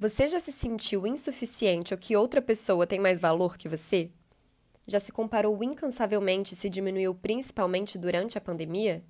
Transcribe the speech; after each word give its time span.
Você 0.00 0.26
já 0.26 0.40
se 0.40 0.50
sentiu 0.50 1.06
insuficiente 1.06 1.92
ou 1.92 1.98
que 2.00 2.16
outra 2.16 2.40
pessoa 2.40 2.86
tem 2.86 2.98
mais 2.98 3.20
valor 3.20 3.58
que 3.58 3.68
você? 3.68 4.10
Já 4.86 4.98
se 4.98 5.12
comparou 5.12 5.62
incansavelmente 5.62 6.54
e 6.54 6.56
se 6.56 6.70
diminuiu 6.70 7.14
principalmente 7.14 7.98
durante 7.98 8.38
a 8.38 8.40
pandemia? 8.40 9.04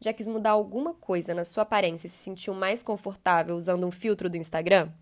Já 0.00 0.12
quis 0.12 0.28
mudar 0.28 0.50
alguma 0.50 0.94
coisa 0.94 1.34
na 1.34 1.42
sua 1.42 1.64
aparência 1.64 2.06
e 2.06 2.10
se 2.10 2.18
sentiu 2.18 2.54
mais 2.54 2.84
confortável 2.84 3.56
usando 3.56 3.84
um 3.84 3.90
filtro 3.90 4.30
do 4.30 4.36
Instagram? 4.36 4.92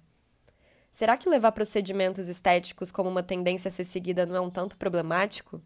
Será 0.91 1.18
que 1.18 1.29
levar 1.29 1.52
procedimentos 1.52 2.30
estéticos 2.30 2.91
como 2.91 3.11
uma 3.11 3.23
tendência 3.23 3.68
a 3.68 3.73
ser 3.73 3.84
seguida 3.84 4.25
não 4.25 4.36
é 4.36 4.41
um 4.41 4.48
tanto 4.48 4.75
problemático? 4.75 5.61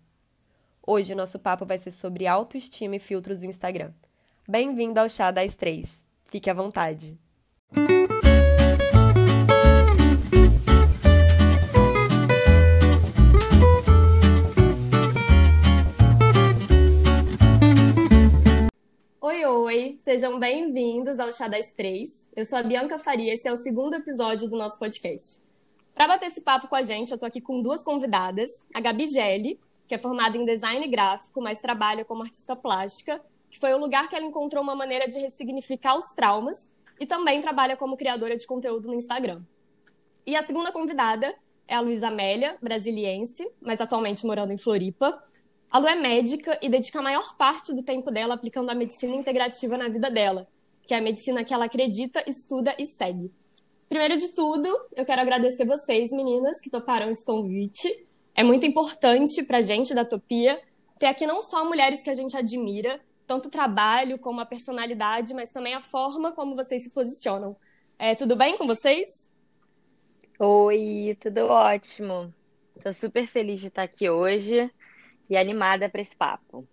Hoje 0.85 1.15
nosso 1.15 1.39
papo 1.39 1.65
vai 1.65 1.79
ser 1.79 1.93
sobre 1.93 2.27
autoestima 2.27 2.97
e 2.97 2.99
filtros 2.99 3.39
do 3.39 3.47
Instagram. 3.47 3.93
Bem-vindo 4.49 4.99
ao 4.99 5.09
Chá 5.09 5.31
das 5.31 5.55
Três. 5.55 6.05
Fique 6.25 6.51
à 6.51 6.55
vontade. 6.55 7.17
Oi! 19.51 19.97
Sejam 19.99 20.39
bem-vindos 20.39 21.19
ao 21.19 21.33
Chá 21.33 21.49
das 21.49 21.71
Três. 21.71 22.27
Eu 22.37 22.45
sou 22.45 22.59
a 22.59 22.63
Bianca 22.63 22.99
Faria 22.99 23.31
e 23.31 23.35
esse 23.35 23.49
é 23.49 23.53
o 23.53 23.57
segundo 23.57 23.95
episódio 23.95 24.47
do 24.47 24.59
nosso 24.59 24.79
podcast. 24.79 25.41
Para 25.95 26.07
bater 26.07 26.27
esse 26.27 26.43
papo 26.43 26.69
com 26.69 26.77
a 26.77 26.83
gente, 26.83 27.13
eu 27.13 27.19
tô 27.19 27.25
aqui 27.25 27.41
com 27.41 27.63
duas 27.63 27.83
convidadas. 27.83 28.63
A 28.75 28.81
Gabi 28.81 29.07
Gelli, 29.07 29.59
que 29.87 29.95
é 29.95 29.99
formada 29.99 30.37
em 30.37 30.45
design 30.45 30.87
gráfico, 30.89 31.41
mas 31.41 31.63
trabalha 31.63 32.05
como 32.05 32.23
artista 32.23 32.55
plástica, 32.55 33.25
que 33.49 33.59
foi 33.59 33.73
o 33.73 33.79
lugar 33.79 34.11
que 34.11 34.15
ela 34.15 34.27
encontrou 34.27 34.63
uma 34.63 34.75
maneira 34.75 35.09
de 35.09 35.19
ressignificar 35.19 35.97
os 35.97 36.11
traumas 36.11 36.69
e 37.01 37.07
também 37.07 37.41
trabalha 37.41 37.75
como 37.75 37.97
criadora 37.97 38.37
de 38.37 38.47
conteúdo 38.47 38.87
no 38.89 38.95
Instagram. 38.95 39.41
E 40.27 40.37
a 40.37 40.43
segunda 40.43 40.71
convidada 40.71 41.35
é 41.67 41.75
a 41.75 41.81
Luísa 41.81 42.09
Amélia, 42.09 42.59
brasiliense, 42.61 43.51
mas 43.63 43.81
atualmente 43.81 44.27
morando 44.27 44.53
em 44.53 44.59
Floripa, 44.59 45.19
a 45.71 45.79
Lu 45.79 45.87
é 45.87 45.95
médica 45.95 46.59
e 46.63 46.69
dedica 46.69 46.99
a 46.99 47.03
maior 47.03 47.37
parte 47.37 47.75
do 47.75 47.83
tempo 47.83 48.11
dela 48.11 48.35
aplicando 48.35 48.71
a 48.71 48.75
medicina 48.75 49.15
integrativa 49.15 49.77
na 49.77 49.89
vida 49.89 50.11
dela, 50.11 50.49
que 50.87 50.95
é 50.95 50.97
a 50.97 51.03
medicina 51.03 51.45
que 51.45 51.53
ela 51.53 51.67
acredita, 51.67 52.25
estuda 52.27 52.75
e 52.79 52.87
segue. 52.87 53.31
Primeiro 53.87 54.17
de 54.17 54.31
tudo, 54.33 54.69
eu 54.97 55.05
quero 55.05 55.21
agradecer 55.21 55.67
vocês, 55.67 56.11
meninas, 56.11 56.59
que 56.63 56.71
toparam 56.71 57.11
esse 57.11 57.25
convite. 57.25 58.07
É 58.35 58.43
muito 58.43 58.65
importante 58.65 59.43
para 59.43 59.59
a 59.59 59.63
gente 59.63 59.95
da 59.95 60.07
Topia 60.07 60.59
ter 60.99 61.07
aqui 61.07 61.27
não 61.27 61.43
só 61.43 61.65
mulheres 61.65 62.03
que 62.03 62.11
a 62.11 62.15
gente 62.15 62.37
admira, 62.37 62.99
tanto 63.27 63.49
o 63.49 63.51
trabalho 63.51 64.19
como 64.19 64.41
a 64.41 64.47
personalidade, 64.47 65.35
mas 65.35 65.51
também 65.51 65.75
a 65.75 65.83
forma 65.83 66.33
como 66.33 66.57
vocês 66.57 66.83
se 66.83 66.95
posicionam. 66.95 67.55
É, 67.99 68.15
tudo 68.15 68.37
bem 68.37 68.57
com 68.57 68.67
vocês? 68.67 69.29
Oi, 70.39 71.17
tudo 71.21 71.47
ótimo. 71.47 72.33
Estou 72.75 72.95
super 72.95 73.27
feliz 73.27 73.61
de 73.61 73.69
estar 73.69 73.83
aqui 73.83 74.09
hoje 74.09 74.71
e 75.29 75.37
animada 75.37 75.89
para 75.89 76.01
esse 76.01 76.17
papo. 76.17 76.67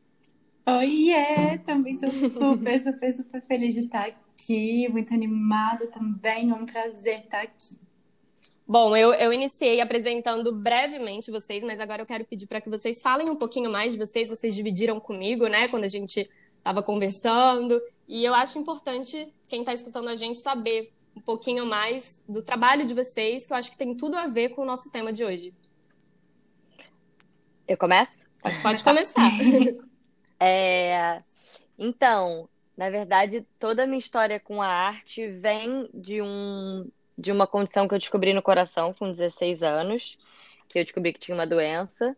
Oi, 0.68 1.12
é, 1.12 1.58
também 1.60 1.94
estou 1.94 2.12
super, 2.12 2.82
super, 2.82 3.16
super 3.16 3.42
feliz 3.44 3.76
de 3.76 3.82
estar 3.82 4.08
aqui, 4.08 4.90
muito 4.90 5.14
animada 5.14 5.88
também, 5.88 6.50
é 6.50 6.54
um 6.54 6.66
prazer 6.66 7.20
estar 7.20 7.42
aqui. 7.42 7.78
Bom, 8.68 8.98
eu, 8.98 9.14
eu 9.14 9.32
iniciei 9.32 9.80
apresentando 9.80 10.52
brevemente 10.52 11.30
vocês, 11.30 11.64
mas 11.64 11.80
agora 11.80 12.02
eu 12.02 12.06
quero 12.06 12.26
pedir 12.26 12.48
para 12.48 12.60
que 12.60 12.68
vocês 12.68 13.00
falem 13.00 13.30
um 13.30 13.36
pouquinho 13.36 13.72
mais 13.72 13.94
de 13.94 14.00
vocês. 14.00 14.28
Vocês 14.28 14.56
dividiram 14.56 15.00
comigo, 15.00 15.46
né, 15.48 15.68
quando 15.68 15.84
a 15.84 15.88
gente 15.88 16.28
estava 16.58 16.82
conversando. 16.82 17.80
E 18.08 18.26
eu 18.26 18.34
acho 18.34 18.58
importante 18.58 19.32
quem 19.48 19.60
está 19.60 19.72
escutando 19.72 20.10
a 20.10 20.16
gente 20.16 20.40
saber 20.40 20.92
um 21.16 21.22
pouquinho 21.22 21.64
mais 21.68 22.20
do 22.28 22.42
trabalho 22.42 22.86
de 22.86 22.96
vocês, 22.96 23.46
que 23.46 23.54
eu 23.54 23.58
acho 23.58 23.70
que 23.70 23.78
tem 23.78 23.96
tudo 23.96 24.18
a 24.18 24.26
ver 24.26 24.50
com 24.50 24.64
o 24.64 24.66
nosso 24.66 24.92
tema 24.92 25.14
de 25.14 25.24
hoje. 25.24 25.54
Eu 27.68 27.78
começo? 27.78 28.25
Pode, 28.46 28.62
pode 28.62 28.84
começar. 28.84 29.32
é, 30.40 31.24
então, 31.80 32.48
na 32.78 32.92
verdade, 32.92 33.44
toda 33.60 33.84
a 33.84 33.88
minha 33.88 33.98
história 33.98 34.40
com 34.40 34.62
a 34.62 34.68
arte 34.68 35.28
vem 35.28 35.90
de, 35.92 36.22
um, 36.22 36.88
de 37.18 37.32
uma 37.32 37.48
condição 37.48 37.88
que 37.88 37.96
eu 37.96 38.00
descobri 38.00 38.34
no 38.34 38.44
coração 38.44 38.94
com 38.94 39.12
16 39.12 39.64
anos, 39.64 40.16
que 40.70 40.78
eu 40.78 40.84
descobri 40.84 41.12
que 41.12 41.20
tinha 41.20 41.34
uma 41.34 41.48
doença. 41.48 42.16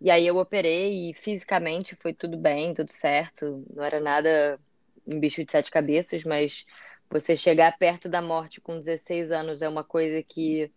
E 0.00 0.10
aí 0.10 0.26
eu 0.26 0.38
operei 0.38 1.08
e 1.08 1.14
fisicamente 1.14 1.94
foi 1.94 2.12
tudo 2.12 2.36
bem, 2.36 2.74
tudo 2.74 2.90
certo. 2.90 3.64
Não 3.72 3.84
era 3.84 4.00
nada 4.00 4.58
um 5.06 5.20
bicho 5.20 5.44
de 5.44 5.52
sete 5.52 5.70
cabeças, 5.70 6.24
mas 6.24 6.66
você 7.08 7.36
chegar 7.36 7.78
perto 7.78 8.08
da 8.08 8.20
morte 8.20 8.60
com 8.60 8.76
16 8.76 9.30
anos 9.30 9.62
é 9.62 9.68
uma 9.68 9.84
coisa 9.84 10.20
que, 10.20 10.68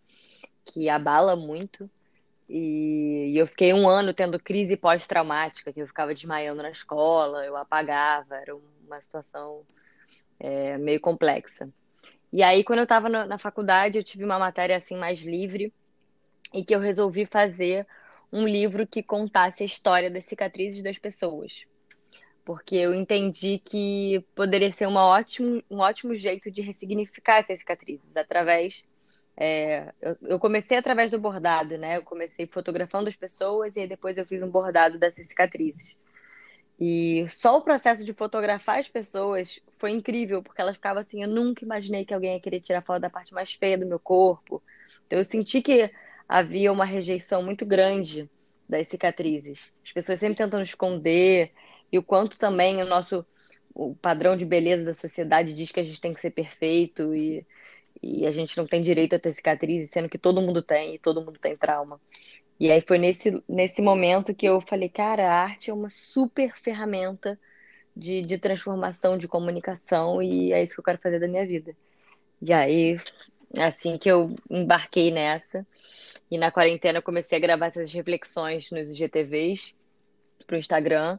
que 0.64 0.88
abala 0.88 1.34
muito. 1.34 1.90
E, 2.48 3.32
e 3.32 3.38
eu 3.38 3.46
fiquei 3.46 3.72
um 3.72 3.88
ano 3.88 4.12
tendo 4.12 4.38
crise 4.38 4.76
pós-traumática, 4.76 5.72
que 5.72 5.80
eu 5.80 5.86
ficava 5.86 6.12
desmaiando 6.12 6.62
na 6.62 6.70
escola, 6.70 7.44
eu 7.44 7.56
apagava, 7.56 8.36
era 8.36 8.54
uma 8.54 9.00
situação 9.00 9.62
é, 10.38 10.76
meio 10.78 11.00
complexa. 11.00 11.68
E 12.32 12.42
aí, 12.42 12.64
quando 12.64 12.80
eu 12.80 12.84
estava 12.84 13.08
na, 13.08 13.38
faculdade, 13.38 13.96
eu 13.96 14.02
tive 14.02 14.24
uma 14.24 14.38
matéria 14.38 14.76
assim 14.76 14.96
mais 14.96 15.22
livre 15.22 15.72
e 16.52 16.64
que 16.64 16.74
eu 16.74 16.80
resolvi 16.80 17.24
fazer 17.26 17.86
um 18.32 18.46
livro 18.46 18.86
que 18.86 19.02
contasse 19.02 19.62
a 19.62 19.66
história 19.66 20.10
das 20.10 20.24
cicatrizes 20.24 20.82
das 20.82 20.98
pessoas. 20.98 21.64
Porque 22.44 22.74
eu 22.74 22.92
entendi 22.92 23.58
que 23.58 24.24
poderia 24.34 24.70
ser 24.70 24.86
uma 24.86 25.06
ótimo, 25.06 25.62
um 25.70 25.78
ótimo 25.78 26.14
jeito 26.14 26.50
de 26.50 26.60
ressignificar 26.60 27.38
essas 27.38 27.60
cicatrizes 27.60 28.16
através 28.16 28.82
é, 29.36 29.92
eu, 30.00 30.16
eu, 30.22 30.38
comecei 30.38 30.76
através 30.76 31.10
do 31.10 31.18
bordado, 31.18 31.76
né? 31.76 31.96
Eu 31.96 32.02
comecei 32.02 32.46
fotografando 32.46 33.08
as 33.08 33.16
pessoas 33.16 33.76
e 33.76 33.86
depois 33.86 34.16
eu 34.16 34.24
fiz 34.24 34.42
um 34.42 34.50
bordado 34.50 34.98
dessas 34.98 35.26
cicatrizes. 35.26 35.96
E 36.78 37.26
só 37.28 37.58
o 37.58 37.62
processo 37.62 38.04
de 38.04 38.12
fotografar 38.12 38.78
as 38.78 38.88
pessoas 38.88 39.60
foi 39.78 39.90
incrível, 39.90 40.42
porque 40.42 40.60
elas 40.60 40.76
ficavam 40.76 41.00
assim, 41.00 41.22
eu 41.22 41.28
nunca 41.28 41.64
imaginei 41.64 42.04
que 42.04 42.14
alguém 42.14 42.34
ia 42.34 42.40
querer 42.40 42.60
tirar 42.60 42.82
foto 42.82 43.00
da 43.00 43.10
parte 43.10 43.34
mais 43.34 43.52
feia 43.52 43.78
do 43.78 43.86
meu 43.86 43.98
corpo. 43.98 44.62
Então 45.06 45.18
eu 45.18 45.24
senti 45.24 45.62
que 45.62 45.90
havia 46.28 46.72
uma 46.72 46.84
rejeição 46.84 47.42
muito 47.42 47.66
grande 47.66 48.30
das 48.68 48.88
cicatrizes. 48.88 49.72
As 49.84 49.92
pessoas 49.92 50.20
sempre 50.20 50.36
tentando 50.36 50.62
esconder, 50.62 51.52
e 51.92 51.98
o 51.98 52.02
quanto 52.02 52.38
também 52.38 52.82
o 52.82 52.86
nosso 52.86 53.24
o 53.74 53.94
padrão 53.96 54.36
de 54.36 54.46
beleza 54.46 54.84
da 54.84 54.94
sociedade 54.94 55.52
diz 55.52 55.72
que 55.72 55.80
a 55.80 55.82
gente 55.82 56.00
tem 56.00 56.14
que 56.14 56.20
ser 56.20 56.30
perfeito 56.30 57.12
e 57.12 57.44
e 58.04 58.26
a 58.26 58.30
gente 58.30 58.56
não 58.56 58.66
tem 58.66 58.82
direito 58.82 59.16
a 59.16 59.18
ter 59.18 59.32
cicatrizes, 59.32 59.90
sendo 59.90 60.08
que 60.08 60.18
todo 60.18 60.42
mundo 60.42 60.62
tem 60.62 60.94
e 60.94 60.98
todo 60.98 61.22
mundo 61.24 61.38
tem 61.38 61.56
trauma. 61.56 62.00
E 62.58 62.70
aí 62.70 62.80
foi 62.80 62.98
nesse, 62.98 63.42
nesse 63.48 63.82
momento 63.82 64.34
que 64.34 64.46
eu 64.46 64.60
falei, 64.60 64.88
cara, 64.88 65.28
a 65.28 65.42
arte 65.42 65.70
é 65.70 65.74
uma 65.74 65.90
super 65.90 66.56
ferramenta 66.56 67.38
de, 67.96 68.22
de 68.22 68.38
transformação, 68.38 69.16
de 69.16 69.26
comunicação, 69.26 70.22
e 70.22 70.52
é 70.52 70.62
isso 70.62 70.74
que 70.74 70.80
eu 70.80 70.84
quero 70.84 70.98
fazer 70.98 71.18
da 71.18 71.28
minha 71.28 71.46
vida. 71.46 71.74
E 72.42 72.52
aí, 72.52 72.98
assim 73.58 73.96
que 73.98 74.10
eu 74.10 74.34
embarquei 74.50 75.10
nessa, 75.10 75.66
e 76.30 76.38
na 76.38 76.50
quarentena 76.50 76.98
eu 76.98 77.02
comecei 77.02 77.38
a 77.38 77.40
gravar 77.40 77.66
essas 77.66 77.92
reflexões 77.92 78.70
nos 78.70 78.88
IGTVs 78.90 79.74
pro 80.46 80.56
Instagram, 80.56 81.18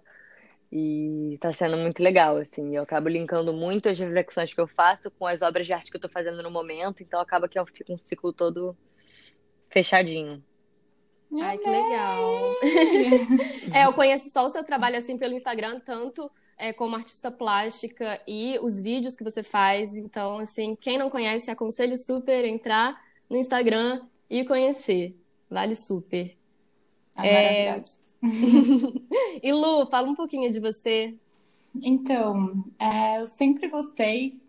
e 0.78 1.38
tá 1.38 1.54
sendo 1.54 1.78
muito 1.78 2.04
legal, 2.04 2.36
assim. 2.36 2.76
Eu 2.76 2.84
acabo 2.84 3.08
linkando 3.08 3.54
muito 3.54 3.88
as 3.88 3.98
reflexões 3.98 4.54
que 4.54 4.60
eu 4.60 4.68
faço 4.68 5.10
com 5.10 5.26
as 5.26 5.42
obras 5.42 5.66
de 5.66 5.72
arte 5.72 5.90
que 5.90 5.96
eu 5.96 6.02
tô 6.02 6.10
fazendo 6.10 6.44
no 6.44 6.52
momento, 6.52 7.02
então 7.02 7.22
acaba 7.22 7.48
que 7.48 7.58
eu 7.58 7.66
fico 7.66 7.94
um 7.94 7.98
ciclo 7.98 8.34
todo 8.34 8.76
fechadinho. 9.70 10.44
Ai, 11.42 11.58
que 11.58 11.70
legal. 11.70 12.56
é, 13.74 13.86
eu 13.86 13.94
conheço 13.94 14.30
só 14.30 14.46
o 14.46 14.50
seu 14.50 14.66
trabalho 14.66 14.98
assim 14.98 15.18
pelo 15.18 15.34
Instagram, 15.34 15.80
tanto 15.80 16.30
é, 16.58 16.74
como 16.74 16.98
artista 16.98 17.32
plástica 17.32 18.22
e 18.28 18.60
os 18.62 18.82
vídeos 18.82 19.16
que 19.16 19.24
você 19.24 19.42
faz. 19.42 19.96
Então, 19.96 20.40
assim, 20.40 20.76
quem 20.76 20.98
não 20.98 21.10
conhece, 21.10 21.50
aconselho 21.50 21.98
super 21.98 22.44
entrar 22.44 23.02
no 23.30 23.38
Instagram 23.38 24.02
e 24.30 24.44
conhecer. 24.44 25.12
Vale 25.50 25.74
super. 25.74 26.38
Ah, 27.16 27.26
é, 27.26 27.82
e 29.42 29.52
Lu, 29.52 29.86
fala 29.88 30.10
um 30.10 30.16
pouquinho 30.16 30.52
de 30.52 30.60
você. 30.60 31.16
Então, 31.84 32.64
é, 32.80 33.22
eu 33.22 33.28
sempre 33.28 33.68
gostei 33.68 34.40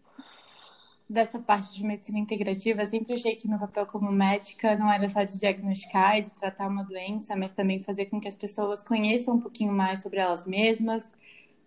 dessa 1.09 1.39
parte 1.39 1.73
de 1.73 1.85
medicina 1.85 2.19
integrativa. 2.19 2.87
sempre 2.87 3.15
achei 3.15 3.37
que 3.37 3.49
meu 3.49 3.59
papel 3.59 3.87
como 3.87 4.11
médica 4.11 4.77
não 4.77 4.91
era 4.91 5.09
só 5.09 5.23
de 5.23 5.39
diagnosticar 5.39 6.19
e 6.19 6.23
de 6.23 6.33
tratar 6.33 6.69
uma 6.69 6.85
doença, 6.85 7.37
mas 7.37 7.53
também 7.53 7.81
fazer 7.81 8.07
com 8.07 8.21
que 8.21 8.29
as 8.29 8.35
pessoas 8.35 8.83
conheçam 8.83 9.35
um 9.35 9.41
pouquinho 9.41 9.73
mais 9.73 10.03
sobre 10.03 10.19
elas 10.19 10.45
mesmas, 10.47 11.11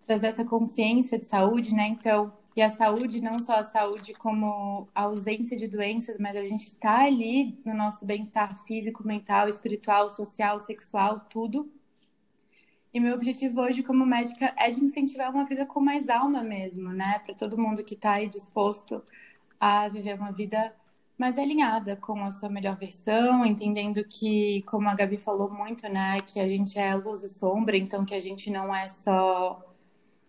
trazer 0.06 0.28
essa 0.28 0.44
consciência 0.44 1.18
de 1.18 1.26
saúde, 1.26 1.74
né? 1.74 1.88
Então, 1.88 2.32
e 2.56 2.62
a 2.62 2.70
saúde, 2.70 3.22
não 3.22 3.38
só 3.38 3.54
a 3.54 3.64
saúde 3.64 4.12
como 4.14 4.88
a 4.94 5.04
ausência 5.04 5.56
de 5.56 5.68
doenças, 5.68 6.16
mas 6.18 6.36
a 6.36 6.42
gente 6.42 6.64
está 6.64 7.04
ali 7.04 7.58
no 7.64 7.74
nosso 7.74 8.04
bem-estar 8.04 8.56
físico, 8.64 9.06
mental, 9.06 9.48
espiritual, 9.48 10.10
social, 10.10 10.60
sexual, 10.60 11.20
tudo. 11.30 11.70
E 12.92 12.98
meu 12.98 13.14
objetivo 13.14 13.60
hoje 13.60 13.84
como 13.84 14.04
médica 14.04 14.52
é 14.58 14.68
de 14.70 14.82
incentivar 14.82 15.30
uma 15.30 15.44
vida 15.44 15.64
com 15.64 15.80
mais 15.80 16.08
alma 16.08 16.42
mesmo, 16.42 16.90
né? 16.92 17.20
Para 17.20 17.34
todo 17.34 17.56
mundo 17.56 17.84
que 17.84 17.94
está 17.94 18.14
aí 18.14 18.28
disposto 18.28 19.02
a 19.60 19.88
viver 19.88 20.18
uma 20.18 20.32
vida 20.32 20.74
mais 21.16 21.38
alinhada 21.38 21.96
com 21.96 22.24
a 22.24 22.32
sua 22.32 22.48
melhor 22.48 22.76
versão, 22.76 23.44
entendendo 23.44 24.02
que, 24.04 24.62
como 24.62 24.88
a 24.88 24.94
Gabi 24.94 25.16
falou 25.16 25.52
muito, 25.52 25.88
né, 25.88 26.20
que 26.22 26.40
a 26.40 26.48
gente 26.48 26.78
é 26.78 26.94
luz 26.94 27.22
e 27.22 27.28
sombra, 27.28 27.76
então 27.76 28.04
que 28.06 28.14
a 28.14 28.20
gente 28.20 28.50
não 28.50 28.74
é 28.74 28.88
só 28.88 29.62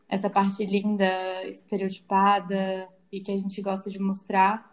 essa 0.09 0.29
parte 0.29 0.65
linda, 0.65 1.05
estereotipada 1.47 2.89
e 3.11 3.21
que 3.21 3.31
a 3.31 3.37
gente 3.37 3.61
gosta 3.61 3.89
de 3.89 3.99
mostrar, 3.99 4.70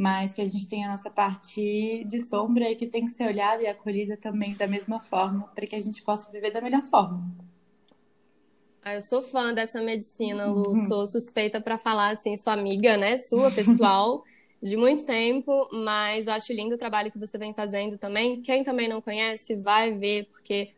mas 0.00 0.32
que 0.32 0.40
a 0.40 0.46
gente 0.46 0.66
tem 0.66 0.82
a 0.82 0.88
nossa 0.88 1.10
parte 1.10 2.04
de 2.06 2.22
sombra 2.22 2.70
e 2.70 2.74
que 2.74 2.86
tem 2.86 3.04
que 3.04 3.10
ser 3.10 3.26
olhada 3.26 3.62
e 3.62 3.66
acolhida 3.66 4.16
também 4.16 4.56
da 4.56 4.66
mesma 4.66 4.98
forma, 4.98 5.46
para 5.54 5.66
que 5.66 5.76
a 5.76 5.78
gente 5.78 6.02
possa 6.02 6.32
viver 6.32 6.50
da 6.50 6.62
melhor 6.62 6.82
forma. 6.82 7.30
Ah, 8.82 8.94
eu 8.94 9.02
sou 9.02 9.22
fã 9.22 9.52
dessa 9.52 9.82
medicina, 9.82 10.46
Lu. 10.46 10.68
Uhum. 10.68 10.74
Sou 10.74 11.06
suspeita 11.06 11.60
para 11.60 11.76
falar 11.76 12.14
assim, 12.14 12.34
sua 12.38 12.54
amiga, 12.54 12.96
né? 12.96 13.18
Sua, 13.18 13.50
pessoal, 13.50 14.24
de 14.62 14.74
muito 14.74 15.04
tempo, 15.04 15.68
mas 15.70 16.28
acho 16.28 16.50
lindo 16.54 16.76
o 16.76 16.78
trabalho 16.78 17.10
que 17.10 17.18
você 17.18 17.36
vem 17.36 17.52
fazendo 17.52 17.98
também. 17.98 18.40
Quem 18.40 18.64
também 18.64 18.88
não 18.88 19.02
conhece, 19.02 19.54
vai 19.54 19.92
ver, 19.92 20.24
porque 20.32 20.70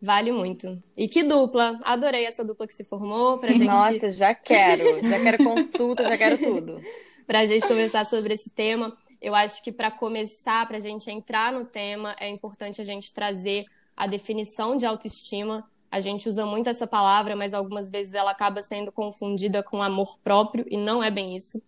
vale 0.00 0.32
muito. 0.32 0.66
E 0.96 1.06
que 1.06 1.22
dupla! 1.22 1.78
Adorei 1.82 2.24
essa 2.24 2.42
dupla 2.42 2.66
que 2.66 2.72
se 2.72 2.84
formou 2.84 3.36
pra 3.36 3.50
gente. 3.50 3.66
Nossa, 3.66 4.08
já 4.08 4.34
quero. 4.34 5.06
Já 5.06 5.20
quero 5.20 5.44
consulta, 5.44 6.08
já 6.08 6.16
quero 6.16 6.38
tudo. 6.38 6.80
pra 7.30 7.46
gente 7.46 7.64
conversar 7.68 8.04
sobre 8.06 8.34
esse 8.34 8.50
tema. 8.50 8.92
Eu 9.22 9.36
acho 9.36 9.62
que 9.62 9.70
para 9.70 9.88
começar, 9.88 10.66
pra 10.66 10.80
gente 10.80 11.08
entrar 11.08 11.52
no 11.52 11.64
tema, 11.64 12.16
é 12.18 12.28
importante 12.28 12.80
a 12.80 12.84
gente 12.84 13.12
trazer 13.12 13.66
a 13.96 14.08
definição 14.08 14.76
de 14.76 14.84
autoestima 14.84 15.64
a 15.92 16.00
gente 16.00 16.28
usa 16.28 16.44
muito 16.44 16.68
essa 16.68 16.88
palavra, 16.88 17.36
mas 17.36 17.54
algumas 17.54 17.88
vezes 17.88 18.14
ela 18.14 18.32
acaba 18.32 18.62
sendo 18.62 18.90
confundida 18.90 19.62
com 19.62 19.80
amor 19.80 20.18
próprio 20.24 20.64
e 20.68 20.76
não 20.76 21.02
é 21.02 21.10
bem 21.10 21.36
isso. 21.36 21.62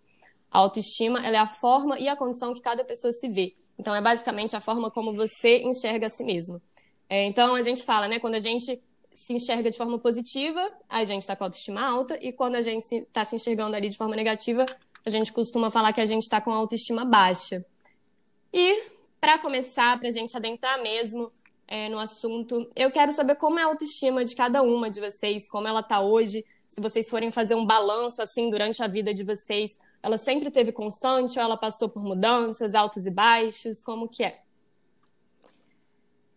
A 0.50 0.58
autoestima 0.58 1.24
é 1.24 1.36
a 1.36 1.46
forma 1.46 1.96
e 1.98 2.08
a 2.08 2.16
condição 2.16 2.52
que 2.52 2.60
cada 2.60 2.84
pessoa 2.84 3.12
se 3.12 3.28
vê. 3.28 3.54
Então 3.78 3.94
é 3.94 4.00
basicamente 4.00 4.56
a 4.56 4.60
forma 4.60 4.90
como 4.90 5.14
você 5.14 5.58
enxerga 5.62 6.08
a 6.08 6.10
si 6.10 6.24
mesmo. 6.24 6.60
É, 7.08 7.24
então 7.24 7.54
a 7.54 7.62
gente 7.62 7.84
fala, 7.84 8.08
né? 8.08 8.18
Quando 8.18 8.34
a 8.34 8.40
gente 8.40 8.80
se 9.12 9.32
enxerga 9.32 9.70
de 9.70 9.76
forma 9.76 9.98
positiva, 9.98 10.72
a 10.88 11.04
gente 11.04 11.22
está 11.22 11.36
com 11.36 11.44
a 11.44 11.46
autoestima 11.46 11.84
alta, 11.84 12.18
e 12.20 12.32
quando 12.32 12.56
a 12.56 12.62
gente 12.62 12.94
está 12.94 13.24
se 13.24 13.36
enxergando 13.36 13.76
ali 13.76 13.88
de 13.88 13.96
forma 13.96 14.16
negativa, 14.16 14.64
a 15.04 15.10
gente 15.10 15.32
costuma 15.32 15.70
falar 15.70 15.92
que 15.92 16.00
a 16.00 16.06
gente 16.06 16.22
está 16.22 16.40
com 16.40 16.52
autoestima 16.52 17.04
baixa. 17.04 17.64
E 18.52 18.82
para 19.20 19.38
começar, 19.38 19.98
para 19.98 20.08
a 20.08 20.12
gente 20.12 20.36
adentrar 20.36 20.80
mesmo, 20.82 21.32
é, 21.66 21.88
no 21.88 21.98
assunto. 21.98 22.70
Eu 22.76 22.90
quero 22.90 23.12
saber 23.12 23.36
como 23.36 23.58
é 23.58 23.62
a 23.62 23.66
autoestima 23.66 24.24
de 24.24 24.36
cada 24.36 24.62
uma 24.62 24.90
de 24.90 25.00
vocês, 25.00 25.48
como 25.48 25.66
ela 25.66 25.80
está 25.80 26.00
hoje. 26.00 26.44
Se 26.68 26.80
vocês 26.80 27.08
forem 27.08 27.30
fazer 27.30 27.54
um 27.54 27.64
balanço 27.64 28.20
assim 28.20 28.50
durante 28.50 28.82
a 28.82 28.86
vida 28.86 29.14
de 29.14 29.24
vocês, 29.24 29.78
ela 30.02 30.18
sempre 30.18 30.50
teve 30.50 30.72
constante 30.72 31.38
ou 31.38 31.44
ela 31.44 31.56
passou 31.56 31.88
por 31.88 32.02
mudanças, 32.02 32.74
altos 32.74 33.06
e 33.06 33.10
baixos? 33.10 33.82
Como 33.82 34.08
que 34.08 34.24
é? 34.24 34.40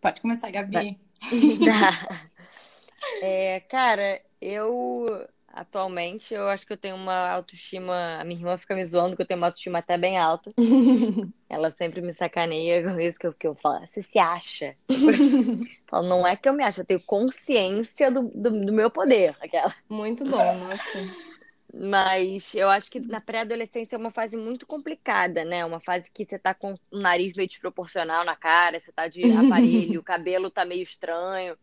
Pode 0.00 0.20
começar, 0.20 0.50
Gabi. 0.50 0.98
é, 3.20 3.60
cara, 3.60 4.22
eu 4.40 5.26
atualmente, 5.56 6.34
eu 6.34 6.48
acho 6.48 6.66
que 6.66 6.72
eu 6.72 6.76
tenho 6.76 6.94
uma 6.94 7.30
autoestima. 7.30 8.18
A 8.20 8.24
minha 8.24 8.38
irmã 8.38 8.56
fica 8.58 8.74
me 8.74 8.84
zoando 8.84 9.16
que 9.16 9.22
eu 9.22 9.26
tenho 9.26 9.38
uma 9.38 9.46
autoestima 9.46 9.78
até 9.78 9.96
bem 9.96 10.18
alta. 10.18 10.52
Ela 11.48 11.70
sempre 11.72 12.00
me 12.02 12.12
sacaneia 12.12 12.82
com 12.82 13.00
isso 13.00 13.18
que 13.18 13.26
eu, 13.26 13.32
que 13.32 13.46
eu 13.46 13.54
falo, 13.54 13.86
você 13.86 14.02
se 14.02 14.18
acha? 14.18 14.76
eu 14.88 14.96
falo, 15.86 16.08
não 16.08 16.26
é 16.26 16.36
que 16.36 16.48
eu 16.48 16.52
me 16.52 16.62
acho, 16.62 16.80
eu 16.80 16.84
tenho 16.84 17.00
consciência 17.00 18.10
do, 18.10 18.30
do, 18.34 18.66
do 18.66 18.72
meu 18.72 18.90
poder. 18.90 19.34
Aquela. 19.40 19.74
Muito 19.88 20.24
bom, 20.24 20.54
nossa. 20.58 21.26
Mas 21.72 22.54
eu 22.54 22.70
acho 22.70 22.90
que 22.90 23.00
na 23.06 23.20
pré-adolescência 23.20 23.96
é 23.96 23.98
uma 23.98 24.10
fase 24.10 24.36
muito 24.36 24.66
complicada, 24.66 25.44
né? 25.44 25.64
Uma 25.64 25.80
fase 25.80 26.10
que 26.10 26.24
você 26.24 26.38
tá 26.38 26.54
com 26.54 26.74
o 26.90 26.98
nariz 26.98 27.34
meio 27.34 27.48
desproporcional 27.48 28.24
na 28.24 28.34
cara, 28.34 28.80
você 28.80 28.90
tá 28.92 29.08
de 29.08 29.22
aparelho, 29.36 30.00
o 30.00 30.04
cabelo 30.04 30.50
tá 30.50 30.64
meio 30.64 30.82
estranho. 30.82 31.56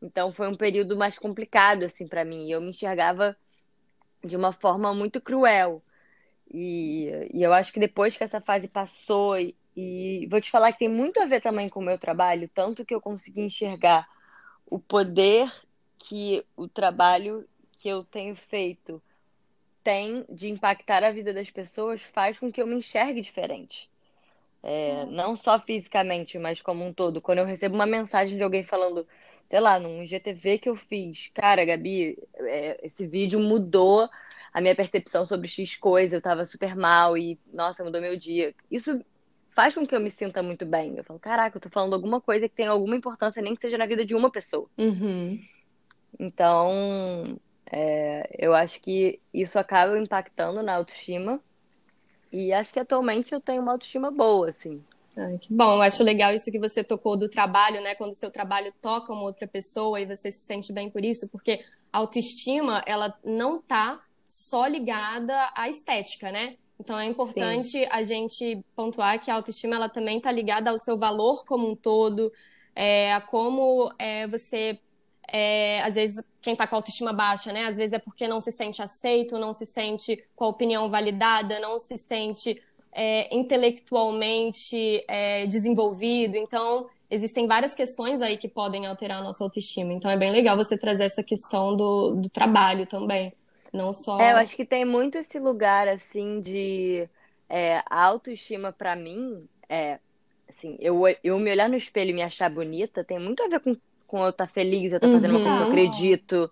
Então 0.00 0.32
foi 0.32 0.48
um 0.48 0.56
período 0.56 0.96
mais 0.96 1.18
complicado 1.18 1.84
assim 1.84 2.06
para 2.06 2.24
mim. 2.24 2.50
Eu 2.50 2.60
me 2.60 2.70
enxergava 2.70 3.36
de 4.24 4.36
uma 4.36 4.52
forma 4.52 4.92
muito 4.94 5.20
cruel. 5.20 5.82
E, 6.52 7.28
e 7.32 7.42
eu 7.42 7.52
acho 7.52 7.72
que 7.72 7.80
depois 7.80 8.16
que 8.16 8.24
essa 8.24 8.40
fase 8.40 8.68
passou, 8.68 9.38
e, 9.38 9.56
e 9.76 10.26
vou 10.30 10.40
te 10.40 10.50
falar 10.50 10.72
que 10.72 10.78
tem 10.78 10.88
muito 10.88 11.20
a 11.20 11.26
ver 11.26 11.40
também 11.40 11.68
com 11.68 11.80
o 11.80 11.84
meu 11.84 11.98
trabalho, 11.98 12.48
tanto 12.52 12.84
que 12.84 12.94
eu 12.94 13.00
consegui 13.00 13.40
enxergar 13.40 14.06
o 14.66 14.78
poder 14.78 15.50
que 15.98 16.44
o 16.56 16.68
trabalho 16.68 17.48
que 17.78 17.88
eu 17.88 18.04
tenho 18.04 18.34
feito 18.36 19.02
tem 19.82 20.24
de 20.28 20.48
impactar 20.48 21.04
a 21.04 21.12
vida 21.12 21.32
das 21.32 21.50
pessoas, 21.50 22.02
faz 22.02 22.38
com 22.38 22.50
que 22.50 22.60
eu 22.60 22.66
me 22.66 22.74
enxergue 22.74 23.20
diferente. 23.20 23.88
É, 24.62 25.04
hum. 25.04 25.12
Não 25.12 25.36
só 25.36 25.60
fisicamente, 25.60 26.38
mas 26.38 26.60
como 26.60 26.84
um 26.84 26.92
todo. 26.92 27.20
Quando 27.20 27.38
eu 27.38 27.44
recebo 27.44 27.76
uma 27.76 27.86
mensagem 27.86 28.36
de 28.36 28.42
alguém 28.42 28.64
falando 28.64 29.06
sei 29.46 29.60
lá, 29.60 29.78
num 29.78 30.02
IGTV 30.02 30.58
que 30.58 30.68
eu 30.68 30.76
fiz. 30.76 31.30
Cara, 31.34 31.64
Gabi, 31.64 32.18
é, 32.34 32.80
esse 32.82 33.06
vídeo 33.06 33.38
mudou 33.40 34.08
a 34.52 34.60
minha 34.60 34.74
percepção 34.74 35.26
sobre 35.26 35.48
X 35.48 35.76
coisa, 35.76 36.16
eu 36.16 36.20
tava 36.22 36.44
super 36.44 36.74
mal 36.74 37.16
e, 37.16 37.38
nossa, 37.52 37.84
mudou 37.84 38.00
meu 38.00 38.16
dia. 38.16 38.54
Isso 38.70 39.00
faz 39.50 39.74
com 39.74 39.86
que 39.86 39.94
eu 39.94 40.00
me 40.00 40.10
sinta 40.10 40.42
muito 40.42 40.64
bem. 40.66 40.96
Eu 40.96 41.04
falo, 41.04 41.18
caraca, 41.18 41.56
eu 41.56 41.60
tô 41.60 41.68
falando 41.68 41.94
alguma 41.94 42.20
coisa 42.20 42.48
que 42.48 42.54
tem 42.54 42.66
alguma 42.66 42.96
importância, 42.96 43.42
nem 43.42 43.54
que 43.54 43.60
seja 43.60 43.78
na 43.78 43.86
vida 43.86 44.04
de 44.04 44.14
uma 44.14 44.30
pessoa. 44.30 44.68
Uhum. 44.78 45.40
Então, 46.18 47.38
é, 47.70 48.28
eu 48.38 48.54
acho 48.54 48.80
que 48.80 49.20
isso 49.32 49.58
acaba 49.58 49.98
impactando 49.98 50.62
na 50.62 50.74
autoestima. 50.74 51.40
E 52.32 52.52
acho 52.52 52.72
que 52.72 52.80
atualmente 52.80 53.32
eu 53.32 53.40
tenho 53.40 53.62
uma 53.62 53.72
autoestima 53.72 54.10
boa, 54.10 54.48
assim. 54.48 54.82
Ai, 55.16 55.38
que 55.38 55.52
bom, 55.52 55.76
eu 55.76 55.82
acho 55.82 56.02
legal 56.02 56.34
isso 56.34 56.50
que 56.52 56.58
você 56.58 56.84
tocou 56.84 57.16
do 57.16 57.28
trabalho, 57.28 57.80
né? 57.80 57.94
Quando 57.94 58.12
o 58.12 58.14
seu 58.14 58.30
trabalho 58.30 58.72
toca 58.82 59.12
uma 59.12 59.22
outra 59.22 59.46
pessoa 59.46 59.98
e 59.98 60.04
você 60.04 60.30
se 60.30 60.40
sente 60.40 60.72
bem 60.72 60.90
por 60.90 61.02
isso, 61.02 61.28
porque 61.30 61.64
a 61.90 61.98
autoestima, 61.98 62.82
ela 62.86 63.16
não 63.24 63.60
tá 63.60 64.02
só 64.28 64.66
ligada 64.66 65.34
à 65.54 65.68
estética, 65.70 66.30
né? 66.30 66.56
Então 66.78 66.98
é 66.98 67.06
importante 67.06 67.70
Sim. 67.70 67.86
a 67.90 68.02
gente 68.02 68.62
pontuar 68.74 69.18
que 69.18 69.30
a 69.30 69.34
autoestima 69.34 69.76
ela 69.76 69.88
também 69.88 70.18
está 70.18 70.30
ligada 70.30 70.70
ao 70.70 70.78
seu 70.78 70.98
valor 70.98 71.46
como 71.46 71.66
um 71.66 71.74
todo, 71.74 72.30
é, 72.74 73.14
a 73.14 73.20
como 73.20 73.90
é, 73.98 74.26
você, 74.26 74.78
é, 75.32 75.80
às 75.82 75.94
vezes, 75.94 76.22
quem 76.42 76.52
está 76.52 76.66
com 76.66 76.74
a 76.74 76.78
autoestima 76.78 77.14
baixa, 77.14 77.50
né? 77.52 77.64
Às 77.64 77.78
vezes 77.78 77.94
é 77.94 77.98
porque 77.98 78.28
não 78.28 78.42
se 78.42 78.52
sente 78.52 78.82
aceito, 78.82 79.38
não 79.38 79.54
se 79.54 79.64
sente 79.64 80.22
com 80.36 80.44
a 80.44 80.48
opinião 80.48 80.90
validada, 80.90 81.58
não 81.58 81.78
se 81.78 81.96
sente 81.96 82.62
é, 82.96 83.34
intelectualmente 83.36 85.04
é, 85.06 85.44
desenvolvido. 85.46 86.36
Então, 86.36 86.88
existem 87.10 87.46
várias 87.46 87.74
questões 87.74 88.22
aí 88.22 88.38
que 88.38 88.48
podem 88.48 88.86
alterar 88.86 89.18
a 89.18 89.22
nossa 89.22 89.44
autoestima. 89.44 89.92
Então, 89.92 90.10
é 90.10 90.16
bem 90.16 90.30
legal 90.30 90.56
você 90.56 90.78
trazer 90.78 91.04
essa 91.04 91.22
questão 91.22 91.76
do, 91.76 92.12
do 92.12 92.28
trabalho 92.30 92.86
também. 92.86 93.30
Não 93.70 93.92
só. 93.92 94.18
É, 94.18 94.32
eu 94.32 94.38
acho 94.38 94.56
que 94.56 94.64
tem 94.64 94.86
muito 94.86 95.18
esse 95.18 95.38
lugar, 95.38 95.86
assim, 95.86 96.40
de. 96.40 97.06
É, 97.48 97.82
a 97.88 98.02
autoestima, 98.04 98.72
para 98.72 98.96
mim, 98.96 99.46
é. 99.68 99.98
Assim, 100.48 100.78
eu, 100.80 101.02
eu 101.22 101.38
me 101.38 101.50
olhar 101.50 101.68
no 101.68 101.76
espelho 101.76 102.10
e 102.10 102.14
me 102.14 102.22
achar 102.22 102.48
bonita 102.48 103.04
tem 103.04 103.18
muito 103.18 103.42
a 103.42 103.48
ver 103.48 103.60
com, 103.60 103.76
com 104.06 104.22
eu 104.22 104.30
estar 104.30 104.46
tá 104.46 104.52
feliz, 104.52 104.90
eu 104.90 104.96
estar 104.96 105.08
tá 105.08 105.12
fazendo 105.12 105.34
uhum. 105.34 105.40
uma 105.40 105.44
coisa 105.44 105.56
que 105.56 105.62
eu 105.62 105.66
uhum. 105.66 105.72
acredito 105.72 106.50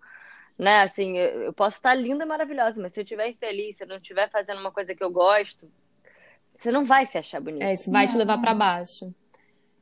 né? 0.58 0.82
Assim, 0.82 1.18
eu, 1.18 1.52
posso 1.52 1.76
estar 1.76 1.94
linda 1.94 2.24
e 2.24 2.26
maravilhosa, 2.26 2.80
mas 2.80 2.92
se 2.92 3.00
eu 3.00 3.04
estiver 3.04 3.28
infeliz, 3.28 3.76
se 3.76 3.84
eu 3.84 3.88
não 3.88 3.96
estiver 3.96 4.30
fazendo 4.30 4.60
uma 4.60 4.70
coisa 4.70 4.94
que 4.94 5.02
eu 5.02 5.10
gosto, 5.10 5.70
você 6.56 6.72
não 6.72 6.84
vai 6.84 7.06
se 7.06 7.18
achar 7.18 7.40
bonita. 7.40 7.64
É, 7.64 7.74
isso 7.74 7.90
vai 7.90 8.06
não. 8.06 8.12
te 8.12 8.18
levar 8.18 8.38
para 8.38 8.54
baixo. 8.54 9.14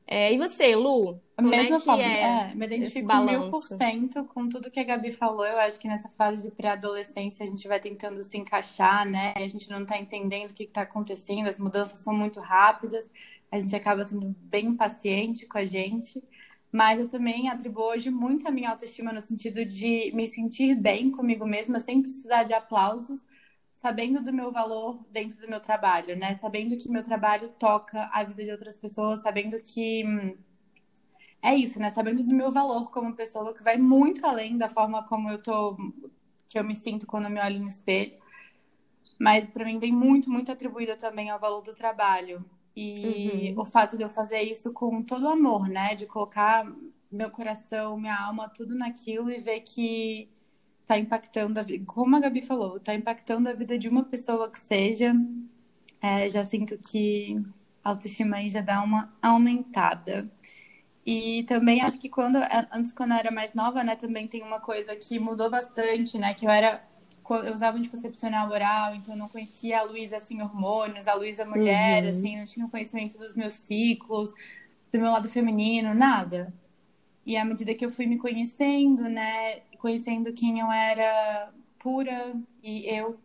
É, 0.07 0.33
e 0.33 0.37
você, 0.37 0.75
Lu? 0.75 1.21
A 1.37 1.43
mesma 1.43 1.77
é 1.77 1.81
forma, 1.81 2.03
é, 2.03 2.51
é, 2.51 2.55
me 2.55 2.67
identifico 2.67 3.17
mil 3.23 3.51
por 3.51 3.63
cento 3.63 4.25
com 4.25 4.49
tudo 4.49 4.71
que 4.71 4.79
a 4.79 4.85
Gabi 4.85 5.11
falou. 5.11 5.47
Eu 5.47 5.59
acho 5.59 5.79
que 5.79 5.89
nessa 5.89 6.09
fase 6.09 6.43
de 6.43 6.51
pré-adolescência 6.51 7.45
a 7.45 7.49
gente 7.49 7.67
vai 7.67 7.81
tentando 7.81 8.23
se 8.23 8.37
encaixar, 8.37 9.09
né? 9.09 9.33
A 9.35 9.49
gente 9.49 9.71
não 9.71 9.87
tá 9.87 9.99
entendendo 9.99 10.51
o 10.51 10.55
que, 10.55 10.67
que 10.67 10.71
tá 10.71 10.83
acontecendo, 10.83 11.49
as 11.49 11.59
mudanças 11.59 12.01
são 12.01 12.13
muito 12.13 12.41
rápidas, 12.41 13.09
a 13.51 13.59
gente 13.59 13.75
acaba 13.75 14.05
sendo 14.05 14.37
bem 14.39 14.67
impaciente 14.67 15.47
com 15.47 15.59
a 15.59 15.65
gente. 15.65 16.23
Mas 16.71 17.01
eu 17.01 17.09
também 17.09 17.49
atribuo 17.49 17.85
hoje 17.85 18.11
muito 18.11 18.47
a 18.47 18.51
minha 18.51 18.71
autoestima 18.71 19.13
no 19.13 19.21
sentido 19.21 19.65
de 19.65 20.11
me 20.15 20.27
sentir 20.29 20.75
bem 20.75 21.11
comigo 21.11 21.47
mesma, 21.47 21.81
sem 21.81 22.01
precisar 22.01 22.43
de 22.45 22.55
aplausos, 22.55 23.21
sabendo 23.83 24.23
do 24.23 24.33
meu 24.33 24.53
valor 24.53 25.05
dentro 25.11 25.41
do 25.41 25.49
meu 25.49 25.59
trabalho, 25.59 26.17
né? 26.17 26.37
Sabendo 26.37 26.77
que 26.77 26.89
meu 26.89 27.03
trabalho 27.03 27.49
toca 27.59 28.09
a 28.13 28.23
vida 28.23 28.45
de 28.45 28.53
outras 28.53 28.77
pessoas, 28.77 29.21
sabendo 29.21 29.61
que 29.61 30.05
hum, 30.07 30.39
é 31.43 31.53
isso, 31.57 31.81
né? 31.81 31.91
Sabendo 31.91 32.23
do 32.23 32.33
meu 32.33 32.53
valor 32.53 32.93
como 32.93 33.17
pessoa, 33.17 33.53
que 33.53 33.65
vai 33.65 33.77
muito 33.77 34.25
além 34.25 34.57
da 34.57 34.69
forma 34.69 35.03
como 35.03 35.29
eu 35.29 35.43
tô, 35.43 35.77
que 36.49 36.57
eu 36.57 36.63
me 36.63 36.77
sinto 36.77 37.09
quando 37.09 37.25
eu 37.25 37.31
me 37.31 37.41
olho 37.41 37.59
no 37.59 37.67
espelho. 37.67 38.13
Mas 39.19 39.49
para 39.49 39.65
mim 39.65 39.81
tem 39.81 39.91
muito, 39.91 40.31
muito 40.31 40.53
atribuída 40.53 40.97
também 40.97 41.29
ao 41.29 41.41
valor 41.41 41.63
do 41.63 41.75
trabalho. 41.75 42.45
E 42.77 43.53
uhum. 43.57 43.63
o 43.63 43.65
fato 43.65 43.97
de 43.97 44.05
eu 44.05 44.09
fazer 44.11 44.43
isso 44.43 44.73
com 44.73 45.03
todo 45.03 45.25
o 45.25 45.29
amor, 45.29 45.69
né? 45.69 45.97
De 45.97 46.07
colocar 46.07 46.65
meu 47.11 47.31
coração, 47.31 47.99
minha 47.99 48.17
alma, 48.17 48.49
tudo 48.49 48.77
naquilo 48.77 49.29
e 49.29 49.39
ver 49.39 49.61
que 49.61 50.31
está 50.83 50.99
impactando 50.99 51.59
a 51.59 51.63
vida, 51.63 51.85
como 51.87 52.17
a 52.17 52.21
Gabi 52.21 52.43
falou, 52.43 52.77
está 52.77 52.95
impactando 52.95 53.49
a 53.49 53.53
vida 53.55 53.79
de 53.79 53.89
uma 53.89 54.05
pessoa 54.05 54.51
que 54.51 54.61
seja. 54.61 55.15
É, 56.01 56.29
já 56.29 56.45
sinto 56.45 56.77
que 56.79 57.41
a 57.83 57.91
autoestima 57.91 58.37
aí 58.37 58.49
já 58.49 58.61
dá 58.61 58.83
uma 58.83 59.13
aumentada. 59.23 60.31
E 61.05 61.45
também 61.45 61.81
acho 61.81 61.99
que 61.99 62.09
quando, 62.09 62.39
antes 62.71 62.93
quando 62.93 63.13
eu 63.13 63.17
era 63.17 63.31
mais 63.31 63.55
nova, 63.55 63.83
né, 63.83 63.97
também 63.97 64.29
tem 64.29 64.43
uma 64.43 64.61
coisa 64.61 64.95
que 64.95 65.19
mudou 65.19 65.51
bastante, 65.51 66.17
né, 66.19 66.35
que 66.35 66.47
eu 66.47 66.51
era 66.51 66.85
eu 67.31 67.55
usava 67.55 67.79
anticoncepcional 67.79 68.51
oral, 68.51 68.95
então 68.95 69.15
eu 69.15 69.19
não 69.19 69.29
conhecia 69.29 69.79
a 69.79 69.83
Luísa 69.83 70.17
assim 70.17 70.43
hormônios, 70.43 71.07
a 71.07 71.15
Luísa 71.15 71.45
mulher, 71.45 72.03
uhum. 72.05 72.19
assim, 72.19 72.37
não 72.37 72.45
tinha 72.45 72.69
conhecimento 72.69 73.17
dos 73.17 73.35
meus 73.35 73.55
ciclos, 73.55 74.33
do 74.93 74.99
meu 74.99 75.11
lado 75.11 75.29
feminino, 75.29 75.95
nada. 75.95 76.53
E 77.25 77.37
à 77.37 77.45
medida 77.45 77.75
que 77.75 77.85
eu 77.85 77.91
fui 77.91 78.07
me 78.07 78.19
conhecendo, 78.19 79.05
né, 79.09 79.61
conhecendo 79.79 80.33
quem 80.33 80.59
eu 80.61 80.71
era 80.71 81.53
pura 81.79 82.35
e 82.63 82.87
eu 82.89 83.19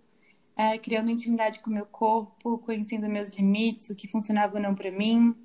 é, 0.56 0.78
criando 0.78 1.12
intimidade 1.12 1.60
com 1.60 1.70
o 1.70 1.74
meu 1.74 1.86
corpo, 1.86 2.58
conhecendo 2.60 3.08
meus 3.10 3.30
limites, 3.30 3.90
o 3.90 3.96
que 3.96 4.08
funcionava 4.08 4.56
ou 4.56 4.62
não 4.62 4.74
para 4.76 4.92
mim, 4.92 5.36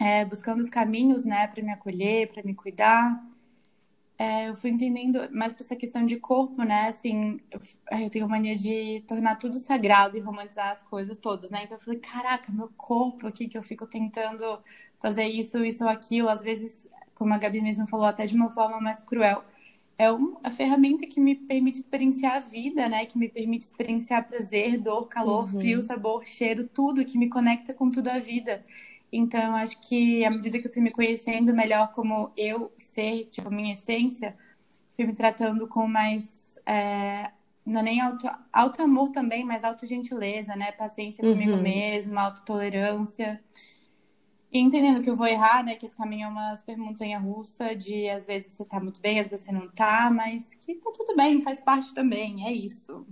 é, 0.00 0.24
buscando 0.24 0.60
os 0.60 0.70
caminhos, 0.70 1.24
né, 1.24 1.46
para 1.46 1.62
me 1.62 1.72
acolher, 1.72 2.28
para 2.32 2.42
me 2.42 2.54
cuidar. 2.54 3.22
É, 4.20 4.48
eu 4.48 4.56
fui 4.56 4.70
entendendo 4.70 5.28
mais 5.32 5.52
para 5.52 5.64
essa 5.64 5.76
questão 5.76 6.04
de 6.04 6.16
corpo, 6.16 6.64
né? 6.64 6.88
Assim, 6.88 7.38
eu, 7.52 7.60
eu, 8.00 8.10
tenho 8.10 8.28
mania 8.28 8.56
de 8.56 9.00
tornar 9.06 9.36
tudo 9.36 9.56
sagrado 9.58 10.16
e 10.16 10.20
romantizar 10.20 10.72
as 10.72 10.82
coisas 10.82 11.16
todas, 11.18 11.50
né? 11.50 11.62
Então 11.62 11.76
eu 11.76 11.80
falei, 11.80 12.00
caraca, 12.00 12.50
meu 12.50 12.68
corpo 12.76 13.28
aqui 13.28 13.46
que 13.46 13.56
eu 13.56 13.62
fico 13.62 13.86
tentando 13.86 14.60
fazer 15.00 15.24
isso, 15.26 15.64
isso 15.64 15.84
ou 15.84 15.90
aquilo, 15.90 16.28
às 16.28 16.42
vezes, 16.42 16.88
como 17.18 17.34
a 17.34 17.38
Gabi 17.38 17.60
mesmo 17.60 17.86
falou, 17.86 18.06
até 18.06 18.24
de 18.24 18.34
uma 18.34 18.48
forma 18.48 18.80
mais 18.80 19.02
cruel. 19.02 19.44
É 19.98 20.10
uma 20.12 20.38
a 20.44 20.50
ferramenta 20.50 21.04
que 21.06 21.20
me 21.20 21.34
permite 21.34 21.80
experienciar 21.80 22.36
a 22.36 22.40
vida, 22.40 22.88
né? 22.88 23.04
Que 23.04 23.18
me 23.18 23.28
permite 23.28 23.64
experienciar 23.64 24.28
prazer, 24.28 24.78
dor, 24.78 25.08
calor, 25.08 25.52
uhum. 25.52 25.58
frio, 25.60 25.82
sabor, 25.82 26.24
cheiro, 26.24 26.68
tudo 26.72 27.04
que 27.04 27.18
me 27.18 27.28
conecta 27.28 27.74
com 27.74 27.90
tudo 27.90 28.08
a 28.08 28.20
vida. 28.20 28.64
Então, 29.12 29.40
eu 29.40 29.54
acho 29.56 29.80
que 29.80 30.24
à 30.24 30.30
medida 30.30 30.60
que 30.60 30.68
eu 30.68 30.72
fui 30.72 30.82
me 30.82 30.92
conhecendo 30.92 31.52
melhor 31.52 31.90
como 31.92 32.30
eu 32.36 32.70
ser, 32.76 33.24
tipo, 33.24 33.50
minha 33.50 33.72
essência, 33.72 34.36
fui 34.94 35.04
me 35.04 35.14
tratando 35.14 35.66
com 35.66 35.88
mais. 35.88 36.58
É, 36.64 37.30
não 37.66 37.80
é 37.80 37.82
nem 37.82 38.00
auto, 38.00 38.28
auto 38.52 38.82
amor 38.82 39.10
também, 39.10 39.44
mas 39.44 39.64
auto 39.64 39.86
gentileza, 39.86 40.54
né? 40.54 40.70
Paciência 40.72 41.24
uhum. 41.24 41.32
comigo 41.32 41.56
mesma, 41.56 42.22
autotolerância. 42.22 43.42
Entendendo 44.52 45.02
que 45.02 45.10
eu 45.10 45.16
vou 45.16 45.26
errar, 45.26 45.62
né? 45.62 45.74
Que 45.74 45.86
esse 45.86 45.96
caminho 45.96 46.24
é 46.24 46.28
uma 46.28 46.56
super 46.56 46.76
montanha 46.76 47.18
russa, 47.18 47.74
de 47.76 48.08
às 48.08 48.24
vezes 48.24 48.52
você 48.52 48.64
tá 48.64 48.80
muito 48.80 49.00
bem, 49.00 49.20
às 49.20 49.28
vezes 49.28 49.44
você 49.44 49.52
não 49.52 49.68
tá, 49.68 50.10
mas 50.10 50.46
que 50.54 50.74
tá 50.76 50.90
tudo 50.96 51.14
bem, 51.14 51.42
faz 51.42 51.60
parte 51.60 51.92
também, 51.94 52.46
é 52.46 52.52
isso. 52.52 53.06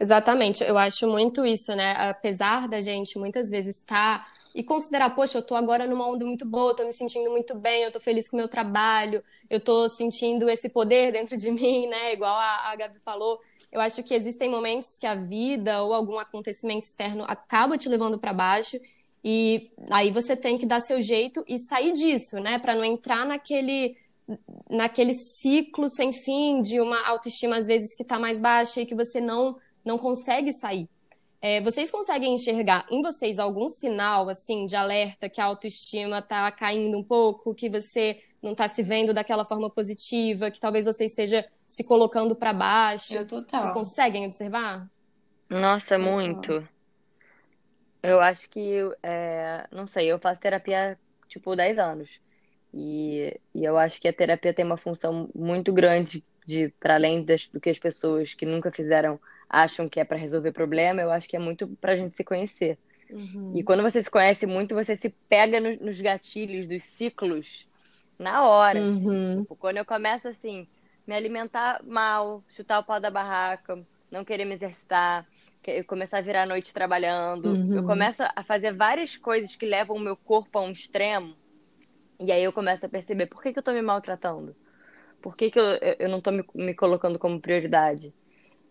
Exatamente, 0.00 0.62
eu 0.64 0.76
acho 0.76 1.06
muito 1.08 1.44
isso, 1.44 1.74
né? 1.74 1.92
Apesar 1.92 2.68
da 2.68 2.80
gente 2.80 3.18
muitas 3.18 3.50
vezes 3.50 3.76
estar. 3.76 4.24
Tá 4.24 4.36
e 4.56 4.62
considerar, 4.64 5.10
poxa, 5.10 5.36
eu 5.36 5.42
tô 5.42 5.54
agora 5.54 5.86
numa 5.86 6.08
onda 6.08 6.24
muito 6.24 6.46
boa, 6.46 6.74
tô 6.74 6.82
me 6.82 6.92
sentindo 6.92 7.30
muito 7.30 7.54
bem, 7.54 7.82
eu 7.82 7.92
tô 7.92 8.00
feliz 8.00 8.26
com 8.26 8.38
o 8.38 8.40
meu 8.40 8.48
trabalho, 8.48 9.22
eu 9.50 9.60
tô 9.60 9.86
sentindo 9.86 10.48
esse 10.48 10.70
poder 10.70 11.12
dentro 11.12 11.36
de 11.36 11.50
mim, 11.52 11.86
né? 11.86 12.14
Igual 12.14 12.34
a, 12.34 12.70
a 12.70 12.76
Gabi 12.76 12.98
falou. 13.00 13.38
Eu 13.70 13.82
acho 13.82 14.02
que 14.02 14.14
existem 14.14 14.48
momentos 14.48 14.98
que 14.98 15.06
a 15.06 15.14
vida 15.14 15.82
ou 15.82 15.92
algum 15.92 16.18
acontecimento 16.18 16.84
externo 16.84 17.24
acaba 17.28 17.76
te 17.76 17.86
levando 17.90 18.18
para 18.18 18.32
baixo 18.32 18.80
e 19.28 19.72
aí 19.90 20.12
você 20.12 20.36
tem 20.36 20.56
que 20.56 20.64
dar 20.64 20.78
seu 20.78 21.02
jeito 21.02 21.44
e 21.48 21.58
sair 21.58 21.92
disso, 21.92 22.38
né? 22.38 22.60
Para 22.60 22.76
não 22.76 22.84
entrar 22.84 23.26
naquele 23.26 23.96
naquele 24.70 25.14
ciclo 25.14 25.88
sem 25.88 26.12
fim 26.12 26.62
de 26.62 26.80
uma 26.80 27.04
autoestima 27.08 27.56
às 27.56 27.66
vezes 27.66 27.92
que 27.92 28.04
está 28.04 28.20
mais 28.20 28.38
baixa 28.38 28.80
e 28.80 28.86
que 28.86 28.94
você 28.94 29.20
não 29.20 29.56
não 29.84 29.98
consegue 29.98 30.52
sair. 30.52 30.88
É, 31.42 31.60
vocês 31.60 31.90
conseguem 31.90 32.36
enxergar 32.36 32.86
em 32.88 33.02
vocês 33.02 33.40
algum 33.40 33.68
sinal 33.68 34.28
assim 34.28 34.64
de 34.64 34.76
alerta 34.76 35.28
que 35.28 35.40
a 35.40 35.46
autoestima 35.46 36.20
está 36.20 36.48
caindo 36.52 36.96
um 36.96 37.02
pouco, 37.02 37.52
que 37.52 37.68
você 37.68 38.20
não 38.40 38.52
está 38.52 38.68
se 38.68 38.80
vendo 38.80 39.12
daquela 39.12 39.44
forma 39.44 39.68
positiva, 39.68 40.52
que 40.52 40.60
talvez 40.60 40.84
você 40.84 41.04
esteja 41.04 41.44
se 41.66 41.82
colocando 41.82 42.36
para 42.36 42.52
baixo? 42.52 43.12
Eu 43.12 43.26
total. 43.26 43.60
Vocês 43.60 43.72
conseguem 43.72 44.24
observar? 44.24 44.88
Nossa, 45.50 45.98
total. 45.98 46.12
muito. 46.12 46.75
Eu 48.08 48.20
acho 48.20 48.48
que, 48.48 48.78
é, 49.02 49.66
não 49.72 49.86
sei, 49.86 50.06
eu 50.06 50.18
faço 50.18 50.40
terapia 50.40 50.98
tipo 51.28 51.56
10 51.56 51.78
anos. 51.78 52.20
E, 52.72 53.38
e 53.54 53.64
eu 53.64 53.78
acho 53.78 54.00
que 54.00 54.08
a 54.08 54.12
terapia 54.12 54.52
tem 54.52 54.64
uma 54.64 54.76
função 54.76 55.28
muito 55.34 55.72
grande 55.72 56.24
de 56.44 56.72
para 56.78 56.94
além 56.94 57.24
das, 57.24 57.46
do 57.48 57.60
que 57.60 57.70
as 57.70 57.78
pessoas 57.78 58.34
que 58.34 58.46
nunca 58.46 58.70
fizeram 58.70 59.18
acham 59.48 59.88
que 59.88 59.98
é 59.98 60.04
para 60.04 60.16
resolver 60.16 60.52
problema, 60.52 61.00
eu 61.00 61.10
acho 61.10 61.28
que 61.28 61.36
é 61.36 61.38
muito 61.38 61.66
para 61.80 61.92
a 61.92 61.96
gente 61.96 62.16
se 62.16 62.24
conhecer. 62.24 62.78
Uhum. 63.10 63.52
E 63.54 63.62
quando 63.62 63.82
você 63.82 64.02
se 64.02 64.10
conhece 64.10 64.46
muito, 64.46 64.74
você 64.74 64.96
se 64.96 65.10
pega 65.28 65.60
no, 65.60 65.76
nos 65.76 66.00
gatilhos 66.00 66.66
dos 66.66 66.82
ciclos 66.82 67.68
na 68.18 68.46
hora. 68.46 68.78
Assim. 68.80 69.06
Uhum. 69.06 69.28
Assim. 69.28 69.42
Tipo, 69.42 69.56
quando 69.56 69.76
eu 69.76 69.84
começo 69.84 70.28
assim, 70.28 70.66
me 71.06 71.14
alimentar 71.14 71.80
mal, 71.84 72.42
chutar 72.48 72.80
o 72.80 72.84
pau 72.84 73.00
da 73.00 73.10
barraca, 73.10 73.78
não 74.10 74.24
querer 74.24 74.44
me 74.44 74.54
exercitar, 74.54 75.26
eu 75.70 75.84
começar 75.84 76.18
a 76.18 76.22
virar 76.22 76.42
a 76.42 76.46
noite 76.46 76.72
trabalhando, 76.72 77.50
uhum. 77.50 77.76
eu 77.76 77.84
começo 77.84 78.22
a 78.22 78.42
fazer 78.42 78.72
várias 78.74 79.16
coisas 79.16 79.54
que 79.54 79.66
levam 79.66 79.96
o 79.96 80.00
meu 80.00 80.16
corpo 80.16 80.58
a 80.58 80.62
um 80.62 80.70
extremo. 80.70 81.34
E 82.18 82.32
aí 82.32 82.42
eu 82.42 82.52
começo 82.52 82.86
a 82.86 82.88
perceber 82.88 83.26
por 83.26 83.42
que, 83.42 83.52
que 83.52 83.58
eu 83.58 83.62
tô 83.62 83.72
me 83.72 83.82
maltratando? 83.82 84.56
Por 85.20 85.36
que, 85.36 85.50
que 85.50 85.58
eu, 85.58 85.64
eu 85.98 86.08
não 86.08 86.20
tô 86.20 86.30
me, 86.30 86.44
me 86.54 86.74
colocando 86.74 87.18
como 87.18 87.40
prioridade? 87.40 88.14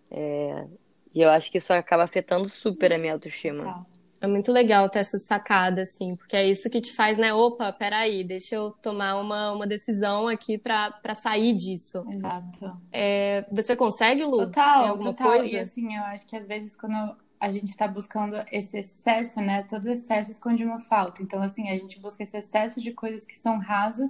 É, 0.09 0.67
e 1.13 1.21
eu 1.21 1.29
acho 1.29 1.51
que 1.51 1.57
isso 1.57 1.71
acaba 1.73 2.03
afetando 2.03 2.49
super 2.49 2.93
a 2.93 2.97
minha 2.97 3.13
autoestima. 3.13 3.85
É 4.25 4.27
muito 4.27 4.51
legal 4.51 4.89
ter 4.89 4.99
essa 4.99 5.19
sacada, 5.19 5.83
assim, 5.83 6.15
porque 6.15 6.35
é 6.35 6.49
isso 6.49 6.67
que 6.69 6.81
te 6.81 6.91
faz, 6.91 7.17
né? 7.17 7.31
Opa, 7.33 7.71
peraí, 7.71 8.23
deixa 8.23 8.55
eu 8.55 8.71
tomar 8.71 9.21
uma, 9.21 9.51
uma 9.51 9.67
decisão 9.67 10.27
aqui 10.27 10.57
para 10.57 11.13
sair 11.13 11.53
disso. 11.53 12.03
Exato. 12.09 12.81
É, 12.91 13.45
você 13.51 13.75
consegue, 13.75 14.23
Lu? 14.23 14.37
Total, 14.37 14.87
alguma 14.87 15.13
total. 15.13 15.37
Coisa? 15.37 15.55
E 15.55 15.59
assim, 15.59 15.95
eu 15.95 16.03
acho 16.05 16.25
que 16.25 16.35
às 16.35 16.47
vezes 16.47 16.75
quando 16.75 17.15
a 17.39 17.51
gente 17.51 17.69
está 17.69 17.87
buscando 17.87 18.35
esse 18.51 18.77
excesso, 18.77 19.39
né? 19.39 19.61
Todo 19.63 19.87
excesso 19.87 20.31
esconde 20.31 20.65
uma 20.65 20.79
falta. 20.79 21.21
Então, 21.21 21.39
assim, 21.41 21.69
a 21.69 21.75
gente 21.75 21.99
busca 21.99 22.23
esse 22.23 22.35
excesso 22.35 22.81
de 22.81 22.91
coisas 22.91 23.23
que 23.23 23.37
são 23.37 23.59
rasas 23.59 24.09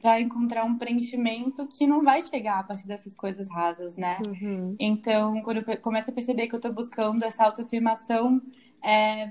para 0.00 0.20
encontrar 0.20 0.64
um 0.64 0.76
preenchimento 0.76 1.66
que 1.68 1.86
não 1.86 2.02
vai 2.02 2.20
chegar 2.20 2.58
a 2.58 2.62
partir 2.64 2.86
dessas 2.86 3.14
coisas 3.14 3.48
rasas, 3.48 3.94
né? 3.94 4.18
Uhum. 4.26 4.74
Então, 4.78 5.40
quando 5.42 5.58
eu 5.58 5.78
começo 5.78 6.10
a 6.10 6.12
perceber 6.12 6.48
que 6.48 6.54
eu 6.54 6.58
estou 6.58 6.72
buscando 6.72 7.22
essa 7.22 7.44
autoafirmação 7.44 8.42
é, 8.84 9.30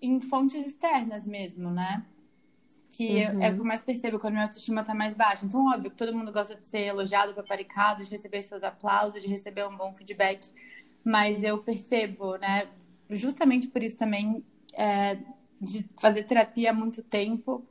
em 0.00 0.20
fontes 0.20 0.66
externas 0.66 1.26
mesmo, 1.26 1.70
né? 1.70 2.04
Que 2.90 3.24
uhum. 3.24 3.42
é 3.42 3.50
o 3.50 3.54
que 3.54 3.60
eu 3.60 3.64
mais 3.64 3.82
percebo 3.82 4.18
quando 4.18 4.32
minha 4.32 4.44
autoestima 4.44 4.80
está 4.80 4.94
mais 4.94 5.14
baixa. 5.14 5.44
Então, 5.44 5.66
óbvio 5.66 5.90
que 5.90 5.96
todo 5.96 6.16
mundo 6.16 6.32
gosta 6.32 6.54
de 6.54 6.66
ser 6.66 6.86
elogiado, 6.86 7.34
paparicado, 7.34 8.04
de 8.04 8.10
receber 8.10 8.42
seus 8.42 8.62
aplausos, 8.62 9.22
de 9.22 9.28
receber 9.28 9.66
um 9.66 9.76
bom 9.76 9.92
feedback. 9.94 10.50
Mas 11.04 11.42
eu 11.42 11.58
percebo, 11.62 12.36
né? 12.36 12.68
Justamente 13.10 13.68
por 13.68 13.82
isso 13.82 13.96
também, 13.96 14.44
é, 14.72 15.18
de 15.60 15.88
fazer 16.00 16.24
terapia 16.24 16.70
há 16.70 16.74
muito 16.74 17.02
tempo, 17.02 17.66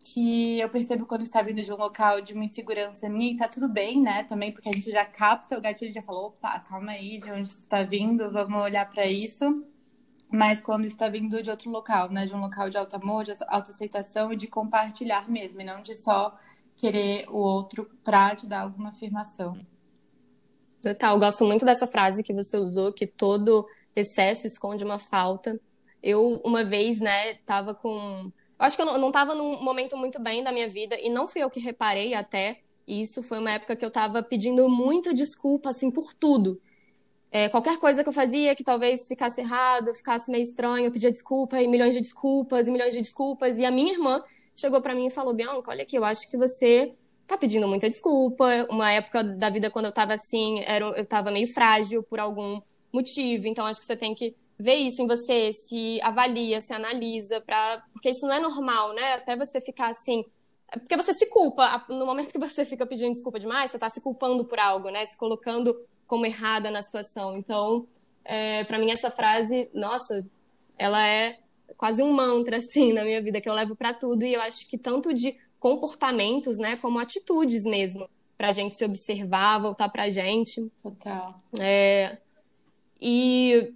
que 0.00 0.58
eu 0.58 0.68
percebo 0.68 1.06
quando 1.06 1.22
está 1.22 1.42
vindo 1.42 1.62
de 1.62 1.72
um 1.72 1.76
local 1.76 2.20
de 2.20 2.32
uma 2.32 2.44
insegurança 2.44 3.08
minha, 3.08 3.32
e 3.32 3.36
tá 3.36 3.46
tudo 3.46 3.68
bem, 3.68 4.00
né? 4.00 4.24
Também, 4.24 4.50
porque 4.52 4.68
a 4.68 4.72
gente 4.72 4.90
já 4.90 5.04
capta 5.04 5.56
o 5.56 5.60
gatilho, 5.60 5.92
já 5.92 6.02
falou, 6.02 6.28
opa, 6.28 6.58
calma 6.60 6.92
aí, 6.92 7.18
de 7.18 7.30
onde 7.30 7.48
você 7.48 7.58
está 7.58 7.82
vindo, 7.82 8.30
vamos 8.30 8.62
olhar 8.62 8.88
para 8.88 9.06
isso. 9.06 9.64
Mas 10.30 10.60
quando 10.60 10.84
está 10.84 11.08
vindo 11.08 11.42
de 11.42 11.50
outro 11.50 11.70
local, 11.70 12.10
né? 12.10 12.26
De 12.26 12.34
um 12.34 12.40
local 12.40 12.68
de 12.68 12.76
alto 12.76 12.94
amor, 12.96 13.24
de 13.24 13.32
autoaceitação 13.48 14.32
e 14.32 14.36
de 14.36 14.46
compartilhar 14.46 15.28
mesmo, 15.28 15.60
e 15.60 15.64
não 15.64 15.82
de 15.82 15.96
só 15.96 16.34
querer 16.76 17.28
o 17.28 17.36
outro 17.36 17.90
para 18.04 18.36
te 18.36 18.46
dar 18.46 18.62
alguma 18.62 18.90
afirmação. 18.90 19.58
Total, 20.82 21.18
gosto 21.18 21.44
muito 21.44 21.64
dessa 21.64 21.86
frase 21.86 22.22
que 22.22 22.32
você 22.32 22.56
usou, 22.56 22.92
que 22.92 23.06
todo 23.06 23.66
excesso 23.96 24.46
esconde 24.46 24.84
uma 24.84 24.98
falta. 24.98 25.58
Eu, 26.00 26.40
uma 26.44 26.62
vez, 26.62 27.00
né, 27.00 27.34
tava 27.44 27.74
com 27.74 28.30
eu 28.58 28.66
acho 28.66 28.76
que 28.76 28.82
eu 28.82 28.98
não 28.98 29.08
estava 29.08 29.34
num 29.36 29.62
momento 29.62 29.96
muito 29.96 30.20
bem 30.20 30.42
da 30.42 30.50
minha 30.50 30.68
vida 30.68 30.98
e 31.00 31.08
não 31.08 31.28
fui 31.28 31.42
eu 31.42 31.48
que 31.50 31.60
reparei 31.60 32.14
até 32.14 32.60
isso. 32.86 33.22
Foi 33.22 33.38
uma 33.38 33.52
época 33.52 33.76
que 33.76 33.84
eu 33.84 33.88
estava 33.88 34.20
pedindo 34.20 34.68
muita 34.68 35.14
desculpa, 35.14 35.70
assim, 35.70 35.92
por 35.92 36.12
tudo. 36.12 36.60
É, 37.30 37.48
qualquer 37.48 37.78
coisa 37.78 38.02
que 38.02 38.08
eu 38.08 38.12
fazia 38.12 38.54
que 38.54 38.64
talvez 38.64 39.06
ficasse 39.06 39.40
errado, 39.40 39.94
ficasse 39.94 40.30
meio 40.30 40.42
estranho, 40.42 40.86
eu 40.86 40.90
pedia 40.90 41.10
desculpa 41.10 41.60
e 41.60 41.68
milhões 41.68 41.94
de 41.94 42.00
desculpas 42.00 42.66
e 42.66 42.70
milhões 42.70 42.94
de 42.94 43.02
desculpas. 43.02 43.58
E 43.58 43.64
a 43.64 43.70
minha 43.70 43.92
irmã 43.92 44.22
chegou 44.56 44.80
para 44.80 44.94
mim 44.94 45.06
e 45.06 45.10
falou: 45.10 45.34
Bianca, 45.34 45.70
olha 45.70 45.82
aqui, 45.82 45.96
eu 45.96 46.04
acho 46.04 46.28
que 46.30 46.36
você 46.36 46.94
tá 47.26 47.36
pedindo 47.36 47.68
muita 47.68 47.88
desculpa. 47.88 48.66
Uma 48.70 48.90
época 48.92 49.22
da 49.22 49.50
vida 49.50 49.70
quando 49.70 49.86
eu 49.86 49.92
tava 49.92 50.14
assim, 50.14 50.60
era, 50.66 50.84
eu 50.84 51.04
tava 51.04 51.30
meio 51.30 51.46
frágil 51.46 52.02
por 52.02 52.18
algum 52.18 52.60
motivo, 52.92 53.46
então 53.46 53.66
acho 53.66 53.80
que 53.80 53.86
você 53.86 53.96
tem 53.96 54.14
que 54.14 54.34
vê 54.58 54.74
isso 54.74 55.00
em 55.00 55.06
você, 55.06 55.52
se 55.52 56.00
avalia, 56.02 56.60
se 56.60 56.74
analisa, 56.74 57.40
pra... 57.40 57.82
porque 57.92 58.10
isso 58.10 58.26
não 58.26 58.34
é 58.34 58.40
normal, 58.40 58.92
né? 58.92 59.14
Até 59.14 59.36
você 59.36 59.60
ficar 59.60 59.90
assim. 59.90 60.24
É 60.70 60.78
porque 60.78 60.96
você 60.96 61.14
se 61.14 61.26
culpa. 61.26 61.84
No 61.88 62.04
momento 62.04 62.32
que 62.32 62.38
você 62.38 62.64
fica 62.64 62.84
pedindo 62.84 63.12
desculpa 63.12 63.38
demais, 63.38 63.70
você 63.70 63.76
está 63.76 63.88
se 63.88 64.00
culpando 64.00 64.44
por 64.44 64.58
algo, 64.58 64.90
né? 64.90 65.06
Se 65.06 65.16
colocando 65.16 65.76
como 66.08 66.26
errada 66.26 66.72
na 66.72 66.82
situação. 66.82 67.36
Então, 67.36 67.86
é, 68.24 68.64
para 68.64 68.78
mim, 68.78 68.90
essa 68.90 69.10
frase, 69.10 69.70
nossa, 69.72 70.26
ela 70.76 71.06
é 71.06 71.38
quase 71.76 72.02
um 72.02 72.12
mantra 72.12 72.56
assim 72.56 72.92
na 72.94 73.04
minha 73.04 73.22
vida 73.22 73.40
que 73.40 73.48
eu 73.48 73.54
levo 73.54 73.76
para 73.76 73.94
tudo 73.94 74.24
e 74.24 74.34
eu 74.34 74.40
acho 74.40 74.66
que 74.66 74.76
tanto 74.76 75.14
de 75.14 75.36
comportamentos, 75.60 76.58
né, 76.58 76.76
como 76.76 76.98
atitudes 76.98 77.62
mesmo, 77.64 78.08
para 78.36 78.48
a 78.48 78.52
gente 78.52 78.74
se 78.74 78.84
observar, 78.84 79.58
voltar 79.60 79.88
para 79.88 80.04
a 80.04 80.10
gente. 80.10 80.70
Total. 80.82 81.38
É, 81.60 82.18
e 83.00 83.72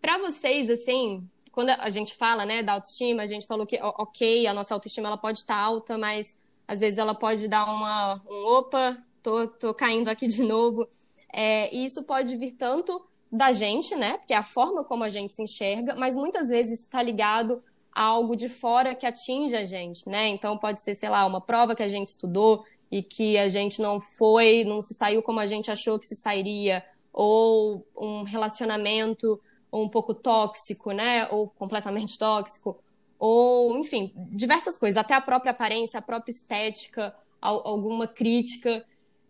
para 0.00 0.18
vocês, 0.18 0.70
assim, 0.70 1.28
quando 1.52 1.70
a 1.70 1.90
gente 1.90 2.14
fala, 2.14 2.46
né, 2.46 2.62
da 2.62 2.74
autoestima, 2.74 3.22
a 3.22 3.26
gente 3.26 3.46
falou 3.46 3.66
que, 3.66 3.78
ok, 3.82 4.46
a 4.46 4.54
nossa 4.54 4.74
autoestima 4.74 5.08
ela 5.08 5.16
pode 5.16 5.40
estar 5.40 5.56
tá 5.56 5.60
alta, 5.60 5.98
mas 5.98 6.34
às 6.66 6.80
vezes 6.80 6.98
ela 6.98 7.14
pode 7.14 7.48
dar 7.48 7.64
uma, 7.64 8.22
um 8.28 8.56
opa, 8.56 8.96
tô, 9.22 9.46
tô 9.48 9.74
caindo 9.74 10.08
aqui 10.08 10.26
de 10.26 10.42
novo. 10.42 10.88
É, 11.32 11.74
e 11.74 11.84
isso 11.84 12.02
pode 12.04 12.36
vir 12.36 12.52
tanto 12.52 13.04
da 13.30 13.52
gente, 13.52 13.94
né? 13.96 14.18
Porque 14.18 14.32
é 14.32 14.36
a 14.36 14.42
forma 14.42 14.84
como 14.84 15.04
a 15.04 15.08
gente 15.08 15.32
se 15.32 15.42
enxerga, 15.42 15.94
mas 15.94 16.16
muitas 16.16 16.48
vezes 16.48 16.74
isso 16.74 16.84
está 16.84 17.02
ligado 17.02 17.60
a 17.92 18.02
algo 18.02 18.36
de 18.36 18.48
fora 18.48 18.94
que 18.94 19.06
atinge 19.06 19.56
a 19.56 19.64
gente, 19.64 20.08
né? 20.08 20.28
Então 20.28 20.56
pode 20.56 20.80
ser, 20.80 20.94
sei 20.94 21.08
lá, 21.08 21.24
uma 21.26 21.40
prova 21.40 21.74
que 21.74 21.82
a 21.82 21.88
gente 21.88 22.08
estudou 22.08 22.64
e 22.90 23.02
que 23.02 23.36
a 23.38 23.48
gente 23.48 23.80
não 23.82 24.00
foi, 24.00 24.64
não 24.64 24.80
se 24.80 24.94
saiu 24.94 25.22
como 25.22 25.40
a 25.40 25.46
gente 25.46 25.70
achou 25.70 25.98
que 25.98 26.06
se 26.06 26.14
sairia, 26.14 26.84
ou 27.12 27.86
um 27.96 28.22
relacionamento 28.22 29.40
um 29.72 29.88
pouco 29.88 30.14
tóxico, 30.14 30.92
né? 30.92 31.26
Ou 31.30 31.48
completamente 31.48 32.16
tóxico, 32.20 32.78
ou 33.18 33.76
enfim, 33.78 34.12
diversas 34.14 34.78
coisas, 34.78 34.96
até 34.96 35.14
a 35.14 35.20
própria 35.20 35.52
aparência, 35.52 35.98
a 35.98 36.02
própria 36.02 36.30
estética, 36.30 37.14
alguma 37.40 38.06
crítica. 38.06 38.84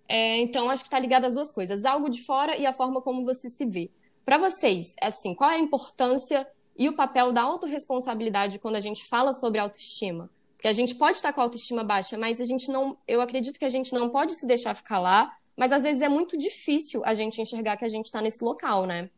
É, 0.09 0.39
então, 0.39 0.71
acho 0.71 0.83
que 0.83 0.89
está 0.89 0.99
ligado 0.99 1.25
às 1.25 1.35
duas 1.35 1.53
coisas, 1.53 1.85
algo 1.85 2.09
de 2.09 2.23
fora 2.25 2.57
e 2.57 2.65
a 2.65 2.73
forma 2.73 3.01
como 3.01 3.25
você 3.25 3.51
se 3.51 3.67
vê. 3.67 3.91
Para 4.25 4.39
vocês, 4.39 4.95
é 5.01 5.09
assim, 5.09 5.35
qual 5.35 5.51
é 5.51 5.55
a 5.55 5.59
importância 5.59 6.47
e 6.77 6.89
o 6.89 6.95
papel 6.95 7.33
da 7.33 7.43
autorresponsabilidade 7.43 8.59
quando 8.59 8.77
a 8.77 8.81
gente 8.81 9.07
fala 9.09 9.33
sobre 9.33 9.59
autoestima? 9.59 10.31
Porque 10.57 10.69
a 10.69 10.73
gente 10.73 10.95
pode 10.95 11.17
estar 11.17 11.33
com 11.33 11.41
a 11.41 11.45
autoestima 11.45 11.85
baixa, 11.85 12.17
mas 12.17 12.41
a 12.41 12.45
gente 12.45 12.71
não, 12.71 12.97
eu 13.07 13.21
acredito 13.21 13.59
que 13.59 13.65
a 13.65 13.69
gente 13.69 13.93
não 13.93 14.09
pode 14.09 14.35
se 14.35 14.47
deixar 14.47 14.75
ficar 14.75 14.99
lá, 14.99 15.37
mas 15.57 15.73
às 15.73 15.83
vezes 15.83 16.03
é 16.03 16.09
muito 16.09 16.37
difícil 16.37 17.03
a 17.05 17.15
gente 17.15 17.41
enxergar 17.41 17.77
que 17.77 17.85
a 17.85 17.89
gente 17.89 18.07
está 18.07 18.21
nesse 18.21 18.45
local, 18.45 18.87
né? 18.87 19.11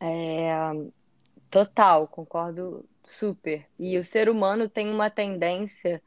É, 0.00 0.52
total, 1.50 2.06
concordo 2.06 2.84
super. 3.04 3.66
E 3.78 3.96
o 3.98 4.04
ser 4.04 4.28
humano 4.28 4.68
tem 4.68 4.90
uma 4.90 5.10
tendência 5.10 6.02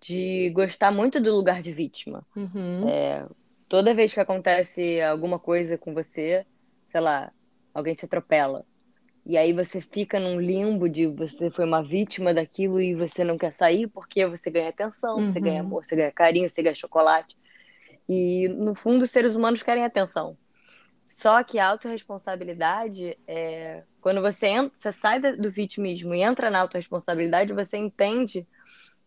de 0.00 0.50
gostar 0.50 0.90
muito 0.90 1.20
do 1.20 1.34
lugar 1.34 1.60
de 1.60 1.72
vítima. 1.72 2.26
Uhum. 2.34 2.88
É, 2.88 3.26
toda 3.68 3.94
vez 3.94 4.12
que 4.14 4.20
acontece 4.20 5.00
alguma 5.00 5.38
coisa 5.38 5.76
com 5.76 5.92
você, 5.92 6.46
sei 6.86 7.00
lá, 7.00 7.32
alguém 7.74 7.94
te 7.94 8.04
atropela. 8.04 8.64
E 9.26 9.36
aí 9.36 9.52
você 9.52 9.80
fica 9.80 10.18
num 10.18 10.40
limbo 10.40 10.88
de 10.88 11.06
você 11.06 11.50
foi 11.50 11.66
uma 11.66 11.82
vítima 11.82 12.32
daquilo 12.32 12.80
e 12.80 12.94
você 12.94 13.22
não 13.22 13.36
quer 13.36 13.52
sair 13.52 13.86
porque 13.86 14.26
você 14.26 14.50
ganha 14.50 14.70
atenção, 14.70 15.16
uhum. 15.16 15.26
você 15.26 15.40
ganha 15.40 15.60
amor, 15.60 15.84
você 15.84 15.94
ganha 15.94 16.10
carinho, 16.10 16.48
você 16.48 16.62
ganha 16.62 16.74
chocolate. 16.74 17.36
E 18.08 18.48
no 18.48 18.74
fundo 18.74 19.02
os 19.02 19.10
seres 19.10 19.34
humanos 19.34 19.62
querem 19.62 19.84
atenção. 19.84 20.36
Só 21.08 21.42
que 21.42 21.58
a 21.58 21.68
autorresponsabilidade 21.68 23.18
é 23.26 23.82
quando 24.00 24.22
você, 24.22 24.46
entra, 24.46 24.72
você 24.78 24.92
sai 24.92 25.20
do 25.20 25.50
vitimismo 25.50 26.14
e 26.14 26.22
entra 26.22 26.50
na 26.50 26.60
autorresponsabilidade, 26.60 27.52
você 27.52 27.76
entende 27.76 28.46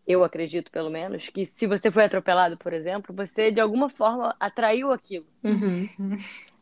eu 0.06 0.22
acredito 0.22 0.70
pelo 0.70 0.90
menos, 0.90 1.28
que 1.28 1.46
se 1.46 1.66
você 1.66 1.90
foi 1.90 2.04
atropelado, 2.04 2.56
por 2.58 2.72
exemplo, 2.72 3.14
você 3.14 3.50
de 3.50 3.60
alguma 3.60 3.88
forma 3.88 4.34
atraiu 4.38 4.92
aquilo 4.92 5.26
uhum. 5.42 5.88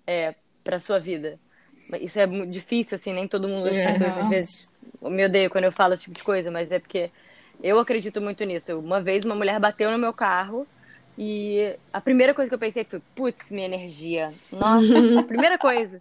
é, 0.06 0.34
para 0.62 0.78
sua 0.78 0.98
vida. 0.98 1.38
Isso 2.00 2.18
é 2.20 2.26
muito 2.26 2.50
difícil, 2.50 2.94
assim, 2.94 3.12
nem 3.12 3.26
todo 3.26 3.48
mundo, 3.48 3.66
as 3.66 3.76
é. 3.76 3.92
pessoas 3.92 4.16
às 4.18 4.28
vezes 4.28 4.72
me 5.02 5.24
odeio 5.24 5.50
quando 5.50 5.64
eu 5.64 5.72
falo 5.72 5.94
esse 5.94 6.04
tipo 6.04 6.16
de 6.16 6.22
coisa, 6.22 6.50
mas 6.50 6.70
é 6.70 6.78
porque 6.78 7.10
eu 7.62 7.78
acredito 7.78 8.20
muito 8.20 8.44
nisso. 8.44 8.78
Uma 8.78 9.00
vez 9.00 9.24
uma 9.24 9.34
mulher 9.34 9.58
bateu 9.58 9.90
no 9.90 9.98
meu 9.98 10.12
carro 10.12 10.66
e 11.18 11.76
a 11.92 12.00
primeira 12.00 12.32
coisa 12.32 12.48
que 12.48 12.54
eu 12.54 12.58
pensei 12.58 12.84
foi, 12.84 13.02
putz, 13.14 13.50
minha 13.50 13.66
energia. 13.66 14.32
Nossa, 14.52 14.86
a 15.20 15.24
primeira 15.24 15.58
coisa. 15.58 15.98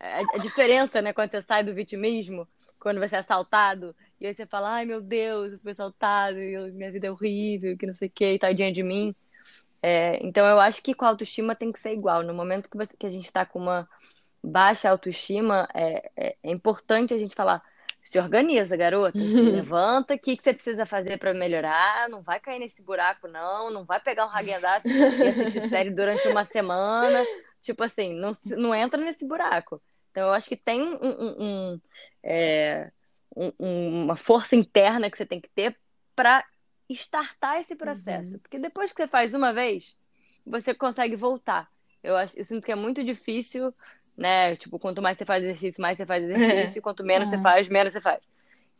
A, 0.00 0.38
diferença, 0.38 1.02
né, 1.02 1.12
quando 1.12 1.30
você 1.30 1.42
sai 1.42 1.64
do 1.64 1.74
vitimismo, 1.74 2.46
quando 2.78 3.00
você 3.00 3.16
é 3.16 3.18
assaltado, 3.18 3.94
e 4.20 4.26
aí 4.26 4.34
você 4.34 4.46
fala, 4.46 4.70
ai 4.70 4.84
meu 4.84 5.00
Deus, 5.00 5.52
eu 5.52 5.58
fui 5.60 5.72
assaltado, 5.72 6.36
minha 6.72 6.90
vida 6.90 7.06
é 7.06 7.10
horrível, 7.10 7.76
que 7.76 7.86
não 7.86 7.94
sei 7.94 8.08
o 8.08 8.10
que, 8.10 8.38
tadinha 8.38 8.72
de 8.72 8.82
mim. 8.82 9.14
É, 9.82 10.18
então 10.26 10.44
eu 10.44 10.58
acho 10.58 10.82
que 10.82 10.94
com 10.94 11.04
a 11.04 11.08
autoestima 11.08 11.54
tem 11.54 11.70
que 11.70 11.80
ser 11.80 11.92
igual. 11.92 12.22
No 12.22 12.34
momento 12.34 12.68
que, 12.68 12.76
você, 12.76 12.96
que 12.96 13.06
a 13.06 13.10
gente 13.10 13.26
está 13.26 13.46
com 13.46 13.60
uma 13.60 13.88
baixa 14.42 14.90
autoestima, 14.90 15.68
é, 15.74 16.10
é, 16.16 16.36
é, 16.42 16.50
importante 16.50 17.14
a 17.14 17.18
gente 17.18 17.34
falar, 17.34 17.62
se 18.02 18.18
organiza, 18.18 18.76
garota, 18.76 19.18
se 19.18 19.24
levanta, 19.52 20.14
o 20.14 20.18
que, 20.18 20.36
que 20.36 20.42
você 20.42 20.52
precisa 20.52 20.84
fazer 20.84 21.18
para 21.18 21.34
melhorar, 21.34 22.08
não 22.08 22.22
vai 22.22 22.40
cair 22.40 22.58
nesse 22.58 22.82
buraco, 22.82 23.28
não, 23.28 23.70
não 23.70 23.84
vai 23.84 24.00
pegar 24.00 24.26
um 24.26 24.30
Hagendaz 24.30 24.82
e 24.84 25.28
assistir 25.28 25.68
série 25.68 25.90
durante 25.90 26.26
uma 26.28 26.44
semana, 26.44 27.24
tipo 27.60 27.82
assim, 27.84 28.14
não, 28.14 28.32
não 28.56 28.74
entra 28.74 29.00
nesse 29.00 29.26
buraco. 29.26 29.80
Então 30.10 30.28
eu 30.28 30.32
acho 30.32 30.48
que 30.48 30.56
tem 30.56 30.82
um, 30.82 30.96
um, 30.96 31.44
um 31.72 31.80
é, 32.22 32.90
um, 33.36 34.04
uma 34.04 34.16
força 34.16 34.56
interna 34.56 35.10
que 35.10 35.16
você 35.16 35.26
tem 35.26 35.40
que 35.40 35.48
ter 35.48 35.76
para 36.14 36.44
startar 36.88 37.60
esse 37.60 37.76
processo. 37.76 38.34
Uhum. 38.34 38.38
Porque 38.38 38.58
depois 38.58 38.92
que 38.92 39.02
você 39.02 39.08
faz 39.08 39.34
uma 39.34 39.52
vez, 39.52 39.96
você 40.46 40.74
consegue 40.74 41.16
voltar. 41.16 41.68
Eu, 42.02 42.16
acho, 42.16 42.38
eu 42.38 42.44
sinto 42.44 42.64
que 42.64 42.72
é 42.72 42.76
muito 42.76 43.02
difícil, 43.04 43.74
né? 44.16 44.56
Tipo, 44.56 44.78
quanto 44.78 45.02
mais 45.02 45.18
você 45.18 45.24
faz 45.24 45.44
exercício, 45.44 45.80
mais 45.80 45.98
você 45.98 46.06
faz 46.06 46.24
exercício, 46.24 46.78
é. 46.78 46.82
quanto 46.82 47.04
menos 47.04 47.28
é. 47.28 47.36
você 47.36 47.42
faz, 47.42 47.68
menos 47.68 47.92
você 47.92 48.00
faz. 48.00 48.20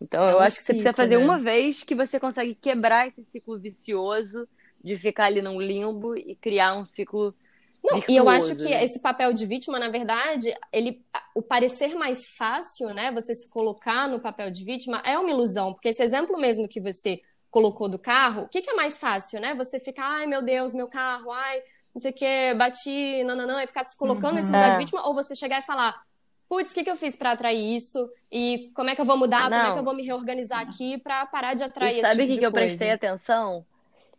Então, 0.00 0.26
é 0.26 0.32
eu 0.32 0.36
um 0.38 0.40
acho 0.40 0.56
que 0.56 0.62
você 0.62 0.72
precisa 0.72 0.92
fazer 0.92 1.18
né? 1.18 1.24
uma 1.24 1.38
vez 1.38 1.82
que 1.82 1.94
você 1.94 2.20
consegue 2.20 2.54
quebrar 2.54 3.08
esse 3.08 3.24
ciclo 3.24 3.58
vicioso 3.58 4.48
de 4.82 4.96
ficar 4.96 5.24
ali 5.24 5.42
num 5.42 5.60
limbo 5.60 6.16
e 6.16 6.36
criar 6.36 6.76
um 6.76 6.84
ciclo 6.84 7.34
não, 7.82 8.02
e 8.08 8.16
eu 8.16 8.28
acho 8.28 8.56
que 8.56 8.64
né? 8.64 8.84
esse 8.84 9.00
papel 9.00 9.32
de 9.32 9.46
vítima, 9.46 9.78
na 9.78 9.88
verdade, 9.88 10.54
ele, 10.72 11.04
o 11.34 11.42
parecer 11.42 11.94
mais 11.94 12.28
fácil, 12.28 12.88
né? 12.92 13.10
Você 13.12 13.34
se 13.34 13.48
colocar 13.48 14.08
no 14.08 14.20
papel 14.20 14.50
de 14.50 14.64
vítima 14.64 15.00
é 15.04 15.18
uma 15.18 15.30
ilusão, 15.30 15.72
porque 15.72 15.88
esse 15.88 16.02
exemplo 16.02 16.38
mesmo 16.38 16.68
que 16.68 16.80
você 16.80 17.20
colocou 17.50 17.88
do 17.88 17.98
carro, 17.98 18.42
o 18.42 18.48
que, 18.48 18.60
que 18.60 18.70
é 18.70 18.74
mais 18.74 18.98
fácil, 18.98 19.40
né? 19.40 19.54
Você 19.54 19.80
ficar, 19.80 20.06
ai 20.06 20.26
meu 20.26 20.42
Deus, 20.42 20.74
meu 20.74 20.88
carro, 20.88 21.30
ai, 21.30 21.62
não 21.94 22.00
sei 22.00 22.10
o 22.10 22.14
que, 22.14 22.54
bati, 22.54 23.24
não, 23.24 23.34
não, 23.34 23.46
não, 23.46 23.60
e 23.60 23.66
ficar 23.66 23.84
se 23.84 23.96
colocando 23.96 24.30
uhum. 24.30 24.36
nesse 24.36 24.48
lugar 24.48 24.70
de 24.70 24.76
é. 24.76 24.78
vítima, 24.78 25.06
ou 25.06 25.14
você 25.14 25.34
chegar 25.34 25.60
e 25.60 25.62
falar, 25.62 26.02
putz, 26.48 26.72
o 26.72 26.74
que, 26.74 26.84
que 26.84 26.90
eu 26.90 26.96
fiz 26.96 27.16
para 27.16 27.32
atrair 27.32 27.76
isso? 27.76 28.10
E 28.30 28.70
como 28.74 28.90
é 28.90 28.94
que 28.94 29.00
eu 29.00 29.04
vou 29.04 29.16
mudar? 29.16 29.48
Não. 29.48 29.58
Como 29.58 29.70
é 29.70 29.72
que 29.72 29.78
eu 29.78 29.84
vou 29.84 29.94
me 29.94 30.02
reorganizar 30.02 30.60
aqui 30.60 30.98
para 30.98 31.24
parar 31.26 31.54
de 31.54 31.62
atrair 31.62 31.98
e 31.98 32.00
sabe 32.00 32.22
o 32.22 32.26
tipo 32.26 32.32
que, 32.32 32.38
que 32.38 32.46
eu 32.46 32.52
prestei 32.52 32.90
atenção? 32.90 33.64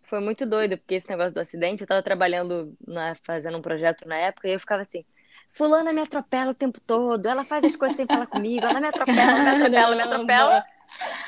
Foi 0.10 0.20
muito 0.20 0.46
doido, 0.46 0.78
porque 0.78 0.96
esse 0.96 1.10
negócio 1.10 1.34
do 1.34 1.40
acidente, 1.40 1.82
eu 1.82 1.88
tava 1.88 2.02
trabalhando, 2.02 2.76
na, 2.86 3.14
fazendo 3.24 3.58
um 3.58 3.62
projeto 3.62 4.08
na 4.08 4.18
época, 4.18 4.48
e 4.48 4.54
eu 4.54 4.60
ficava 4.60 4.82
assim, 4.82 5.06
fulana 5.52 5.94
me 5.94 6.02
atropela 6.02 6.52
o 6.52 6.56
tempo 6.56 6.80
todo, 6.82 7.28
ela 7.28 7.46
faz 7.46 7.64
as 7.64 7.76
coisas 7.76 7.96
sem 7.96 8.08
falar 8.08 8.28
comigo, 8.28 8.66
ela 8.66 8.82
me 8.82 8.88
atropela, 8.88 9.40
me 9.40 9.50
atropela, 9.64 9.96
me 9.96 10.02
atropela. 10.02 10.66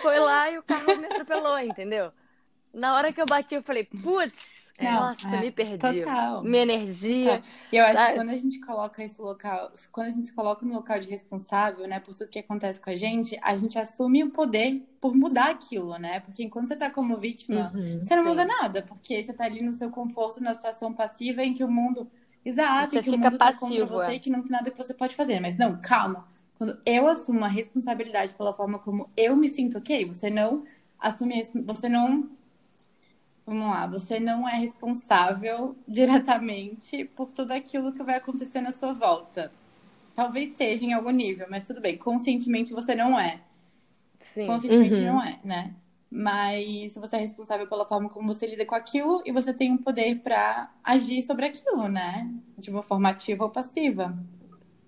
Foi 0.02 0.20
lá 0.20 0.50
e 0.50 0.58
o 0.58 0.63
carro 0.63 0.98
me 0.98 1.06
atropelou, 1.06 1.60
entendeu? 1.60 2.12
Na 2.74 2.96
hora 2.96 3.13
que 3.13 3.22
eu 3.22 3.26
bati, 3.26 3.56
eu 3.56 3.62
falei, 3.62 3.84
putz, 3.84 4.34
não, 4.82 5.10
Nossa, 5.10 5.28
é, 5.28 5.41
me 5.41 5.52
perdi. 5.52 5.78
Total. 5.78 6.44
Minha 6.44 6.63
energia. 6.63 7.38
Total. 7.38 7.52
E 7.72 7.78
eu 7.78 7.84
acho 7.84 7.94
sabe? 7.94 8.10
que 8.10 8.15
quando 8.20 8.30
a 8.30 8.36
gente 8.36 8.60
coloca 8.60 9.04
esse 9.04 9.22
local, 9.22 9.72
quando 9.91 10.08
a 10.08 10.10
gente 10.10 10.28
se 10.28 10.34
coloca 10.34 10.65
no 10.65 10.74
local 10.74 11.00
de 11.00 11.10
responsável, 11.10 11.88
né, 11.88 12.00
por 12.00 12.15
tudo 12.15 12.30
que 12.30 12.39
acontece 12.39 12.80
com 12.80 12.89
a 12.89 12.96
gente, 12.96 13.39
a 13.41 13.56
gente 13.56 13.78
assume 13.78 14.24
o 14.24 14.30
poder 14.30 14.86
por 15.00 15.15
mudar 15.15 15.50
aquilo, 15.50 15.98
né? 15.98 16.20
Porque 16.20 16.44
enquanto 16.44 16.67
você 16.67 16.76
tá 16.76 16.89
como 16.89 17.17
vítima, 17.17 17.72
uhum, 17.74 18.00
você 18.04 18.15
não 18.15 18.24
sim. 18.24 18.30
muda 18.30 18.46
nada, 18.46 18.82
porque 18.84 19.24
você 19.24 19.34
tá 19.34 19.46
ali 19.46 19.62
no 19.62 19.74
seu 19.74 19.89
conforto, 19.89 20.41
na 20.41 20.54
situação 20.54 20.94
passiva 20.94 21.44
em 21.44 21.54
que 21.54 21.63
o 21.63 21.67
mundo. 21.67 22.08
Exato, 22.44 22.98
em 22.98 23.02
que 23.02 23.10
o 23.10 23.13
mundo 23.17 23.38
passivo, 23.38 23.38
tá 23.38 23.54
contra 23.54 23.86
você 23.86 24.12
é. 24.12 24.15
e 24.15 24.20
que 24.20 24.30
não 24.30 24.44
tem 24.44 24.52
nada 24.52 24.72
que 24.72 24.78
você 24.78 24.94
pode 24.94 25.15
fazer. 25.15 25.39
Mas 25.39 25.58
não, 25.58 25.80
calma. 25.82 26.28
Quando 26.58 26.78
eu 26.86 27.08
assumo 27.08 27.44
a 27.44 27.48
responsabilidade 27.48 28.36
pela 28.36 28.54
forma 28.54 28.78
como 28.78 29.10
eu 29.17 29.36
me 29.36 29.50
sinto 29.50 29.80
ok, 29.80 30.06
você 30.06 30.30
não 30.30 30.63
assume, 31.00 31.44
você 31.65 31.89
não 31.89 32.30
Vamos 33.45 33.67
lá, 33.67 33.88
você 33.88 34.19
não 34.19 34.47
é 34.47 34.56
responsável 34.56 35.75
diretamente 35.88 37.06
por 37.06 37.32
tudo 37.32 37.51
aquilo 37.51 37.93
que 37.93 38.04
vai 38.04 38.15
acontecer 38.15 38.62
na 38.62 38.71
sua 38.71 38.93
volta. 38.93 39.51
Talvez 40.15 40.56
seja 40.56 40.86
em 40.86 40.93
algum 40.93 41.12
nível, 41.12 41.47
mas 41.49 41.63
tudo 41.63 41.82
bem. 41.82 41.97
Conscientemente 41.97 42.73
você 42.73 42.93
não 42.93 43.19
é. 43.19 43.41
Sim. 44.34 44.47
Conscientemente 44.47 44.95
uhum. 44.95 45.06
não 45.06 45.23
é, 45.23 45.39
né? 45.43 45.75
Mas 46.10 46.93
você 46.95 47.15
é 47.15 47.19
responsável 47.19 47.67
pela 47.67 47.88
forma 47.88 48.10
como 48.10 48.27
você 48.27 48.45
lida 48.45 48.65
com 48.65 48.75
aquilo 48.75 49.23
e 49.25 49.32
você 49.32 49.54
tem 49.54 49.71
um 49.71 49.77
poder 49.77 50.19
para 50.21 50.69
agir 50.84 51.21
sobre 51.21 51.45
aquilo, 51.45 51.88
né? 51.88 52.30
De 52.58 52.69
uma 52.69 52.84
forma 52.84 53.10
ativa 53.10 53.45
ou 53.45 53.49
passiva. 53.49 54.13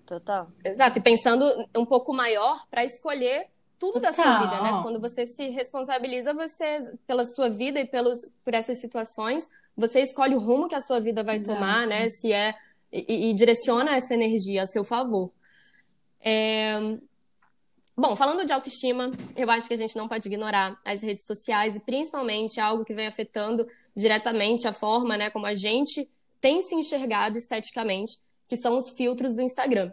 Total. 0.04 0.48
Exato. 0.62 0.98
E 0.98 1.02
pensando 1.02 1.44
um 1.74 1.86
pouco 1.86 2.12
maior 2.12 2.66
para 2.70 2.84
escolher 2.84 3.48
tudo 3.92 4.00
da 4.00 4.12
sua 4.12 4.38
vida, 4.38 4.62
né? 4.62 4.80
Quando 4.82 5.00
você 5.00 5.26
se 5.26 5.48
responsabiliza 5.48 6.32
você 6.32 6.92
pela 7.06 7.24
sua 7.24 7.48
vida 7.48 7.80
e 7.80 7.84
pelos, 7.84 8.18
por 8.44 8.54
essas 8.54 8.78
situações, 8.78 9.48
você 9.76 10.00
escolhe 10.00 10.34
o 10.34 10.38
rumo 10.38 10.68
que 10.68 10.74
a 10.74 10.80
sua 10.80 11.00
vida 11.00 11.22
vai 11.22 11.36
Exato. 11.36 11.58
tomar, 11.58 11.86
né? 11.86 12.08
Se 12.08 12.32
é 12.32 12.54
e, 12.92 13.30
e, 13.30 13.34
direciona 13.34 13.96
essa 13.96 14.14
energia 14.14 14.62
a 14.62 14.66
seu 14.66 14.84
favor. 14.84 15.30
É... 16.20 16.78
Bom, 17.96 18.14
falando 18.16 18.44
de 18.44 18.52
autoestima, 18.52 19.10
eu 19.36 19.50
acho 19.50 19.68
que 19.68 19.74
a 19.74 19.76
gente 19.76 19.96
não 19.96 20.08
pode 20.08 20.28
ignorar 20.28 20.80
as 20.84 21.02
redes 21.02 21.26
sociais 21.26 21.76
e 21.76 21.80
principalmente 21.80 22.60
algo 22.60 22.84
que 22.84 22.94
vem 22.94 23.06
afetando 23.06 23.66
diretamente 23.94 24.66
a 24.66 24.72
forma, 24.72 25.16
né, 25.16 25.30
como 25.30 25.46
a 25.46 25.54
gente 25.54 26.10
tem 26.40 26.60
se 26.62 26.74
enxergado 26.74 27.38
esteticamente, 27.38 28.18
que 28.48 28.56
são 28.56 28.76
os 28.76 28.90
filtros 28.90 29.34
do 29.34 29.42
Instagram. 29.42 29.92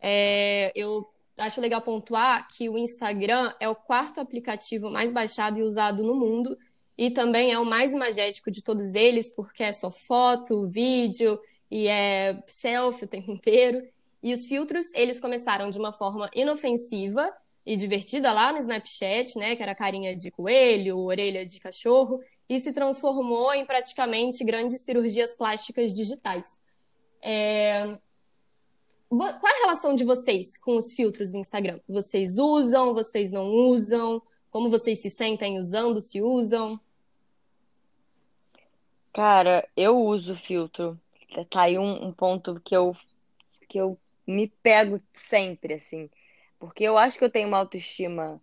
É, 0.00 0.72
eu 0.74 1.08
acho 1.38 1.60
legal 1.60 1.80
pontuar 1.80 2.46
que 2.48 2.68
o 2.68 2.78
Instagram 2.78 3.52
é 3.60 3.68
o 3.68 3.74
quarto 3.74 4.20
aplicativo 4.20 4.90
mais 4.90 5.10
baixado 5.10 5.58
e 5.58 5.62
usado 5.62 6.02
no 6.02 6.14
mundo 6.14 6.56
e 6.96 7.10
também 7.10 7.52
é 7.52 7.58
o 7.58 7.64
mais 7.64 7.92
imagético 7.92 8.50
de 8.50 8.62
todos 8.62 8.94
eles, 8.94 9.28
porque 9.28 9.64
é 9.64 9.72
só 9.72 9.90
foto, 9.90 10.66
vídeo 10.66 11.40
e 11.70 11.88
é 11.88 12.42
selfie 12.46 13.04
o 13.04 13.08
tempo 13.08 13.32
inteiro. 13.32 13.86
E 14.22 14.32
os 14.32 14.46
filtros, 14.46 14.94
eles 14.94 15.20
começaram 15.20 15.70
de 15.70 15.78
uma 15.78 15.92
forma 15.92 16.30
inofensiva 16.34 17.30
e 17.66 17.76
divertida 17.76 18.32
lá 18.32 18.52
no 18.52 18.58
Snapchat, 18.58 19.38
né, 19.38 19.56
que 19.56 19.62
era 19.62 19.74
carinha 19.74 20.14
de 20.14 20.30
coelho, 20.30 20.98
orelha 20.98 21.44
de 21.44 21.58
cachorro, 21.58 22.20
e 22.48 22.60
se 22.60 22.72
transformou 22.72 23.52
em 23.54 23.64
praticamente 23.64 24.44
grandes 24.44 24.82
cirurgias 24.82 25.34
plásticas 25.34 25.94
digitais. 25.94 26.56
É... 27.22 27.98
Qual 29.16 29.52
é 29.52 29.56
a 29.56 29.60
relação 29.62 29.94
de 29.94 30.04
vocês 30.04 30.56
com 30.56 30.76
os 30.76 30.92
filtros 30.92 31.30
do 31.30 31.38
Instagram? 31.38 31.80
Vocês 31.88 32.38
usam, 32.38 32.94
vocês 32.94 33.30
não 33.32 33.46
usam? 33.50 34.20
Como 34.50 34.70
vocês 34.70 35.00
se 35.00 35.10
sentem 35.10 35.58
usando, 35.58 36.00
se 36.00 36.20
usam? 36.22 36.78
Cara, 39.12 39.66
eu 39.76 39.96
uso 39.98 40.34
filtro. 40.34 40.98
Tá 41.50 41.62
aí 41.62 41.78
um, 41.78 42.06
um 42.06 42.12
ponto 42.12 42.60
que 42.60 42.76
eu, 42.76 42.96
que 43.68 43.78
eu 43.78 43.98
me 44.26 44.48
pego 44.62 45.00
sempre, 45.12 45.74
assim. 45.74 46.08
Porque 46.58 46.84
eu 46.84 46.96
acho 46.96 47.18
que 47.18 47.24
eu 47.24 47.30
tenho 47.30 47.48
uma 47.48 47.58
autoestima 47.58 48.40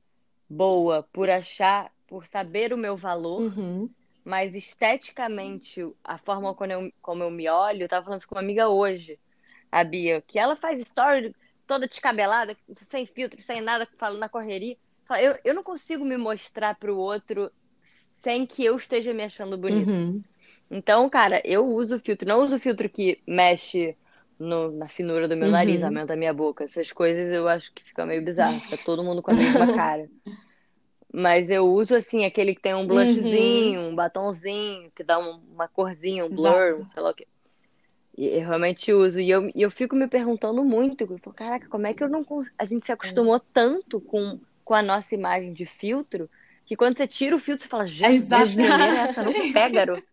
boa 0.49 1.03
por 1.11 1.29
achar, 1.29 1.91
por 2.07 2.25
saber 2.25 2.73
o 2.73 2.77
meu 2.77 2.95
valor, 2.97 3.41
Uhum. 3.41 3.89
mas 4.23 4.53
esteticamente, 4.53 5.81
a 6.03 6.17
forma 6.17 6.53
como 6.53 6.71
eu, 6.71 6.93
como 7.01 7.23
eu 7.23 7.31
me 7.31 7.49
olho, 7.49 7.83
eu 7.83 7.89
tava 7.89 8.03
falando 8.05 8.19
isso 8.19 8.27
com 8.27 8.35
uma 8.35 8.41
amiga 8.41 8.67
hoje, 8.69 9.17
a 9.71 9.83
Bia, 9.83 10.21
que 10.21 10.39
ela 10.39 10.55
faz 10.55 10.79
story 10.81 11.35
toda 11.67 11.87
descabelada, 11.87 12.57
sem 12.89 13.05
filtro, 13.05 13.41
sem 13.41 13.61
nada, 13.61 13.87
falando 13.97 14.19
na 14.19 14.29
correria. 14.29 14.77
Eu, 15.19 15.37
eu 15.43 15.53
não 15.53 15.63
consigo 15.63 16.05
me 16.05 16.17
mostrar 16.17 16.75
pro 16.77 16.97
outro 16.97 17.51
sem 18.23 18.45
que 18.45 18.63
eu 18.65 18.75
esteja 18.75 19.13
me 19.13 19.23
achando 19.23 19.57
bonita. 19.57 19.99
Uhum. 19.99 20.23
Então, 20.69 21.09
cara, 21.09 21.41
eu 21.45 21.67
uso 21.67 21.99
filtro. 21.99 22.27
Não 22.27 22.41
uso 22.41 22.59
filtro 22.59 22.89
que 22.89 23.21
mexe 23.27 23.97
no- 24.39 24.71
na 24.71 24.87
finura 24.87 25.27
do 25.27 25.37
meu 25.37 25.49
Uhum. 25.49 25.51
nariz, 25.51 25.83
aumenta 25.83 26.13
a 26.13 26.15
minha 26.17 26.33
boca. 26.33 26.63
Essas 26.63 26.91
coisas 26.91 27.31
eu 27.31 27.47
acho 27.47 27.73
que 27.73 27.83
fica 27.83 28.05
meio 28.05 28.23
bizarro. 28.23 28.61
Fica 28.61 28.77
todo 28.77 29.03
mundo 29.03 29.21
com 29.21 29.31
a 29.31 29.35
mesma 29.35 29.67
cara. 29.69 30.09
Mas 31.13 31.49
eu 31.49 31.65
uso, 31.67 31.95
assim, 31.95 32.25
aquele 32.25 32.55
que 32.55 32.61
tem 32.61 32.73
um 32.73 32.87
blushzinho, 32.87 33.81
um 33.81 33.95
batonzinho, 33.95 34.91
que 34.91 35.03
dá 35.03 35.19
um- 35.19 35.37
uma 35.53 35.67
corzinha, 35.67 36.25
um 36.25 36.33
blur, 36.33 36.83
Exato. 36.83 36.87
sei 36.87 37.01
lá 37.01 37.11
o 37.11 37.13
quê. 37.13 37.27
E 38.17 38.27
eu 38.27 38.41
realmente 38.41 38.91
uso. 38.93 39.19
E 39.19 39.29
eu, 39.29 39.49
e 39.53 39.61
eu 39.61 39.71
fico 39.71 39.95
me 39.95 40.07
perguntando 40.07 40.63
muito. 40.63 41.01
Eu 41.01 41.17
falo, 41.17 41.35
Caraca, 41.35 41.67
como 41.67 41.87
é 41.87 41.93
que 41.93 42.03
eu 42.03 42.09
não 42.09 42.23
consigo... 42.23 42.55
A 42.57 42.65
gente 42.65 42.85
se 42.85 42.91
acostumou 42.91 43.39
tanto 43.39 43.99
com, 43.99 44.39
com 44.63 44.73
a 44.73 44.81
nossa 44.81 45.15
imagem 45.15 45.53
de 45.53 45.65
filtro, 45.65 46.29
que 46.65 46.75
quando 46.75 46.97
você 46.97 47.07
tira 47.07 47.35
o 47.35 47.39
filtro, 47.39 47.63
você 47.63 47.69
fala, 47.69 47.85
Exato. 47.85 48.49
menina, 48.49 49.07
essa 49.09 49.23
não 49.23 49.33
pega, 49.53 49.69
garoto. 49.69 50.03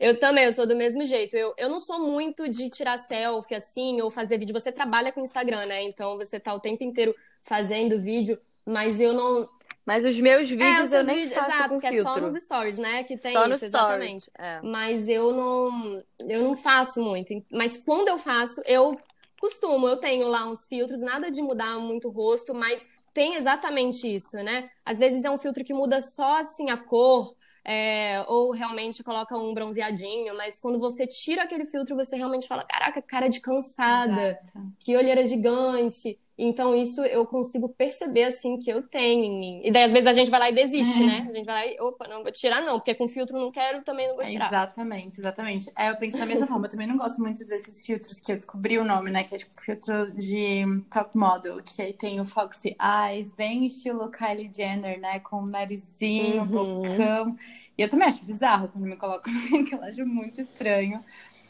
Eu 0.00 0.18
também, 0.18 0.44
eu 0.44 0.52
sou 0.52 0.66
do 0.66 0.76
mesmo 0.76 1.04
jeito. 1.04 1.36
Eu, 1.36 1.54
eu 1.58 1.68
não 1.68 1.80
sou 1.80 1.98
muito 1.98 2.48
de 2.48 2.70
tirar 2.70 2.98
selfie 2.98 3.56
assim 3.56 4.00
ou 4.00 4.10
fazer 4.10 4.38
vídeo. 4.38 4.52
Você 4.52 4.70
trabalha 4.70 5.10
com 5.10 5.20
Instagram, 5.20 5.66
né? 5.66 5.82
Então 5.82 6.16
você 6.16 6.38
tá 6.38 6.54
o 6.54 6.60
tempo 6.60 6.84
inteiro 6.84 7.14
fazendo 7.42 7.98
vídeo, 7.98 8.38
mas 8.64 9.00
eu 9.00 9.12
não. 9.12 9.48
Mas 9.88 10.04
os 10.04 10.20
meus 10.20 10.50
É, 10.50 10.56
vídeos 10.56 10.84
os 10.84 10.92
eu 10.92 11.02
seus 11.02 11.06
nem 11.06 11.16
vídeos, 11.16 11.34
faço 11.34 11.50
exato, 11.52 11.68
com 11.68 11.80
que 11.80 11.86
é 11.86 11.92
só 11.94 12.18
filtro. 12.18 12.20
nos 12.20 12.34
stories, 12.42 12.76
né? 12.78 13.04
Que 13.04 13.16
tem 13.16 13.32
Só 13.32 13.46
isso, 13.46 13.48
nos 13.48 13.62
exatamente. 13.62 14.24
stories. 14.24 14.30
É. 14.38 14.60
Mas 14.62 15.08
eu 15.08 15.32
não, 15.32 15.98
eu 16.20 16.42
não 16.42 16.56
faço 16.56 17.00
muito. 17.02 17.32
Mas 17.50 17.78
quando 17.78 18.08
eu 18.08 18.18
faço, 18.18 18.60
eu 18.66 18.96
costumo. 19.40 19.88
Eu 19.88 19.96
tenho 19.98 20.28
lá 20.28 20.46
uns 20.46 20.66
filtros, 20.66 21.00
nada 21.00 21.30
de 21.30 21.40
mudar 21.42 21.78
muito 21.78 22.08
o 22.08 22.10
rosto, 22.10 22.54
mas 22.54 22.86
tem 23.14 23.34
exatamente 23.36 24.06
isso, 24.14 24.36
né? 24.36 24.70
Às 24.84 24.98
vezes 24.98 25.24
é 25.24 25.30
um 25.30 25.38
filtro 25.38 25.64
que 25.64 25.72
muda 25.74 26.00
só 26.02 26.36
assim 26.38 26.70
a 26.70 26.76
cor, 26.76 27.34
é, 27.64 28.22
ou 28.28 28.50
realmente 28.52 29.02
coloca 29.02 29.36
um 29.36 29.54
bronzeadinho, 29.54 30.36
mas 30.36 30.58
quando 30.60 30.78
você 30.78 31.06
tira 31.06 31.44
aquele 31.44 31.64
filtro, 31.64 31.96
você 31.96 32.16
realmente 32.16 32.46
fala: 32.46 32.64
caraca, 32.64 33.00
cara 33.02 33.28
de 33.28 33.40
cansada, 33.40 34.38
Exato. 34.42 34.72
que 34.80 34.96
olheira 34.96 35.24
gigante. 35.26 36.18
Então, 36.40 36.72
isso 36.76 37.02
eu 37.02 37.26
consigo 37.26 37.68
perceber, 37.68 38.22
assim, 38.24 38.58
que 38.58 38.70
eu 38.70 38.80
tenho 38.82 39.24
em 39.24 39.40
mim. 39.40 39.60
E 39.64 39.72
daí, 39.72 39.82
às 39.84 39.92
vezes, 39.92 40.06
a 40.06 40.12
gente 40.12 40.30
vai 40.30 40.38
lá 40.38 40.48
e 40.50 40.52
desiste, 40.54 41.02
É. 41.02 41.06
né? 41.06 41.26
A 41.28 41.32
gente 41.32 41.44
vai 41.44 41.54
lá 41.66 41.72
e, 41.72 41.80
opa, 41.80 42.06
não 42.06 42.22
vou 42.22 42.30
tirar, 42.30 42.62
não, 42.62 42.78
porque 42.78 42.94
com 42.94 43.08
filtro 43.08 43.36
não 43.36 43.50
quero, 43.50 43.82
também 43.82 44.06
não 44.06 44.14
vou 44.14 44.22
É, 44.22 44.28
tirar. 44.30 44.46
exatamente, 44.46 45.18
exatamente. 45.20 45.72
É, 45.76 45.90
eu 45.90 45.96
penso 45.96 46.16
da 46.16 46.24
mesma 46.26 46.46
forma. 46.46 46.66
Eu 46.66 46.70
também 46.70 46.86
não 46.86 46.96
gosto 46.96 47.20
muito 47.20 47.44
desses 47.44 47.82
filtros 47.84 48.20
que 48.20 48.30
eu 48.30 48.36
descobri 48.36 48.78
o 48.78 48.84
nome, 48.84 49.10
né? 49.10 49.24
Que 49.24 49.34
é 49.34 49.38
tipo 49.38 49.60
filtro 49.60 50.06
de 50.16 50.62
top 50.90 51.18
model, 51.18 51.60
que 51.62 51.82
aí 51.82 51.92
tem 51.92 52.20
o 52.20 52.24
Foxy 52.24 52.76
Eyes, 52.80 53.32
bem 53.32 53.66
estilo 53.66 54.08
Kylie 54.08 54.50
Jenner, 54.54 55.00
né? 55.00 55.18
Com 55.18 55.38
o 55.42 55.46
narizinho, 55.46 56.42
Uhum. 56.42 56.46
bocão. 56.46 57.36
E 57.76 57.82
eu 57.82 57.88
também 57.88 58.06
acho 58.08 58.24
bizarro 58.24 58.68
quando 58.68 58.84
me 58.86 58.96
colocam 58.96 59.32
que 59.68 59.74
eu 59.74 59.82
acho 59.82 60.06
muito 60.06 60.40
estranho. 60.40 61.02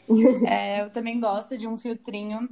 É, 0.47 0.81
eu 0.81 0.89
também 0.89 1.19
gosto 1.19 1.55
de 1.57 1.67
um 1.67 1.77
filtrinho, 1.77 2.49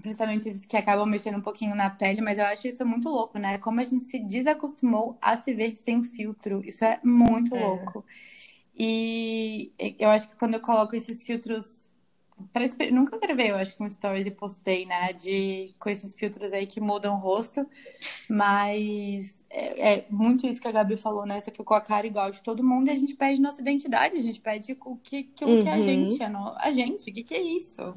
principalmente 0.00 0.48
esses 0.48 0.66
que 0.66 0.76
acabam 0.76 1.06
mexendo 1.06 1.38
um 1.38 1.42
pouquinho 1.42 1.74
na 1.74 1.90
pele, 1.90 2.20
mas 2.20 2.38
eu 2.38 2.44
acho 2.46 2.66
isso 2.68 2.84
muito 2.86 3.08
louco, 3.08 3.38
né? 3.38 3.58
Como 3.58 3.80
a 3.80 3.84
gente 3.84 4.02
se 4.02 4.18
desacostumou 4.18 5.16
a 5.20 5.36
se 5.36 5.52
ver 5.54 5.74
sem 5.76 6.02
filtro. 6.02 6.62
Isso 6.64 6.84
é 6.84 7.00
muito 7.04 7.54
É. 7.54 7.60
louco. 7.60 8.04
E 8.76 9.72
eu 9.98 10.08
acho 10.10 10.28
que 10.28 10.36
quando 10.36 10.54
eu 10.54 10.60
coloco 10.60 10.94
esses 10.96 11.22
filtros. 11.24 11.66
pra 12.52 12.64
Nunca 12.90 13.18
gravei, 13.18 13.50
eu 13.50 13.56
acho 13.56 13.76
que 13.76 13.82
um 13.82 13.90
stories 13.90 14.26
e 14.26 14.30
postei, 14.30 14.86
né? 14.86 15.12
De, 15.12 15.66
com 15.78 15.90
esses 15.90 16.14
filtros 16.14 16.52
aí 16.52 16.66
que 16.66 16.80
mudam 16.80 17.14
o 17.14 17.18
rosto. 17.18 17.66
Mas 18.28 19.34
é, 19.50 19.92
é 19.94 20.06
muito 20.10 20.46
isso 20.46 20.60
que 20.60 20.68
a 20.68 20.72
Gabi 20.72 20.96
falou, 20.96 21.26
né? 21.26 21.40
Você 21.40 21.50
ficou 21.50 21.76
a 21.76 21.80
cara 21.80 22.06
igual 22.06 22.30
de 22.30 22.42
todo 22.42 22.64
mundo 22.64 22.88
e 22.88 22.90
a 22.90 22.94
gente 22.96 23.14
perde 23.14 23.40
nossa 23.40 23.60
identidade, 23.60 24.16
a 24.16 24.20
gente 24.22 24.40
perde 24.40 24.76
o 24.84 24.96
que, 24.96 25.28
aquilo 25.34 25.62
que 25.62 25.68
é 25.68 25.72
a 25.72 25.76
Uhum. 25.76 25.82
gente, 25.82 26.22
a, 26.22 26.28
no- 26.30 26.54
a 26.56 26.70
gente. 26.70 27.10
O 27.10 27.12
que, 27.14 27.22
que 27.22 27.34
é 27.34 27.42
isso? 27.42 27.94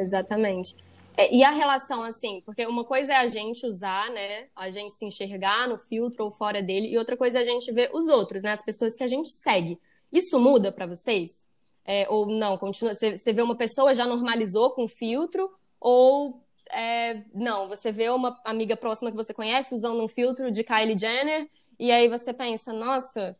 Exatamente. 0.00 0.76
É, 1.16 1.34
e 1.34 1.42
a 1.42 1.50
relação, 1.50 2.02
assim, 2.04 2.40
porque 2.46 2.64
uma 2.64 2.84
coisa 2.84 3.12
é 3.12 3.16
a 3.16 3.26
gente 3.26 3.66
usar, 3.66 4.08
né? 4.10 4.46
A 4.54 4.70
gente 4.70 4.94
se 4.94 5.04
enxergar 5.04 5.68
no 5.68 5.76
filtro 5.76 6.24
ou 6.24 6.30
fora 6.30 6.62
dele, 6.62 6.88
e 6.88 6.96
outra 6.96 7.16
coisa 7.16 7.38
é 7.38 7.40
a 7.40 7.44
gente 7.44 7.72
ver 7.72 7.90
os 7.92 8.06
outros, 8.06 8.42
né? 8.42 8.52
As 8.52 8.62
pessoas 8.62 8.94
que 8.94 9.02
a 9.02 9.08
gente 9.08 9.28
segue. 9.28 9.80
Isso 10.12 10.38
muda 10.38 10.70
pra 10.70 10.86
vocês? 10.86 11.44
É, 11.84 12.06
ou 12.08 12.26
não? 12.26 12.56
Continua. 12.56 12.94
Você, 12.94 13.18
você 13.18 13.32
vê 13.32 13.42
uma 13.42 13.56
pessoa 13.56 13.94
já 13.94 14.06
normalizou 14.06 14.70
com 14.70 14.86
filtro, 14.86 15.50
ou 15.80 16.40
é, 16.70 17.24
não, 17.34 17.68
você 17.68 17.90
vê 17.90 18.08
uma 18.10 18.38
amiga 18.44 18.76
próxima 18.76 19.10
que 19.10 19.16
você 19.16 19.34
conhece 19.34 19.74
usando 19.74 20.02
um 20.02 20.08
filtro 20.08 20.52
de 20.52 20.62
Kylie 20.62 20.98
Jenner, 20.98 21.48
e 21.78 21.90
aí 21.90 22.08
você 22.08 22.32
pensa, 22.32 22.72
nossa, 22.72 23.36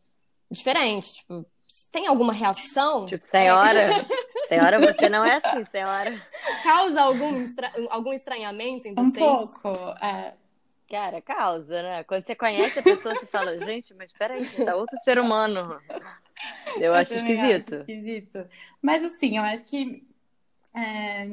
diferente, 0.51 1.13
tipo, 1.13 1.45
tem 1.91 2.07
alguma 2.07 2.33
reação? 2.33 3.05
Tipo, 3.05 3.23
senhora, 3.23 3.89
senhora, 4.49 4.79
você 4.79 5.09
não 5.09 5.23
é 5.23 5.37
assim, 5.37 5.63
senhora. 5.65 6.21
Causa 6.63 7.01
algum, 7.01 7.43
estra- 7.43 7.71
algum 7.89 8.13
estranhamento 8.13 8.87
em 8.87 8.95
Um 8.97 9.11
vocês? 9.11 9.17
pouco. 9.19 9.67
É, 10.01 10.33
Cara, 10.89 11.21
causa, 11.21 11.83
né? 11.83 12.03
Quando 12.03 12.25
você 12.25 12.35
conhece 12.35 12.79
a 12.79 12.83
pessoa, 12.83 13.15
você 13.15 13.27
fala, 13.27 13.59
gente, 13.59 13.93
mas 13.93 14.11
peraí, 14.11 14.43
você 14.43 14.59
tá 14.65 14.75
outro 14.75 14.97
ser 14.97 15.19
humano. 15.19 15.79
Eu 16.79 16.93
acho 16.95 17.13
também 17.13 17.39
esquisito. 17.39 17.75
acho 17.75 17.75
esquisito. 17.81 18.47
Mas 18.81 19.03
assim, 19.03 19.37
eu 19.37 19.43
acho 19.43 19.65
que 19.65 20.03
é, 20.75 21.27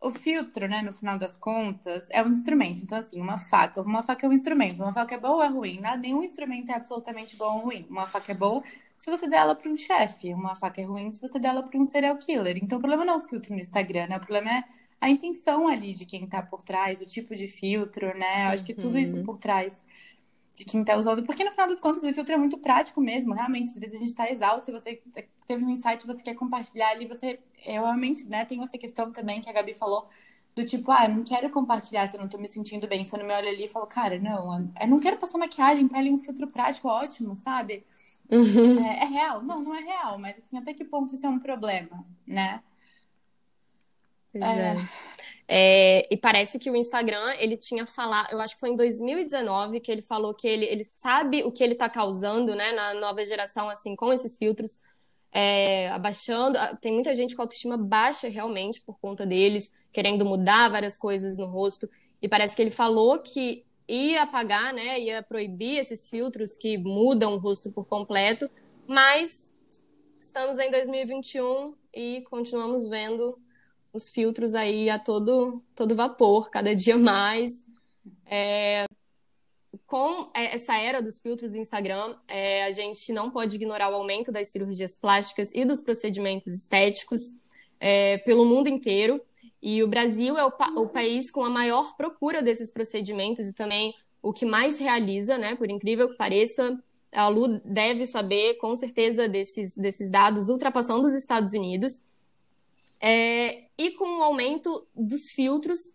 o 0.00 0.10
filtro, 0.10 0.68
né, 0.68 0.82
no 0.82 0.92
final 0.92 1.18
das 1.18 1.36
contas, 1.36 2.06
é 2.10 2.22
um 2.22 2.30
instrumento. 2.30 2.82
Então, 2.82 2.98
assim, 2.98 3.20
uma 3.20 3.38
faca, 3.38 3.82
uma 3.82 4.02
faca 4.02 4.26
é 4.26 4.28
um 4.28 4.32
instrumento. 4.32 4.82
Uma 4.82 4.92
faca 4.92 5.14
é 5.14 5.18
boa 5.18 5.36
ou 5.36 5.42
é 5.42 5.48
ruim? 5.48 5.80
Nada, 5.80 5.98
nenhum 5.98 6.22
instrumento 6.24 6.70
é 6.70 6.74
absolutamente 6.74 7.36
bom 7.36 7.56
ou 7.58 7.64
ruim. 7.66 7.86
Uma 7.90 8.06
faca 8.06 8.32
é 8.32 8.34
boa 8.34 8.62
se 9.00 9.10
você 9.10 9.28
der 9.28 9.38
ela 9.38 9.54
para 9.56 9.70
um 9.70 9.76
chefe. 9.76 10.34
Uma 10.34 10.54
faca 10.56 10.80
é 10.80 10.84
ruim 10.84 11.10
se 11.10 11.20
você 11.20 11.38
der 11.40 11.48
ela 11.48 11.62
para 11.64 11.78
um 11.80 11.86
serial 11.86 12.16
killer. 12.18 12.58
Então, 12.62 12.78
o 12.78 12.80
problema 12.82 13.04
não 13.04 13.14
é 13.14 13.16
o 13.16 13.20
filtro 13.28 13.54
no 13.54 13.60
Instagram, 13.60 14.08
né? 14.08 14.16
O 14.18 14.20
problema 14.20 14.50
é 14.58 14.64
a 15.00 15.10
intenção 15.10 15.68
ali 15.68 15.94
de 15.94 16.06
quem 16.06 16.26
tá 16.28 16.42
por 16.42 16.62
trás, 16.62 17.00
o 17.00 17.06
tipo 17.06 17.34
de 17.34 17.48
filtro, 17.48 18.06
né? 18.18 18.44
Eu 18.44 18.48
acho 18.50 18.64
que 18.64 18.74
tudo 18.74 18.98
isso 18.98 19.18
Uhum. 19.18 19.24
por 19.24 19.38
trás 19.38 19.82
de 20.56 20.64
quem 20.64 20.84
tá 20.84 20.96
usando, 20.98 21.24
porque 21.24 21.44
no 21.44 21.50
final 21.52 21.66
das 21.68 21.80
contas 21.80 22.02
o 22.02 22.12
filtro 22.12 22.34
é 22.34 22.38
muito 22.38 22.58
prático 22.58 23.00
mesmo, 23.00 23.34
realmente, 23.34 23.70
às 23.70 23.76
vezes 23.78 23.96
a 23.96 23.98
gente 24.00 24.14
tá 24.14 24.30
exausto, 24.30 24.66
se 24.66 24.72
você 24.72 25.02
teve 25.46 25.64
um 25.64 25.70
insight, 25.70 26.06
você 26.06 26.22
quer 26.22 26.34
compartilhar 26.34 26.90
ali, 26.90 27.06
você, 27.06 27.40
eu 27.66 27.82
realmente, 27.84 28.24
né, 28.26 28.44
tem 28.44 28.62
essa 28.62 28.76
questão 28.78 29.10
também 29.12 29.40
que 29.40 29.48
a 29.48 29.52
Gabi 29.52 29.72
falou, 29.74 30.06
do 30.54 30.64
tipo, 30.66 30.90
ah, 30.90 31.06
eu 31.06 31.10
não 31.16 31.24
quero 31.24 31.48
compartilhar 31.50 32.08
se 32.08 32.16
eu 32.16 32.20
não 32.20 32.28
tô 32.28 32.36
me 32.38 32.48
sentindo 32.48 32.86
bem, 32.88 33.04
se 33.04 33.14
eu 33.14 33.20
não 33.20 33.26
me 33.26 33.34
olho 33.34 33.48
ali 33.48 33.64
e 33.64 33.68
falo, 33.68 33.86
cara, 33.86 34.18
não, 34.18 34.70
eu 34.80 34.88
não 34.88 35.00
quero 35.00 35.16
passar 35.16 35.38
maquiagem, 35.38 35.88
tá 35.88 35.98
ali 35.98 36.10
um 36.10 36.18
filtro 36.18 36.46
prático 36.48 36.88
ótimo, 36.88 37.36
sabe? 37.36 37.84
Uhum. 38.30 38.84
É, 38.84 39.02
é 39.02 39.06
real? 39.06 39.42
Não, 39.42 39.56
não 39.56 39.74
é 39.74 39.80
real, 39.80 40.18
mas 40.18 40.36
assim, 40.38 40.56
até 40.56 40.72
que 40.72 40.84
ponto 40.84 41.14
isso 41.14 41.26
é 41.26 41.28
um 41.28 41.38
problema, 41.38 42.04
né? 42.26 42.62
Pois 44.32 44.44
é. 44.44 44.76
É, 45.52 46.06
e 46.08 46.16
parece 46.16 46.60
que 46.60 46.70
o 46.70 46.76
Instagram, 46.76 47.34
ele 47.36 47.56
tinha 47.56 47.84
falado, 47.84 48.30
eu 48.30 48.40
acho 48.40 48.54
que 48.54 48.60
foi 48.60 48.70
em 48.70 48.76
2019 48.76 49.80
que 49.80 49.90
ele 49.90 50.00
falou 50.00 50.32
que 50.32 50.46
ele, 50.46 50.64
ele 50.64 50.84
sabe 50.84 51.42
o 51.42 51.50
que 51.50 51.64
ele 51.64 51.72
está 51.72 51.88
causando, 51.88 52.54
né, 52.54 52.70
na 52.70 52.94
nova 52.94 53.24
geração, 53.26 53.68
assim, 53.68 53.96
com 53.96 54.12
esses 54.12 54.38
filtros 54.38 54.80
é, 55.32 55.88
abaixando. 55.90 56.56
Tem 56.80 56.92
muita 56.92 57.12
gente 57.16 57.34
com 57.34 57.42
autoestima 57.42 57.76
baixa 57.76 58.28
realmente 58.28 58.80
por 58.80 59.00
conta 59.00 59.26
deles, 59.26 59.72
querendo 59.92 60.24
mudar 60.24 60.70
várias 60.70 60.96
coisas 60.96 61.36
no 61.36 61.46
rosto. 61.46 61.90
E 62.22 62.28
parece 62.28 62.54
que 62.54 62.62
ele 62.62 62.70
falou 62.70 63.18
que 63.18 63.66
ia 63.94 64.22
apagar, 64.22 64.72
né, 64.72 65.00
ia 65.00 65.22
proibir 65.22 65.78
esses 65.78 66.08
filtros 66.08 66.56
que 66.56 66.78
mudam 66.78 67.34
o 67.34 67.38
rosto 67.38 67.70
por 67.72 67.86
completo, 67.86 68.48
mas 68.86 69.50
estamos 70.20 70.58
em 70.58 70.70
2021 70.70 71.74
e 71.92 72.22
continuamos 72.30 72.86
vendo 72.86 73.38
os 73.92 74.08
filtros 74.08 74.54
aí 74.54 74.88
a 74.88 74.98
todo, 74.98 75.62
todo 75.74 75.94
vapor, 75.94 76.50
cada 76.50 76.74
dia 76.74 76.96
mais. 76.96 77.64
É, 78.24 78.84
com 79.86 80.30
essa 80.34 80.76
era 80.76 81.02
dos 81.02 81.18
filtros 81.18 81.52
do 81.52 81.58
Instagram, 81.58 82.16
é, 82.28 82.64
a 82.64 82.70
gente 82.70 83.12
não 83.12 83.28
pode 83.30 83.56
ignorar 83.56 83.90
o 83.90 83.94
aumento 83.96 84.30
das 84.30 84.48
cirurgias 84.48 84.94
plásticas 84.94 85.50
e 85.52 85.64
dos 85.64 85.80
procedimentos 85.80 86.54
estéticos 86.54 87.22
é, 87.80 88.18
pelo 88.18 88.44
mundo 88.44 88.68
inteiro. 88.68 89.20
E 89.62 89.82
o 89.82 89.88
Brasil 89.88 90.38
é 90.38 90.44
o, 90.44 90.50
pa 90.50 90.70
o, 90.76 90.88
país 90.88 91.30
com 91.30 91.44
a 91.44 91.50
maior 91.50 91.96
procura 91.96 92.42
desses 92.42 92.70
procedimentos 92.70 93.48
e 93.48 93.52
também 93.52 93.94
o 94.22 94.32
que 94.32 94.46
mais 94.46 94.78
realiza, 94.78 95.36
né? 95.36 95.54
Por 95.54 95.70
incrível 95.70 96.08
que 96.08 96.16
pareça, 96.16 96.82
a 97.12 97.28
Lu 97.28 97.60
deve 97.64 98.06
saber 98.06 98.54
com 98.54 98.74
certeza 98.74 99.28
desses, 99.28 99.76
desses 99.76 100.08
dados, 100.08 100.48
ultrapassando 100.48 101.06
os 101.06 101.14
Estados 101.14 101.52
Unidos. 101.52 102.02
É, 103.00 103.64
e 103.78 103.90
com 103.92 104.18
o 104.18 104.22
aumento 104.22 104.86
dos 104.94 105.30
filtros, 105.30 105.94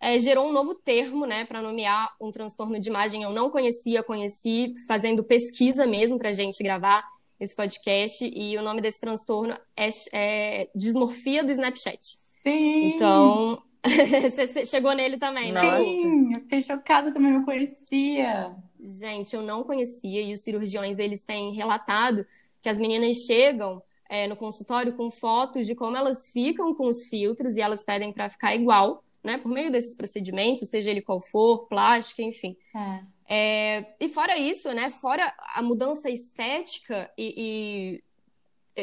é, 0.00 0.18
gerou 0.18 0.48
um 0.48 0.52
novo 0.52 0.74
termo 0.74 1.26
né, 1.26 1.44
para 1.44 1.62
nomear 1.62 2.14
um 2.20 2.30
transtorno 2.30 2.78
de 2.78 2.88
imagem. 2.88 3.22
Eu 3.22 3.30
não 3.30 3.50
conhecia, 3.50 4.02
conheci 4.02 4.74
fazendo 4.86 5.24
pesquisa 5.24 5.86
mesmo 5.86 6.18
para 6.18 6.30
a 6.30 6.32
gente 6.32 6.62
gravar 6.62 7.04
esse 7.40 7.54
podcast. 7.54 8.24
E 8.24 8.56
o 8.58 8.62
nome 8.62 8.80
desse 8.80 9.00
transtorno 9.00 9.56
é, 9.76 9.88
é 10.12 10.70
dismorfia 10.74 11.44
do 11.44 11.52
Snapchat. 11.52 12.18
Sim! 12.46 12.94
Então, 12.94 13.60
você 14.30 14.64
chegou 14.64 14.92
nele 14.94 15.18
também, 15.18 15.50
né? 15.50 15.78
Sim, 15.78 16.32
eu 16.34 16.40
fiquei 16.42 16.62
chocada, 16.62 17.12
também 17.12 17.32
não 17.32 17.44
conhecia. 17.44 18.54
Gente, 18.78 19.34
eu 19.34 19.42
não 19.42 19.64
conhecia 19.64 20.22
e 20.22 20.32
os 20.32 20.40
cirurgiões 20.40 20.98
eles 20.98 21.24
têm 21.24 21.52
relatado 21.52 22.24
que 22.62 22.68
as 22.68 22.78
meninas 22.78 23.16
chegam 23.18 23.82
é, 24.08 24.28
no 24.28 24.36
consultório 24.36 24.96
com 24.96 25.10
fotos 25.10 25.66
de 25.66 25.74
como 25.74 25.96
elas 25.96 26.30
ficam 26.30 26.72
com 26.74 26.86
os 26.86 27.06
filtros 27.06 27.56
e 27.56 27.60
elas 27.60 27.82
pedem 27.82 28.12
para 28.12 28.28
ficar 28.28 28.54
igual, 28.54 29.02
né? 29.24 29.38
Por 29.38 29.50
meio 29.50 29.72
desses 29.72 29.96
procedimentos, 29.96 30.68
seja 30.68 30.90
ele 30.90 31.02
qual 31.02 31.20
for, 31.20 31.66
plástico, 31.66 32.22
enfim. 32.22 32.56
É. 32.74 33.16
É, 33.28 33.94
e 33.98 34.08
fora 34.08 34.38
isso, 34.38 34.72
né? 34.72 34.88
Fora 34.88 35.34
a 35.56 35.62
mudança 35.62 36.08
estética 36.08 37.10
e 37.18 38.00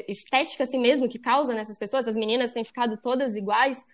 estética 0.08 0.64
assim 0.64 0.80
mesmo 0.80 1.08
que 1.08 1.20
causa 1.20 1.54
nessas 1.54 1.78
pessoas, 1.78 2.08
as 2.08 2.16
meninas 2.16 2.52
têm 2.52 2.64
ficado 2.64 2.98
todas 2.98 3.36
iguais. 3.36 3.86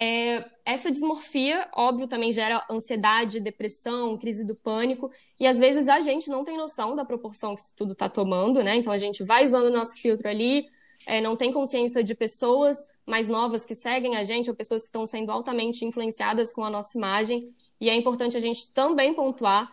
É, 0.00 0.44
essa 0.64 0.92
dismorfia, 0.92 1.68
óbvio, 1.74 2.06
também 2.06 2.30
gera 2.30 2.64
ansiedade, 2.70 3.40
depressão, 3.40 4.16
crise 4.16 4.44
do 4.44 4.54
pânico, 4.54 5.10
e 5.40 5.46
às 5.46 5.58
vezes 5.58 5.88
a 5.88 6.00
gente 6.00 6.30
não 6.30 6.44
tem 6.44 6.56
noção 6.56 6.94
da 6.94 7.04
proporção 7.04 7.56
que 7.56 7.62
isso 7.62 7.72
tudo 7.74 7.94
está 7.94 8.08
tomando, 8.08 8.62
né? 8.62 8.76
Então 8.76 8.92
a 8.92 8.98
gente 8.98 9.24
vai 9.24 9.44
usando 9.44 9.66
o 9.66 9.72
nosso 9.72 9.96
filtro 9.96 10.28
ali, 10.28 10.68
é, 11.04 11.20
não 11.20 11.34
tem 11.34 11.52
consciência 11.52 12.04
de 12.04 12.14
pessoas 12.14 12.76
mais 13.04 13.26
novas 13.26 13.66
que 13.66 13.74
seguem 13.74 14.16
a 14.16 14.22
gente, 14.22 14.48
ou 14.48 14.54
pessoas 14.54 14.82
que 14.82 14.88
estão 14.88 15.04
sendo 15.04 15.32
altamente 15.32 15.84
influenciadas 15.84 16.52
com 16.52 16.62
a 16.62 16.70
nossa 16.70 16.96
imagem, 16.96 17.52
e 17.80 17.90
é 17.90 17.94
importante 17.96 18.36
a 18.36 18.40
gente 18.40 18.70
também 18.70 19.12
pontuar, 19.12 19.72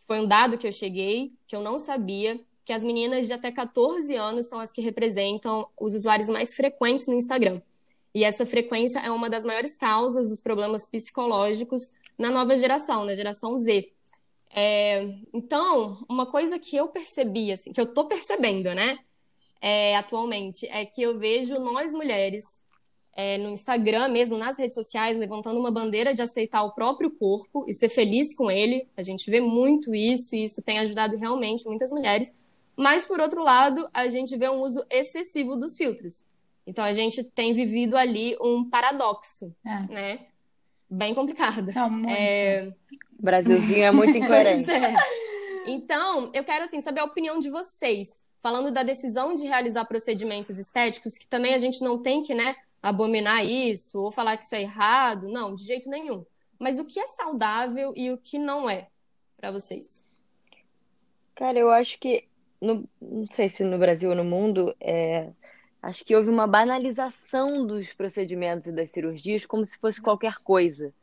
foi 0.00 0.18
um 0.20 0.26
dado 0.26 0.58
que 0.58 0.66
eu 0.66 0.72
cheguei, 0.72 1.32
que 1.46 1.54
eu 1.54 1.62
não 1.62 1.78
sabia, 1.78 2.40
que 2.64 2.72
as 2.72 2.82
meninas 2.82 3.26
de 3.26 3.32
até 3.32 3.52
14 3.52 4.14
anos 4.16 4.48
são 4.48 4.58
as 4.58 4.72
que 4.72 4.80
representam 4.80 5.68
os 5.78 5.94
usuários 5.94 6.28
mais 6.28 6.54
frequentes 6.54 7.06
no 7.06 7.14
Instagram. 7.14 7.60
E 8.14 8.24
essa 8.24 8.46
frequência 8.46 9.00
é 9.00 9.10
uma 9.10 9.28
das 9.28 9.44
maiores 9.44 9.76
causas 9.76 10.28
dos 10.28 10.40
problemas 10.40 10.86
psicológicos 10.86 11.90
na 12.16 12.30
nova 12.30 12.56
geração, 12.56 13.04
na 13.04 13.14
geração 13.14 13.58
Z. 13.58 13.90
É, 14.50 15.04
então, 15.32 15.98
uma 16.08 16.26
coisa 16.26 16.58
que 16.58 16.76
eu 16.76 16.88
percebi, 16.88 17.52
assim, 17.52 17.72
que 17.72 17.80
eu 17.80 17.92
tô 17.92 18.04
percebendo, 18.06 18.72
né, 18.72 18.98
é, 19.60 19.96
atualmente, 19.96 20.66
é 20.68 20.84
que 20.84 21.02
eu 21.02 21.18
vejo 21.18 21.58
nós 21.58 21.92
mulheres 21.92 22.44
é, 23.16 23.38
no 23.38 23.50
Instagram 23.50 24.08
mesmo, 24.08 24.36
nas 24.36 24.58
redes 24.58 24.74
sociais, 24.74 25.16
levantando 25.16 25.58
uma 25.58 25.70
bandeira 25.70 26.14
de 26.14 26.22
aceitar 26.22 26.62
o 26.62 26.72
próprio 26.72 27.10
corpo 27.10 27.64
e 27.66 27.72
ser 27.72 27.88
feliz 27.88 28.34
com 28.34 28.50
ele. 28.50 28.88
A 28.96 29.02
gente 29.02 29.30
vê 29.30 29.40
muito 29.40 29.94
isso 29.94 30.36
e 30.36 30.44
isso 30.44 30.62
tem 30.62 30.78
ajudado 30.78 31.16
realmente 31.16 31.66
muitas 31.66 31.90
mulheres. 31.90 32.32
Mas, 32.76 33.06
por 33.06 33.20
outro 33.20 33.42
lado, 33.42 33.88
a 33.92 34.08
gente 34.08 34.36
vê 34.36 34.48
um 34.48 34.60
uso 34.60 34.84
excessivo 34.90 35.56
dos 35.56 35.76
filtros. 35.76 36.26
Então 36.66 36.84
a 36.84 36.92
gente 36.92 37.22
tem 37.22 37.52
vivido 37.52 37.96
ali 37.96 38.36
um 38.40 38.68
paradoxo, 38.68 39.54
é. 39.64 39.92
né? 39.92 40.26
Bem 40.88 41.14
complicado. 41.14 41.70
Não, 41.74 41.90
muito. 41.90 42.08
É... 42.10 42.72
Brasilzinho 43.20 43.84
é 43.84 43.90
muito 43.90 44.16
incoerente. 44.16 44.70
é. 44.70 44.94
Então, 45.66 46.30
eu 46.34 46.44
quero 46.44 46.64
assim 46.64 46.80
saber 46.80 47.00
a 47.00 47.04
opinião 47.04 47.38
de 47.38 47.48
vocês, 47.48 48.20
falando 48.38 48.70
da 48.70 48.82
decisão 48.82 49.34
de 49.34 49.46
realizar 49.46 49.84
procedimentos 49.86 50.58
estéticos, 50.58 51.16
que 51.16 51.26
também 51.26 51.54
a 51.54 51.58
gente 51.58 51.82
não 51.82 51.98
tem 51.98 52.22
que, 52.22 52.34
né, 52.34 52.54
abominar 52.82 53.44
isso 53.44 53.98
ou 53.98 54.12
falar 54.12 54.36
que 54.36 54.42
isso 54.42 54.54
é 54.54 54.60
errado, 54.60 55.28
não, 55.28 55.54
de 55.54 55.64
jeito 55.64 55.88
nenhum. 55.88 56.24
Mas 56.58 56.78
o 56.78 56.84
que 56.84 57.00
é 57.00 57.06
saudável 57.08 57.92
e 57.96 58.10
o 58.10 58.18
que 58.18 58.38
não 58.38 58.68
é 58.68 58.88
para 59.36 59.50
vocês? 59.50 60.04
Cara, 61.34 61.58
eu 61.58 61.70
acho 61.70 61.98
que 61.98 62.28
no, 62.60 62.88
não 63.00 63.26
sei 63.30 63.48
se 63.48 63.64
no 63.64 63.78
Brasil 63.78 64.10
ou 64.10 64.16
no 64.16 64.24
mundo, 64.24 64.74
é, 64.80 65.30
Acho 65.84 66.02
que 66.02 66.16
houve 66.16 66.30
uma 66.30 66.46
banalização 66.46 67.66
dos 67.66 67.92
procedimentos 67.92 68.68
e 68.68 68.72
das 68.72 68.88
cirurgias 68.88 69.44
como 69.44 69.66
se 69.66 69.76
fosse 69.76 70.00
qualquer 70.00 70.36
coisa. 70.36 70.94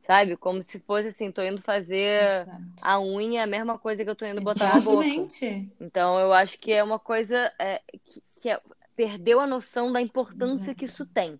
Sabe? 0.00 0.38
Como 0.38 0.62
se 0.62 0.80
fosse 0.80 1.08
assim, 1.08 1.30
tô 1.30 1.42
indo 1.42 1.60
fazer 1.60 2.40
Exato. 2.40 2.62
a 2.80 2.98
unha, 2.98 3.42
a 3.42 3.46
mesma 3.46 3.78
coisa 3.78 4.02
que 4.02 4.08
eu 4.08 4.16
tô 4.16 4.24
indo 4.24 4.40
botar 4.40 4.78
Exatamente. 4.78 5.18
na 5.18 5.24
boca. 5.24 5.66
Então 5.78 6.18
eu 6.18 6.32
acho 6.32 6.58
que 6.58 6.72
é 6.72 6.82
uma 6.82 6.98
coisa 6.98 7.52
é, 7.58 7.82
que, 8.06 8.22
que 8.40 8.48
é, 8.48 8.58
perdeu 8.96 9.38
a 9.38 9.46
noção 9.46 9.92
da 9.92 10.00
importância 10.00 10.70
Exato. 10.70 10.78
que 10.78 10.86
isso 10.86 11.04
tem. 11.04 11.38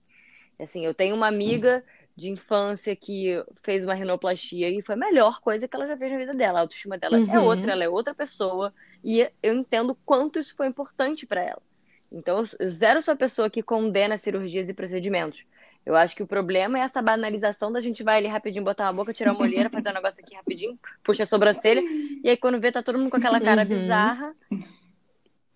Assim, 0.60 0.84
eu 0.84 0.92
tenho 0.92 1.16
uma 1.16 1.28
amiga 1.28 1.82
de 2.14 2.28
infância 2.28 2.94
que 2.94 3.42
fez 3.62 3.82
uma 3.82 3.94
rinoplastia 3.94 4.68
e 4.68 4.82
foi 4.82 4.94
a 4.94 4.98
melhor 4.98 5.40
coisa 5.40 5.66
que 5.66 5.74
ela 5.74 5.86
já 5.86 5.96
fez 5.96 6.12
na 6.12 6.18
vida 6.18 6.34
dela. 6.34 6.58
A 6.58 6.62
autoestima 6.62 6.98
dela 6.98 7.16
é 7.16 7.20
uhum. 7.20 7.34
é 7.34 7.40
outra, 7.40 7.72
ela 7.72 7.84
é 7.84 7.88
outra 7.88 8.14
pessoa 8.14 8.72
e 9.02 9.26
eu 9.42 9.54
entendo 9.54 9.96
quanto 10.04 10.38
isso 10.38 10.54
foi 10.54 10.66
importante 10.66 11.26
para 11.26 11.42
ela. 11.42 11.62
Então, 12.10 12.38
eu 12.38 12.68
zero 12.68 13.00
sou 13.00 13.14
a 13.14 13.16
pessoa 13.16 13.48
que 13.48 13.62
condena 13.62 14.18
cirurgias 14.18 14.68
e 14.68 14.74
procedimentos. 14.74 15.44
Eu 15.84 15.96
acho 15.96 16.14
que 16.14 16.22
o 16.22 16.26
problema 16.26 16.78
é 16.78 16.82
essa 16.82 17.02
banalização 17.02 17.72
da 17.72 17.80
gente 17.80 18.02
vai 18.04 18.18
ali 18.18 18.28
rapidinho 18.28 18.64
botar 18.64 18.84
uma 18.84 18.92
boca, 18.92 19.12
tirar 19.12 19.32
uma 19.32 19.42
olheira, 19.42 19.70
fazer 19.70 19.90
um 19.90 19.94
negócio 19.94 20.22
aqui 20.22 20.34
rapidinho, 20.34 20.78
puxa 21.02 21.24
a 21.24 21.26
sobrancelha, 21.26 21.82
e 22.22 22.28
aí 22.28 22.36
quando 22.36 22.60
vê 22.60 22.70
tá 22.70 22.82
todo 22.82 22.98
mundo 22.98 23.10
com 23.10 23.16
aquela 23.16 23.40
cara 23.40 23.62
uhum. 23.62 23.68
bizarra. 23.68 24.34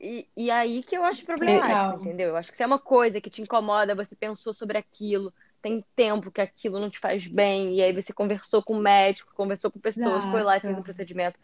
E, 0.00 0.26
e 0.36 0.50
aí 0.50 0.82
que 0.82 0.96
eu 0.96 1.04
acho 1.04 1.24
problemático, 1.24 1.68
Legal. 1.68 2.00
entendeu? 2.00 2.28
Eu 2.30 2.36
acho 2.36 2.50
que 2.50 2.56
se 2.56 2.62
é 2.62 2.66
uma 2.66 2.78
coisa 2.78 3.20
que 3.20 3.30
te 3.30 3.40
incomoda, 3.40 3.94
você 3.94 4.16
pensou 4.16 4.52
sobre 4.52 4.76
aquilo, 4.76 5.32
tem 5.66 5.84
tempo 5.96 6.30
que 6.30 6.40
aquilo 6.40 6.78
não 6.78 6.88
te 6.88 7.00
faz 7.00 7.26
bem, 7.26 7.74
e 7.74 7.82
aí 7.82 7.92
você 7.92 8.12
conversou 8.12 8.62
com 8.62 8.74
o 8.74 8.80
médico, 8.80 9.34
conversou 9.34 9.68
com 9.68 9.80
pessoas, 9.80 10.18
Exato. 10.18 10.30
foi 10.30 10.44
lá 10.44 10.56
e 10.56 10.60
fez 10.60 10.78
um 10.78 10.82
procedimento, 10.82 11.36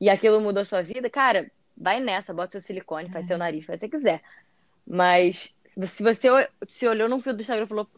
e 0.00 0.08
aquilo 0.08 0.40
mudou 0.40 0.62
a 0.62 0.64
sua 0.64 0.80
vida, 0.80 1.10
cara, 1.10 1.50
vai 1.76 1.98
nessa, 1.98 2.32
bota 2.32 2.52
seu 2.52 2.60
silicone, 2.60 3.10
faz 3.10 3.26
seu 3.26 3.36
nariz, 3.36 3.66
faz 3.66 3.78
o 3.78 3.84
que 3.84 3.90
você 3.90 3.96
quiser. 3.96 4.22
Mas 4.86 5.56
se 5.86 6.04
você 6.04 6.28
se 6.68 6.86
olhou 6.86 7.08
num 7.08 7.20
fio 7.20 7.34
do 7.34 7.40
Instagram 7.40 7.64
e 7.64 7.68
falou, 7.68 7.88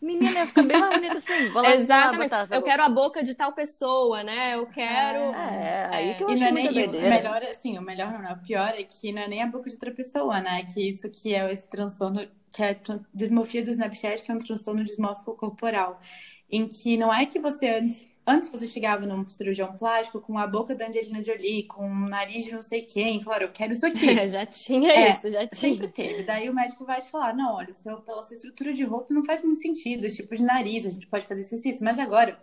menina, 0.00 0.38
ia 0.38 0.46
ficar 0.46 0.62
bem 0.62 0.78
mais 0.78 1.00
bonita 1.00 1.18
assim. 1.18 1.48
Vou 1.48 1.62
lá 1.62 1.74
Exatamente. 1.74 2.30
Lá, 2.30 2.46
eu 2.52 2.62
quero 2.62 2.82
a 2.84 2.88
boca 2.88 3.24
de 3.24 3.34
tal 3.34 3.52
pessoa, 3.52 4.22
né? 4.22 4.54
Eu 4.54 4.66
quero. 4.66 5.18
É, 5.34 5.90
é 5.90 5.96
aí 5.96 6.14
que 6.14 6.22
eu 6.22 6.30
e 6.30 6.36
não 6.36 6.46
é 6.46 6.52
nem, 6.52 6.68
o 6.68 6.92
melhor, 6.92 7.42
assim, 7.42 7.76
o 7.76 7.82
melhor 7.82 8.22
não, 8.22 8.34
o 8.34 8.38
pior 8.38 8.72
é 8.76 8.84
que 8.84 9.10
não 9.10 9.22
é 9.22 9.26
nem 9.26 9.42
a 9.42 9.48
boca 9.48 9.68
de 9.68 9.74
outra 9.74 9.90
pessoa, 9.90 10.40
né? 10.40 10.64
Que 10.72 10.90
isso 10.90 11.10
que 11.10 11.34
é 11.34 11.52
esse 11.52 11.68
transtorno, 11.68 12.24
que 12.54 12.62
é 12.62 12.80
dismorfia 13.12 13.64
do 13.64 13.70
Snapchat, 13.70 14.22
que 14.22 14.30
é 14.30 14.34
um 14.34 14.38
transtorno 14.38 14.84
dismórfico 14.84 15.34
corporal. 15.34 16.00
Em 16.48 16.68
que 16.68 16.96
não 16.96 17.12
é 17.12 17.26
que 17.26 17.40
você 17.40 17.66
antes 17.66 18.14
Antes 18.26 18.48
você 18.48 18.66
chegava 18.66 19.04
num 19.04 19.28
cirurgião 19.28 19.76
plástico 19.76 20.18
com 20.18 20.38
a 20.38 20.46
boca 20.46 20.74
da 20.74 20.88
Angelina 20.88 21.22
Jolie, 21.22 21.64
com 21.64 21.86
o 21.86 22.08
nariz 22.08 22.46
de 22.46 22.52
não 22.52 22.62
sei 22.62 22.80
quem, 22.80 23.20
claro, 23.20 23.44
eu 23.44 23.52
quero 23.52 23.74
isso 23.74 23.84
aqui. 23.84 24.14
Já 24.26 24.46
tinha 24.46 24.90
é, 24.90 25.10
isso, 25.10 25.30
já 25.30 25.46
tinha. 25.46 25.74
Sempre 25.74 25.88
teve. 25.88 26.22
Daí 26.22 26.48
o 26.48 26.54
médico 26.54 26.86
vai 26.86 27.02
te 27.02 27.10
falar, 27.10 27.34
não, 27.34 27.56
olha, 27.56 27.72
seu, 27.74 28.00
pela 28.00 28.22
sua 28.22 28.34
estrutura 28.34 28.72
de 28.72 28.82
rosto 28.82 29.12
não 29.12 29.22
faz 29.22 29.42
muito 29.42 29.60
sentido, 29.60 30.06
esse 30.06 30.16
tipo 30.16 30.34
de 30.34 30.42
nariz, 30.42 30.86
a 30.86 30.90
gente 30.90 31.06
pode 31.06 31.26
fazer 31.26 31.42
isso 31.42 31.68
isso. 31.68 31.84
Mas 31.84 31.98
agora, 31.98 32.38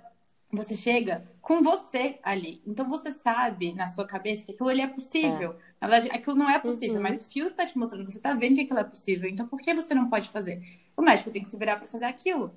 você 0.52 0.76
chega 0.76 1.26
com 1.42 1.62
você 1.62 2.20
ali. 2.24 2.62
Então 2.66 2.88
você 2.90 3.14
sabe 3.14 3.74
na 3.74 3.88
sua 3.88 4.06
cabeça 4.06 4.46
que 4.46 4.52
aquilo 4.52 4.70
ali 4.70 4.82
é 4.82 4.88
possível. 4.88 5.54
É. 5.54 5.56
Na 5.82 5.88
verdade, 5.88 6.10
aquilo 6.12 6.36
não 6.36 6.50
é 6.50 6.60
possível, 6.60 6.96
uhum. 6.96 7.02
mas 7.02 7.26
o 7.26 7.30
filtro 7.30 7.52
está 7.52 7.66
te 7.66 7.78
mostrando, 7.78 8.10
você 8.10 8.18
está 8.18 8.34
vendo 8.34 8.56
que 8.56 8.62
aquilo 8.62 8.80
é 8.80 8.84
possível. 8.84 9.30
Então 9.30 9.48
por 9.48 9.60
que 9.60 9.74
você 9.74 9.94
não 9.94 10.10
pode 10.10 10.30
fazer? 10.30 10.62
O 10.96 11.02
médico 11.02 11.32
tem 11.32 11.42
que 11.42 11.50
se 11.50 11.58
virar 11.58 11.78
para 11.78 11.88
fazer 11.88 12.06
aquilo. 12.06 12.54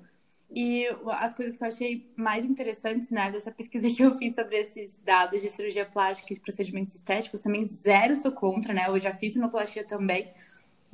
E 0.49 0.87
as 1.07 1.33
coisas 1.33 1.55
que 1.55 1.63
eu 1.63 1.67
achei 1.67 2.13
mais 2.15 2.45
interessantes, 2.45 3.09
né, 3.09 3.31
dessa 3.31 3.51
pesquisa 3.51 3.89
que 3.93 4.03
eu 4.03 4.13
fiz 4.13 4.35
sobre 4.35 4.57
esses 4.57 4.97
dados 5.03 5.41
de 5.41 5.49
cirurgia 5.49 5.85
plástica 5.85 6.33
e 6.33 6.39
procedimentos 6.39 6.95
estéticos, 6.95 7.39
também 7.39 7.65
zero 7.65 8.15
sou 8.15 8.31
contra, 8.31 8.73
né? 8.73 8.85
Eu 8.87 8.99
já 8.99 9.13
fiz 9.13 9.33
sinoplastia 9.33 9.83
também. 9.83 10.31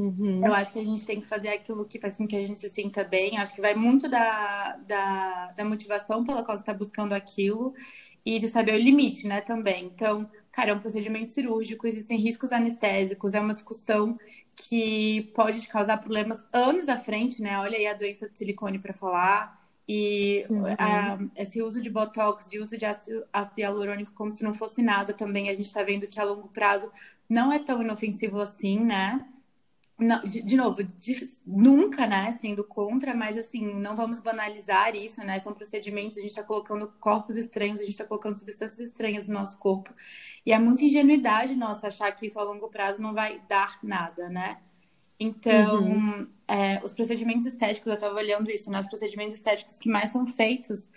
Uhum. 0.02 0.44
Eu 0.44 0.52
acho 0.52 0.72
que 0.74 0.80
a 0.80 0.84
gente 0.84 1.06
tem 1.06 1.22
que 1.22 1.28
fazer 1.28 1.50
aquilo 1.50 1.86
que 1.86 2.00
faz 2.00 2.18
com 2.18 2.28
que 2.28 2.36
a 2.36 2.42
gente 2.42 2.60
se 2.60 2.70
sinta 2.70 3.04
bem. 3.04 3.38
Acho 3.38 3.54
que 3.54 3.62
vai 3.62 3.76
muito 3.76 4.10
da, 4.10 4.76
da, 4.88 5.52
da 5.52 5.64
motivação 5.64 6.24
pela 6.24 6.44
qual 6.44 6.58
você 6.58 6.64
está 6.64 6.74
buscando 6.74 7.14
aquilo 7.14 7.72
e 8.26 8.40
de 8.40 8.48
saber 8.48 8.74
o 8.74 8.80
limite, 8.80 9.28
né, 9.28 9.42
também. 9.42 9.86
Então, 9.86 10.28
cara, 10.52 10.72
é 10.72 10.74
um 10.74 10.80
procedimento 10.80 11.30
cirúrgico, 11.30 11.86
existem 11.86 12.18
riscos 12.18 12.52
anestésicos, 12.52 13.36
é 13.36 13.40
uma 13.40 13.54
discussão 13.54 14.18
que 14.56 15.32
pode 15.36 15.62
te 15.62 15.68
causar 15.68 15.98
problemas 15.98 16.44
anos 16.52 16.90
à 16.90 16.98
frente, 16.98 17.42
né? 17.42 17.60
Olha 17.60 17.78
aí 17.78 17.86
a 17.86 17.94
doença 17.94 18.28
de 18.28 18.38
silicone 18.38 18.80
para 18.80 18.94
falar. 18.94 19.60
E 19.88 20.46
uhum. 20.50 20.64
a, 20.78 21.20
esse 21.36 21.62
uso 21.62 21.80
de 21.80 21.90
botox, 21.90 22.50
de 22.50 22.60
uso 22.60 22.76
de 22.76 22.86
ácido, 22.86 23.24
ácido 23.32 23.62
hialurônico 23.62 24.14
como 24.14 24.32
se 24.32 24.44
não 24.44 24.54
fosse 24.54 24.82
nada 24.82 25.14
também, 25.14 25.50
a 25.50 25.54
gente 25.54 25.66
está 25.66 25.84
vendo 25.84 26.08
que 26.08 26.20
a 26.20 26.24
longo 26.24 26.48
prazo 26.48 26.92
não 27.30 27.52
é 27.52 27.60
tão 27.60 27.82
inofensivo 27.82 28.40
assim, 28.40 28.80
né? 28.80 29.26
Não, 30.02 30.20
de, 30.24 30.42
de, 30.42 30.58
novo, 30.58 30.84
de, 30.84 31.30
nunca, 31.46 32.08
né, 32.08 32.36
sendo 32.42 32.64
contra, 32.64 33.14
mas 33.14 33.38
assim, 33.38 33.76
não 33.76 33.96
vamos 33.96 34.20
banalizar 34.20 34.96
isso, 34.96 35.22
né? 35.22 35.38
São 35.38 35.54
procedimentos, 35.54 36.18
a 36.18 36.22
gente 36.22 36.32
está 36.32 36.44
colocando 36.44 36.92
corpos 37.00 37.38
estranhos, 37.38 37.80
a 37.80 37.84
gente 37.84 37.92
está 37.92 38.04
colocando 38.06 38.40
substâncias 38.40 38.80
estranhas 38.80 39.28
no 39.28 39.36
nosso 39.36 39.60
corpo. 39.60 39.94
E 40.44 40.52
é 40.52 40.58
muita 40.58 40.84
ingenuidade 40.84 41.56
nossa 41.56 41.90
achar 41.90 42.12
que 42.14 42.26
isso 42.26 42.40
a 42.40 42.44
longo 42.44 42.68
prazo 42.68 43.00
não 43.00 43.14
vai 43.14 43.40
dar 43.48 43.78
nada, 43.84 44.28
né? 44.28 44.58
Então, 45.20 45.84
uhum. 45.84 46.28
é, 46.48 46.82
os 46.84 46.96
procedimentos 46.96 47.46
estéticos, 47.46 47.86
eu 47.86 47.94
estava 47.94 48.16
olhando 48.16 48.50
isso, 48.50 48.72
né? 48.72 48.80
Os 48.80 48.88
procedimentos 48.88 49.36
estéticos 49.36 49.78
que 49.78 49.88
mais 49.88 50.12
são 50.12 50.26
feitos 50.26 50.90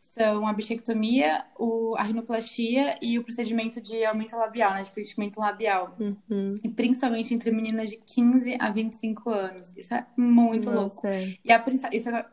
são 0.00 0.48
a 0.48 0.52
bichectomia, 0.54 1.44
o, 1.58 1.94
a 1.96 2.02
rinoplastia 2.02 2.98
e 3.02 3.18
o 3.18 3.22
procedimento 3.22 3.82
de 3.82 4.02
aumento 4.02 4.34
labial, 4.34 4.72
né? 4.72 4.82
De 4.82 4.90
preenchimento 4.90 5.38
labial. 5.38 5.94
Uhum. 6.00 6.54
E 6.64 6.68
principalmente 6.70 7.34
entre 7.34 7.50
meninas 7.50 7.90
de 7.90 7.98
15 7.98 8.56
a 8.58 8.70
25 8.70 9.30
anos. 9.30 9.74
Isso 9.76 9.94
é 9.94 10.06
muito 10.16 10.70
Nossa. 10.70 10.80
louco. 10.80 11.06
É. 11.06 11.36
E 11.44 11.52
a 11.52 11.62
isso 11.92 12.08
é, 12.08 12.26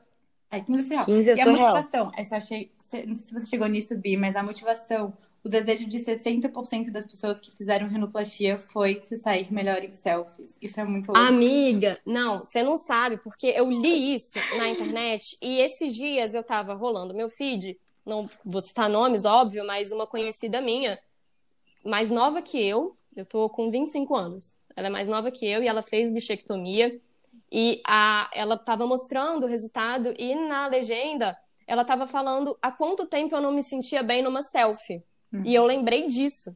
é 0.49 0.61
15 0.61 0.79
é 0.79 0.83
surreal. 0.83 1.05
15 1.05 1.29
é 1.29 1.35
e 1.35 1.41
a 1.41 1.45
motivação, 1.45 2.11
essa 2.15 2.35
eu 2.35 2.37
achei, 2.37 2.71
não 3.05 3.13
sei 3.13 3.27
se 3.27 3.33
você 3.33 3.45
chegou 3.47 3.67
nisso, 3.67 3.97
Bi, 3.97 4.15
mas 4.15 4.37
a 4.37 4.41
motivação 4.41 5.13
o 5.43 5.49
desejo 5.49 5.87
de 5.87 5.99
60% 5.99 6.91
das 6.91 7.05
pessoas 7.05 7.39
que 7.39 7.51
fizeram 7.51 7.87
rinoplastia 7.87 8.57
foi 8.57 8.99
se 9.01 9.17
sair 9.17 9.51
melhor 9.51 9.83
em 9.83 9.91
selfies. 9.91 10.57
Isso 10.61 10.79
é 10.79 10.83
muito 10.83 11.07
louco. 11.11 11.21
Amiga, 11.21 11.99
não, 12.05 12.39
você 12.39 12.61
não 12.63 12.75
sabe, 12.75 13.17
porque 13.17 13.47
eu 13.47 13.69
li 13.69 14.13
isso 14.13 14.37
na 14.57 14.67
internet 14.67 15.37
e 15.41 15.59
esses 15.59 15.95
dias 15.95 16.35
eu 16.35 16.43
tava 16.43 16.73
rolando 16.73 17.13
meu 17.13 17.29
feed, 17.29 17.79
não 18.05 18.29
vou 18.43 18.61
citar 18.61 18.89
nomes, 18.89 19.25
óbvio, 19.25 19.65
mas 19.65 19.91
uma 19.91 20.07
conhecida 20.07 20.61
minha, 20.61 20.99
mais 21.85 22.09
nova 22.09 22.41
que 22.41 22.61
eu, 22.61 22.91
eu 23.15 23.25
tô 23.25 23.49
com 23.49 23.71
25 23.71 24.15
anos. 24.15 24.53
Ela 24.75 24.87
é 24.87 24.89
mais 24.89 25.07
nova 25.07 25.31
que 25.31 25.45
eu 25.45 25.63
e 25.63 25.67
ela 25.67 25.81
fez 25.81 26.11
bichectomia. 26.11 27.01
E 27.51 27.81
a, 27.87 28.29
ela 28.33 28.55
estava 28.55 28.85
mostrando 28.85 29.45
o 29.45 29.47
resultado 29.47 30.13
e 30.19 30.35
na 30.35 30.67
legenda 30.67 31.37
ela 31.65 31.81
estava 31.81 32.05
falando 32.05 32.57
há 32.61 32.71
quanto 32.71 33.05
tempo 33.05 33.35
eu 33.35 33.41
não 33.41 33.51
me 33.51 33.63
sentia 33.63 34.03
bem 34.03 34.21
numa 34.21 34.43
selfie. 34.43 35.03
Hum. 35.33 35.41
E 35.45 35.53
eu 35.53 35.65
lembrei 35.65 36.07
disso. 36.07 36.55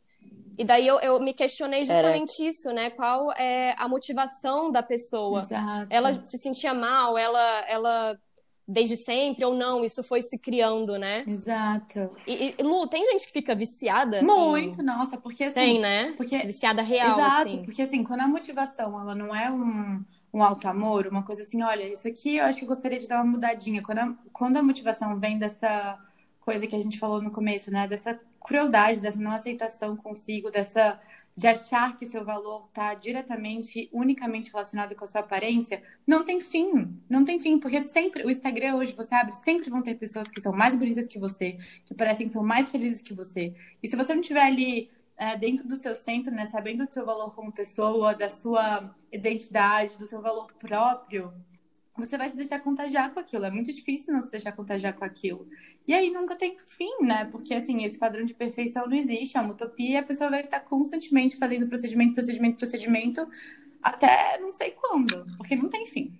E 0.57 0.63
daí 0.63 0.85
eu, 0.85 0.99
eu 0.99 1.19
me 1.19 1.33
questionei 1.33 1.85
justamente 1.85 2.45
isso, 2.45 2.71
né? 2.71 2.89
Qual 2.89 3.31
é 3.33 3.73
a 3.77 3.87
motivação 3.87 4.71
da 4.71 4.83
pessoa? 4.83 5.41
Exato. 5.43 5.87
Ela 5.89 6.27
se 6.27 6.37
sentia 6.37 6.73
mal, 6.73 7.17
ela, 7.17 7.65
ela 7.67 8.19
desde 8.67 8.95
sempre 8.95 9.43
ou 9.43 9.53
não, 9.55 9.83
isso 9.83 10.03
foi 10.03 10.21
se 10.21 10.37
criando, 10.37 10.97
né? 10.97 11.25
Exato. 11.27 12.11
E, 12.25 12.55
e 12.57 12.63
Lu, 12.63 12.87
tem 12.87 13.05
gente 13.05 13.25
que 13.25 13.33
fica 13.33 13.55
viciada? 13.55 14.21
Muito, 14.21 14.81
em... 14.81 14.83
nossa, 14.83 15.17
porque 15.17 15.45
assim. 15.45 15.53
Tem, 15.55 15.79
né? 15.79 16.13
Porque... 16.15 16.37
Viciada 16.39 16.81
real. 16.81 17.17
Exato, 17.17 17.47
assim. 17.49 17.63
porque 17.63 17.81
assim, 17.81 18.03
quando 18.03 18.21
a 18.21 18.27
motivação 18.27 18.99
ela 18.99 19.15
não 19.15 19.35
é 19.35 19.51
um, 19.51 20.03
um 20.33 20.43
alto 20.43 20.67
amor, 20.67 21.07
uma 21.07 21.23
coisa 21.23 21.41
assim, 21.41 21.61
olha, 21.61 21.91
isso 21.91 22.07
aqui 22.07 22.37
eu 22.37 22.45
acho 22.45 22.59
que 22.59 22.63
eu 22.63 22.69
gostaria 22.69 22.99
de 22.99 23.07
dar 23.07 23.23
uma 23.23 23.31
mudadinha. 23.31 23.81
Quando 23.81 23.99
a, 23.99 24.15
quando 24.31 24.57
a 24.57 24.63
motivação 24.63 25.19
vem 25.19 25.37
dessa 25.37 25.97
coisa 26.41 26.67
que 26.67 26.75
a 26.75 26.81
gente 26.81 26.99
falou 26.99 27.21
no 27.21 27.31
começo, 27.31 27.71
né? 27.71 27.87
Dessa 27.87 28.19
crueldade, 28.43 28.99
dessa 28.99 29.19
não 29.19 29.31
aceitação 29.31 29.95
consigo, 29.95 30.51
dessa 30.51 30.99
de 31.35 31.47
achar 31.47 31.95
que 31.95 32.05
seu 32.05 32.25
valor 32.25 32.65
está 32.67 32.93
diretamente, 32.93 33.89
unicamente 33.93 34.51
relacionado 34.51 34.95
com 34.95 35.05
a 35.05 35.07
sua 35.07 35.21
aparência, 35.21 35.81
não 36.05 36.25
tem 36.25 36.41
fim. 36.41 37.01
Não 37.09 37.23
tem 37.23 37.39
fim, 37.39 37.57
porque 37.57 37.81
sempre, 37.83 38.25
o 38.25 38.29
Instagram 38.29 38.75
hoje 38.75 38.93
você 38.93 39.15
abre, 39.15 39.33
sempre 39.35 39.69
vão 39.69 39.81
ter 39.81 39.95
pessoas 39.95 40.29
que 40.29 40.41
são 40.41 40.51
mais 40.51 40.75
bonitas 40.75 41.07
que 41.07 41.17
você, 41.17 41.57
que 41.85 41.93
parecem 41.95 42.25
que 42.25 42.31
estão 42.31 42.43
mais 42.43 42.69
felizes 42.69 43.01
que 43.01 43.13
você. 43.13 43.55
E 43.81 43.87
se 43.87 43.95
você 43.95 44.13
não 44.13 44.21
estiver 44.21 44.43
ali 44.43 44.89
é, 45.17 45.37
dentro 45.37 45.67
do 45.67 45.75
seu 45.75 45.95
centro, 45.95 46.33
né, 46.33 46.47
sabendo 46.47 46.85
do 46.85 46.93
seu 46.93 47.05
valor 47.05 47.33
como 47.33 47.51
pessoa, 47.51 48.13
da 48.13 48.29
sua 48.29 48.93
identidade, 49.11 49.97
do 49.97 50.05
seu 50.05 50.21
valor 50.21 50.51
próprio, 50.59 51.33
você 52.01 52.17
vai 52.17 52.29
se 52.29 52.35
deixar 52.35 52.59
contagiar 52.59 53.13
com 53.13 53.19
aquilo. 53.19 53.45
É 53.45 53.51
muito 53.51 53.73
difícil 53.73 54.13
não 54.13 54.21
se 54.21 54.29
deixar 54.29 54.51
contagiar 54.51 54.93
com 54.93 55.05
aquilo. 55.05 55.47
E 55.87 55.93
aí 55.93 56.09
nunca 56.09 56.35
tem 56.35 56.57
fim, 56.57 56.91
né? 57.01 57.25
Porque 57.25 57.53
assim, 57.53 57.83
esse 57.83 57.97
padrão 57.97 58.25
de 58.25 58.33
perfeição 58.33 58.87
não 58.87 58.95
existe, 58.95 59.37
é 59.37 59.41
uma 59.41 59.53
utopia 59.53 59.99
a 59.99 60.03
pessoa 60.03 60.29
vai 60.29 60.41
estar 60.43 60.59
constantemente 60.61 61.37
fazendo 61.37 61.67
procedimento, 61.67 62.13
procedimento, 62.13 62.57
procedimento, 62.57 63.27
até 63.81 64.37
não 64.39 64.53
sei 64.53 64.71
quando, 64.71 65.25
porque 65.37 65.55
não 65.55 65.69
tem 65.69 65.85
fim. 65.85 66.11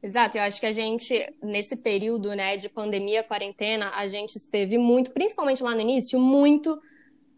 Exato, 0.00 0.38
eu 0.38 0.42
acho 0.42 0.60
que 0.60 0.66
a 0.66 0.72
gente, 0.72 1.12
nesse 1.42 1.74
período 1.74 2.30
né, 2.30 2.56
de 2.56 2.68
pandemia, 2.68 3.24
quarentena, 3.24 3.90
a 3.96 4.06
gente 4.06 4.36
esteve 4.36 4.78
muito, 4.78 5.10
principalmente 5.10 5.62
lá 5.62 5.74
no 5.74 5.80
início, 5.80 6.20
muito 6.20 6.80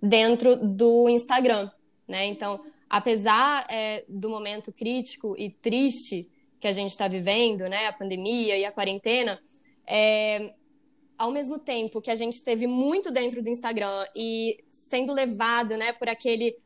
dentro 0.02 0.56
do 0.56 1.09
Instagram, 1.09 1.70
né? 2.06 2.26
Então, 2.26 2.61
apesar 2.88 3.66
é, 3.70 4.04
do 4.09 4.28
momento 4.28 4.72
crítico 4.72 5.35
e 5.38 5.48
triste 5.48 6.28
que 6.61 6.68
a 6.68 6.73
gente 6.73 6.90
está 6.90 7.09
vivendo, 7.09 7.62
né, 7.68 7.87
a 7.87 7.92
pandemia 7.92 8.57
e 8.59 8.64
a 8.64 8.70
quarentena, 8.70 9.40
é, 9.87 10.55
ao 11.18 11.31
mesmo 11.31 11.59
tempo 11.59 12.01
que 12.01 12.11
a 12.11 12.14
gente 12.14 12.35
esteve 12.35 12.66
muito 12.66 13.11
dentro 13.11 13.42
do 13.42 13.49
Instagram 13.49 14.07
e 14.14 14.62
sendo 14.70 15.12
levado, 15.12 15.77
né, 15.77 15.92
por 15.92 16.09
aquele 16.09 16.57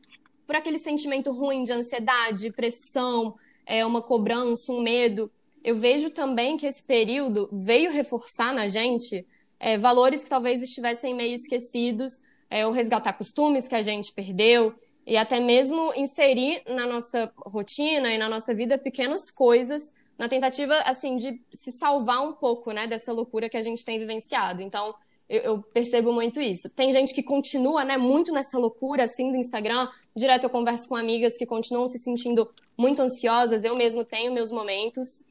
por 0.45 0.55
aquele 0.55 0.77
sentimento 0.77 1.31
ruim 1.31 1.63
de 1.63 1.73
ansiedade, 1.73 2.51
pressão, 2.51 3.35
é 3.65 3.83
uma 3.83 3.99
cobrança, 3.99 4.71
um 4.71 4.79
medo, 4.79 5.31
eu 5.65 5.75
vejo 5.75 6.11
também 6.11 6.55
que 6.55 6.67
esse 6.67 6.83
período 6.83 7.49
veio 7.51 7.89
reforçar 7.89 8.53
na 8.53 8.67
gente 8.67 9.25
é, 9.59 9.75
valores 9.75 10.23
que 10.23 10.29
talvez 10.29 10.61
estivessem 10.61 11.15
meio 11.15 11.33
esquecidos, 11.33 12.21
é, 12.51 12.67
ou 12.67 12.71
resgatar 12.71 13.13
costumes 13.13 13.67
que 13.67 13.73
a 13.73 13.81
gente 13.81 14.11
perdeu, 14.11 14.75
e 15.05 15.17
até 15.17 15.39
mesmo 15.39 15.93
inserir 15.95 16.63
na 16.67 16.87
nossa 16.87 17.31
rotina 17.45 18.11
e 18.11 18.17
na 18.17 18.27
nossa 18.27 18.53
vida 18.53 18.77
pequenas 18.77 19.29
coisas 19.29 19.91
na 20.17 20.27
tentativa 20.27 20.75
assim 20.79 21.17
de 21.17 21.39
se 21.53 21.71
salvar 21.71 22.21
um 22.21 22.33
pouco 22.33 22.71
né 22.71 22.87
dessa 22.87 23.11
loucura 23.13 23.49
que 23.49 23.57
a 23.57 23.61
gente 23.61 23.85
tem 23.85 23.99
vivenciado. 23.99 24.61
Então 24.61 24.95
eu, 25.27 25.41
eu, 25.41 25.61
percebo 25.61 26.13
muito 26.13 26.39
isso. 26.39 26.69
Tem 26.69 26.91
gente 26.91 27.13
que 27.13 27.21
continua 27.21 27.83
né 27.83 27.97
muito 27.97 28.31
nessa 28.31 28.57
loucura 28.57 29.03
assim 29.03 29.31
do 29.31 29.37
Instagram. 29.37 29.87
Direto 30.15 30.45
eu 30.45 30.49
converso 30.49 30.87
com 30.87 30.95
amigas 30.95 31.37
que 31.37 31.45
continuam 31.45 31.87
se 31.87 31.99
sentindo 31.99 32.49
muito 32.77 33.01
ansiosas. 33.01 33.63
Eu 33.63 33.75
mesmo 33.75 34.03
tenho 34.03 34.33
meus 34.33 34.51
momentos. 34.51 35.21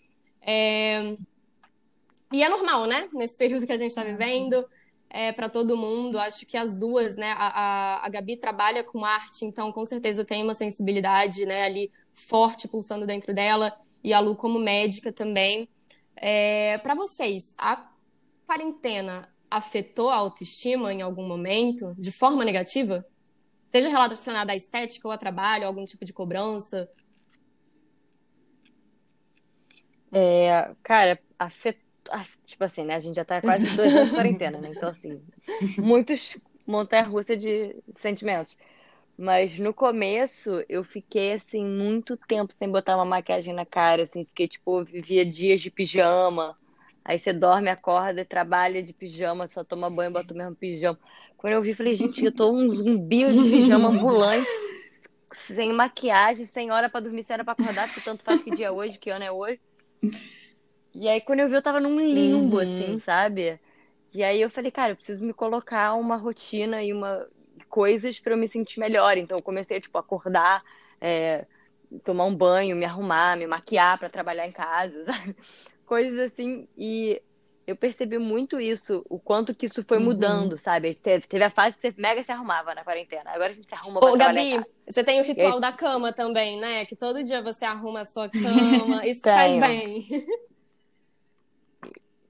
É... 0.46 1.16
e 2.30 2.42
é 2.42 2.48
normal 2.50 2.84
né 2.84 3.08
nesse 3.14 3.36
período 3.36 3.66
que 3.66 3.72
a 3.72 3.78
gente 3.78 3.90
está 3.90 4.04
vivendo 4.04 4.64
é, 5.14 5.30
para 5.30 5.48
todo 5.48 5.76
mundo. 5.76 6.18
Acho 6.18 6.44
que 6.44 6.56
as 6.56 6.74
duas, 6.74 7.14
né? 7.14 7.30
A, 7.38 7.46
a, 7.46 8.06
a, 8.06 8.08
Gabi 8.08 8.36
trabalha 8.36 8.82
com 8.82 9.04
arte, 9.04 9.44
então 9.44 9.70
com 9.70 9.86
certeza 9.86 10.24
tem 10.24 10.42
uma 10.42 10.54
sensibilidade 10.54 11.46
né, 11.46 11.62
ali 11.62 11.92
forte 12.12 12.66
pulsando 12.66 13.06
dentro 13.06 13.32
dela, 13.32 13.72
e 14.02 14.12
a 14.12 14.18
Lu 14.18 14.34
como 14.34 14.58
médica 14.58 15.12
também. 15.12 15.68
É, 16.16 16.78
para 16.78 16.96
vocês, 16.96 17.54
a 17.56 17.88
quarentena 18.44 19.32
afetou 19.48 20.10
a 20.10 20.16
autoestima 20.16 20.92
em 20.92 21.00
algum 21.00 21.26
momento, 21.26 21.94
de 21.96 22.10
forma 22.10 22.44
negativa? 22.44 23.06
Seja 23.68 23.88
relacionada 23.88 24.52
à 24.52 24.56
estética 24.56 25.06
ou 25.06 25.12
a 25.12 25.18
trabalho, 25.18 25.66
algum 25.66 25.84
tipo 25.84 26.04
de 26.04 26.12
cobrança? 26.12 26.88
É, 30.10 30.74
cara, 30.82 31.20
afetou 31.38 31.83
tipo 32.44 32.64
assim, 32.64 32.84
né? 32.84 32.94
A 32.94 33.00
gente 33.00 33.16
já 33.16 33.24
tá 33.24 33.40
quase 33.40 33.76
dois 33.76 33.94
anos 33.94 34.08
de 34.08 34.14
quarentena, 34.14 34.60
né? 34.60 34.70
Então, 34.70 34.88
assim, 34.88 35.20
muitos 35.78 36.36
montanha-russa 36.66 37.36
de 37.36 37.76
sentimentos. 37.96 38.56
Mas 39.16 39.58
no 39.58 39.72
começo 39.72 40.64
eu 40.68 40.82
fiquei 40.82 41.34
assim 41.34 41.64
muito 41.64 42.16
tempo 42.16 42.52
sem 42.52 42.68
botar 42.68 42.96
uma 42.96 43.04
maquiagem 43.04 43.54
na 43.54 43.64
cara, 43.64 44.02
assim, 44.02 44.24
fiquei 44.24 44.48
tipo, 44.48 44.82
vivia 44.84 45.24
dias 45.24 45.60
de 45.60 45.70
pijama. 45.70 46.56
Aí 47.04 47.18
você 47.18 47.32
dorme, 47.32 47.68
acorda, 47.68 48.24
trabalha 48.24 48.82
de 48.82 48.92
pijama, 48.92 49.46
só 49.46 49.62
toma 49.62 49.90
banho, 49.90 50.10
bota 50.10 50.32
o 50.32 50.36
mesmo 50.36 50.56
pijama. 50.56 50.98
Quando 51.36 51.52
eu 51.52 51.62
vi, 51.62 51.74
falei, 51.74 51.94
gente, 51.94 52.24
eu 52.24 52.32
tô 52.32 52.50
um 52.50 52.70
zumbi 52.70 53.26
de 53.26 53.50
pijama 53.50 53.90
ambulante, 53.90 54.48
sem 55.34 55.72
maquiagem, 55.72 56.46
sem 56.46 56.70
hora 56.70 56.88
para 56.88 57.00
dormir, 57.00 57.22
sem 57.22 57.34
hora 57.34 57.44
para 57.44 57.52
acordar, 57.52 57.86
porque 57.86 58.00
tanto 58.00 58.24
faz 58.24 58.40
que 58.40 58.50
dia 58.50 58.68
é 58.68 58.70
hoje, 58.70 58.98
que 58.98 59.10
ano 59.10 59.24
é 59.24 59.30
hoje. 59.30 59.60
E 60.94 61.08
aí, 61.08 61.20
quando 61.20 61.40
eu 61.40 61.48
vi, 61.48 61.54
eu 61.56 61.62
tava 61.62 61.80
num 61.80 61.98
limbo, 62.00 62.56
Uhum. 62.56 62.62
assim, 62.62 63.00
sabe? 63.00 63.60
E 64.12 64.22
aí 64.22 64.40
eu 64.40 64.48
falei, 64.50 64.70
cara, 64.70 64.92
eu 64.92 64.96
preciso 64.96 65.24
me 65.24 65.34
colocar 65.34 65.94
uma 65.94 66.16
rotina 66.16 66.82
e 66.82 66.92
uma 66.92 67.26
coisas 67.68 68.20
pra 68.20 68.32
eu 68.34 68.36
me 68.38 68.46
sentir 68.48 68.78
melhor. 68.80 69.16
Então 69.18 69.36
eu 69.38 69.42
comecei, 69.42 69.80
tipo, 69.80 69.96
a 69.98 70.00
acordar, 70.00 70.62
é, 71.00 71.44
tomar 72.04 72.24
um 72.24 72.34
banho, 72.34 72.76
me 72.76 72.84
arrumar, 72.84 73.36
me 73.36 73.46
maquiar 73.46 73.98
pra 73.98 74.08
trabalhar 74.08 74.46
em 74.46 74.52
casa, 74.52 75.04
sabe? 75.06 75.36
Coisas 75.84 76.18
assim. 76.32 76.68
E 76.76 77.20
eu 77.66 77.74
percebi 77.74 78.18
muito 78.18 78.60
isso, 78.60 79.04
o 79.08 79.18
quanto 79.18 79.54
que 79.54 79.66
isso 79.66 79.82
foi 79.82 79.98
Uhum. 79.98 80.04
mudando, 80.04 80.56
sabe? 80.58 80.94
Teve, 80.94 81.26
teve 81.26 81.42
a 81.44 81.50
fase 81.50 81.76
que 81.76 81.90
você 81.90 82.00
mega 82.00 82.22
se 82.22 82.30
arrumava 82.30 82.74
na 82.74 82.84
quarentena. 82.84 83.30
Agora 83.30 83.50
a 83.50 83.54
gente 83.54 83.68
se 83.68 83.74
arruma 83.74 84.00
pra 84.00 84.10
Ô, 84.10 84.16
Gabi, 84.16 84.56
você 84.88 85.02
tem 85.02 85.20
o 85.20 85.24
ritual 85.24 85.54
aí- 85.54 85.60
da 85.60 85.72
cama 85.72 86.12
também, 86.12 86.60
né? 86.60 86.84
Que 86.86 86.94
todo 86.94 87.24
dia 87.24 87.42
você 87.42 87.64
arruma 87.64 88.02
a 88.02 88.04
sua 88.04 88.28
cama. 88.28 89.04
Isso 89.08 89.22
faz 89.22 89.58
bem. 89.58 90.06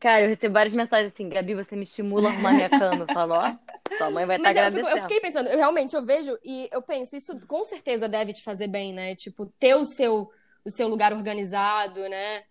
Cara, 0.04 0.24
eu 0.24 0.28
recebo 0.28 0.52
várias 0.52 0.74
mensagens 0.74 1.14
assim, 1.14 1.30
Gabi, 1.30 1.54
você 1.54 1.74
me 1.74 1.82
estimula 1.84 2.28
a 2.28 2.32
arrumar 2.32 2.52
minha 2.52 2.68
cama. 2.68 3.04
Eu 3.04 3.08
falo, 3.08 3.32
ó, 3.32 3.56
sua 3.96 4.10
mãe 4.10 4.26
vai 4.26 4.36
estar 4.36 4.50
Mas 4.50 4.56
eu, 4.58 4.64
fico- 4.70 4.86
eu 4.86 4.98
agradecendo. 4.98 5.00
fiquei 5.00 5.20
pensando, 5.20 5.48
eu 5.48 5.56
realmente 5.56 5.96
eu 5.96 6.04
vejo 6.04 6.36
e 6.44 6.68
eu 6.70 6.82
penso, 6.82 7.16
isso 7.16 7.34
com 7.46 7.64
certeza 7.64 8.06
deve 8.06 8.34
te 8.34 8.42
fazer 8.42 8.68
bem, 8.68 8.92
né? 8.92 9.14
Tipo, 9.14 9.46
ter 9.58 9.74
o 9.74 9.84
seu, 9.86 10.30
o 10.62 10.70
seu 10.70 10.88
lugar 10.88 11.14
organizado, 11.14 12.06
né? 12.06 12.44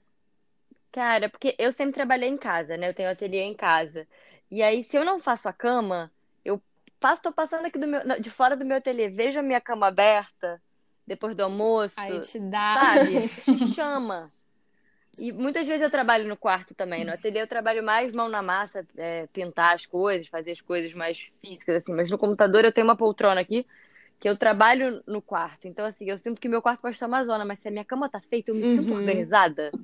Cara, 0.91 1.29
porque 1.29 1.55
eu 1.59 1.71
sempre 1.71 1.93
trabalhei 1.93 2.29
em 2.29 2.37
casa, 2.37 2.77
né? 2.77 2.89
Eu 2.89 2.93
tenho 2.93 3.09
ateliê 3.09 3.41
em 3.43 3.55
casa. 3.55 4.07
E 4.49 4.61
aí, 4.61 4.83
se 4.83 4.95
eu 4.97 5.03
não 5.05 5.19
faço 5.19 5.49
a 5.49 5.53
cama, 5.53 6.11
eu 6.45 6.61
faço, 7.01 7.21
tô 7.23 7.31
passando 7.33 7.65
aqui 7.65 7.79
do 7.79 7.87
meu, 7.87 8.01
de 8.19 8.29
fora 8.29 8.55
do 8.55 8.65
meu 8.65 8.77
ateliê, 8.77 9.09
vejo 9.09 9.39
a 9.39 9.43
minha 9.43 9.59
cama 9.61 9.87
aberta 9.87 10.61
depois 11.05 11.35
do 11.35 11.43
almoço, 11.43 12.01
Aí 12.01 12.19
te 12.21 12.39
dá. 12.39 12.73
sabe? 12.73 13.27
Te 13.57 13.57
chama. 13.73 14.31
E 15.17 15.31
muitas 15.31 15.67
vezes 15.67 15.83
eu 15.83 15.91
trabalho 15.91 16.27
no 16.27 16.35
quarto 16.35 16.73
também. 16.73 17.05
No 17.05 17.11
ateliê 17.11 17.41
eu 17.41 17.47
trabalho 17.47 17.83
mais 17.83 18.11
mão 18.11 18.27
na 18.29 18.41
massa, 18.41 18.85
é, 18.97 19.27
pintar 19.27 19.75
as 19.75 19.85
coisas, 19.85 20.27
fazer 20.27 20.51
as 20.51 20.61
coisas 20.61 20.93
mais 20.93 21.31
físicas, 21.41 21.75
assim. 21.77 21.93
Mas 21.93 22.09
no 22.09 22.17
computador 22.17 22.65
eu 22.65 22.71
tenho 22.73 22.87
uma 22.87 22.97
poltrona 22.97 23.41
aqui 23.41 23.65
que 24.19 24.29
eu 24.29 24.37
trabalho 24.37 25.03
no 25.07 25.21
quarto. 25.21 25.67
Então, 25.67 25.85
assim, 25.85 26.09
eu 26.09 26.17
sinto 26.17 26.41
que 26.41 26.49
meu 26.49 26.61
quarto 26.61 26.81
pode 26.81 26.95
estar 26.95 27.07
uma 27.07 27.23
zona, 27.25 27.45
mas 27.45 27.59
se 27.61 27.67
a 27.67 27.71
minha 27.71 27.85
cama 27.85 28.09
tá 28.09 28.21
feita, 28.21 28.51
eu 28.51 28.55
me 28.55 28.65
sinto 28.65 28.91
Uhum. 28.91 28.95
organizada. 28.95 29.75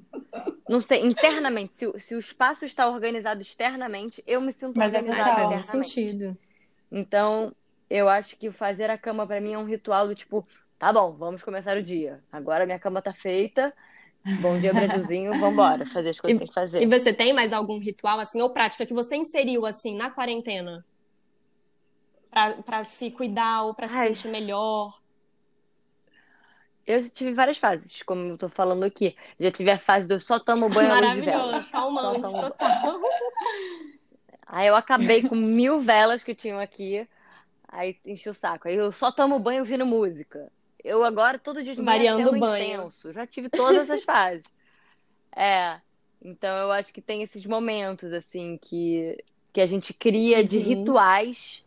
Não 0.68 0.82
sei, 0.82 1.02
internamente, 1.06 1.74
se, 1.74 1.88
o- 1.88 2.00
se 2.00 2.16
o 2.16 2.20
espaço 2.20 2.66
está 2.66 2.88
organizado 2.90 3.42
externamente, 3.42 4.24
eu 4.28 4.42
me 4.42 4.54
sinto 4.54 4.78
Mas 4.78 4.94
é 4.94 4.98
organizada 4.98 5.24
total. 5.26 5.36
faz 5.50 5.68
internamente. 5.68 5.92
sentido. 5.94 6.38
Então, 6.92 7.56
eu 7.90 8.10
acho 8.10 8.36
que 8.38 8.52
fazer 8.52 8.90
a 8.90 8.98
cama 8.98 9.26
pra 9.28 9.42
mim 9.42 9.54
é 9.54 9.58
um 9.58 9.66
ritual 9.66 10.08
do 10.08 10.16
tipo, 10.16 10.48
tá 10.78 10.92
bom, 10.94 11.16
vamos 11.18 11.44
começar 11.44 11.78
o 11.78 11.84
dia. 11.84 12.24
Agora 12.32 12.66
minha 12.66 12.80
cama 12.80 13.02
tá 13.02 13.14
feita. 13.14 13.74
Bom 14.42 14.60
dia, 14.60 14.74
Brasilzinho, 14.74 15.34
vambora, 15.40 15.86
fazer 15.86 16.10
as 16.10 16.20
coisas 16.20 16.40
que 16.40 16.46
tem 16.46 16.48
que 16.48 16.54
fazer. 16.54 16.82
E 16.82 16.86
você 16.86 17.14
tem 17.14 17.34
mais 17.34 17.54
algum 17.54 17.80
ritual, 17.80 18.20
assim, 18.20 18.42
ou 18.42 18.50
prática 18.50 18.86
que 18.86 18.94
você 18.94 19.16
inseriu, 19.16 19.66
assim, 19.66 19.96
na 19.96 20.12
quarentena? 20.12 20.86
Pra, 22.30 22.54
pra 22.62 22.84
se 22.84 23.10
cuidar 23.12 23.64
ou 23.64 23.74
pra 23.74 23.88
se 23.88 23.96
Ai. 23.96 24.08
sentir 24.10 24.28
melhor? 24.28 24.94
Eu 26.86 27.02
já 27.02 27.10
tive 27.10 27.34
várias 27.34 27.58
fases, 27.58 28.02
como 28.04 28.22
eu 28.30 28.38
tô 28.38 28.50
falando 28.50 28.84
aqui. 28.84 29.16
Já 29.40 29.52
tive 29.52 29.72
a 29.72 29.80
fase 29.80 30.08
do 30.08 30.20
só 30.20 30.40
tomo 30.40 30.70
banho. 30.70 30.90
Maravilhoso, 30.90 31.72
calmante, 31.72 32.22
tomo- 32.22 32.42
total. 32.42 33.02
Aí 34.46 34.68
eu 34.68 34.76
acabei 34.76 35.22
com 35.28 35.36
mil 35.36 35.80
velas 35.80 36.24
que 36.24 36.34
tinham 36.34 36.60
aqui. 36.60 37.08
Aí 37.68 37.96
enchi 38.04 38.28
o 38.30 38.34
saco. 38.34 38.68
Aí 38.68 38.76
eu 38.76 38.92
só 38.92 39.12
tomo 39.12 39.38
banho 39.40 39.60
ouvindo 39.60 39.86
música. 39.86 40.52
Eu 40.84 41.04
agora, 41.04 41.38
todo 41.40 41.64
dia 41.64 41.76
de 41.76 41.82
manhã, 41.82 42.04
Variando 42.04 42.12
acendo 42.22 42.32
o 42.32 42.40
banho. 42.40 42.92
incenso. 42.92 43.14
Já 43.14 43.26
tive 43.28 43.50
todas 43.50 43.90
as 43.90 44.04
fases. 44.04 44.46
É. 45.36 45.80
Então 46.22 46.50
eu 46.58 46.72
acho 46.72 46.94
que 46.94 47.02
tem 47.02 47.24
esses 47.24 47.46
momentos, 47.46 48.12
assim, 48.14 48.58
que, 48.58 49.24
que 49.54 49.62
a 49.62 49.66
gente 49.66 49.94
cria 49.94 50.44
de 50.44 50.58
Uhum. 50.58 50.64
rituais 50.64 51.64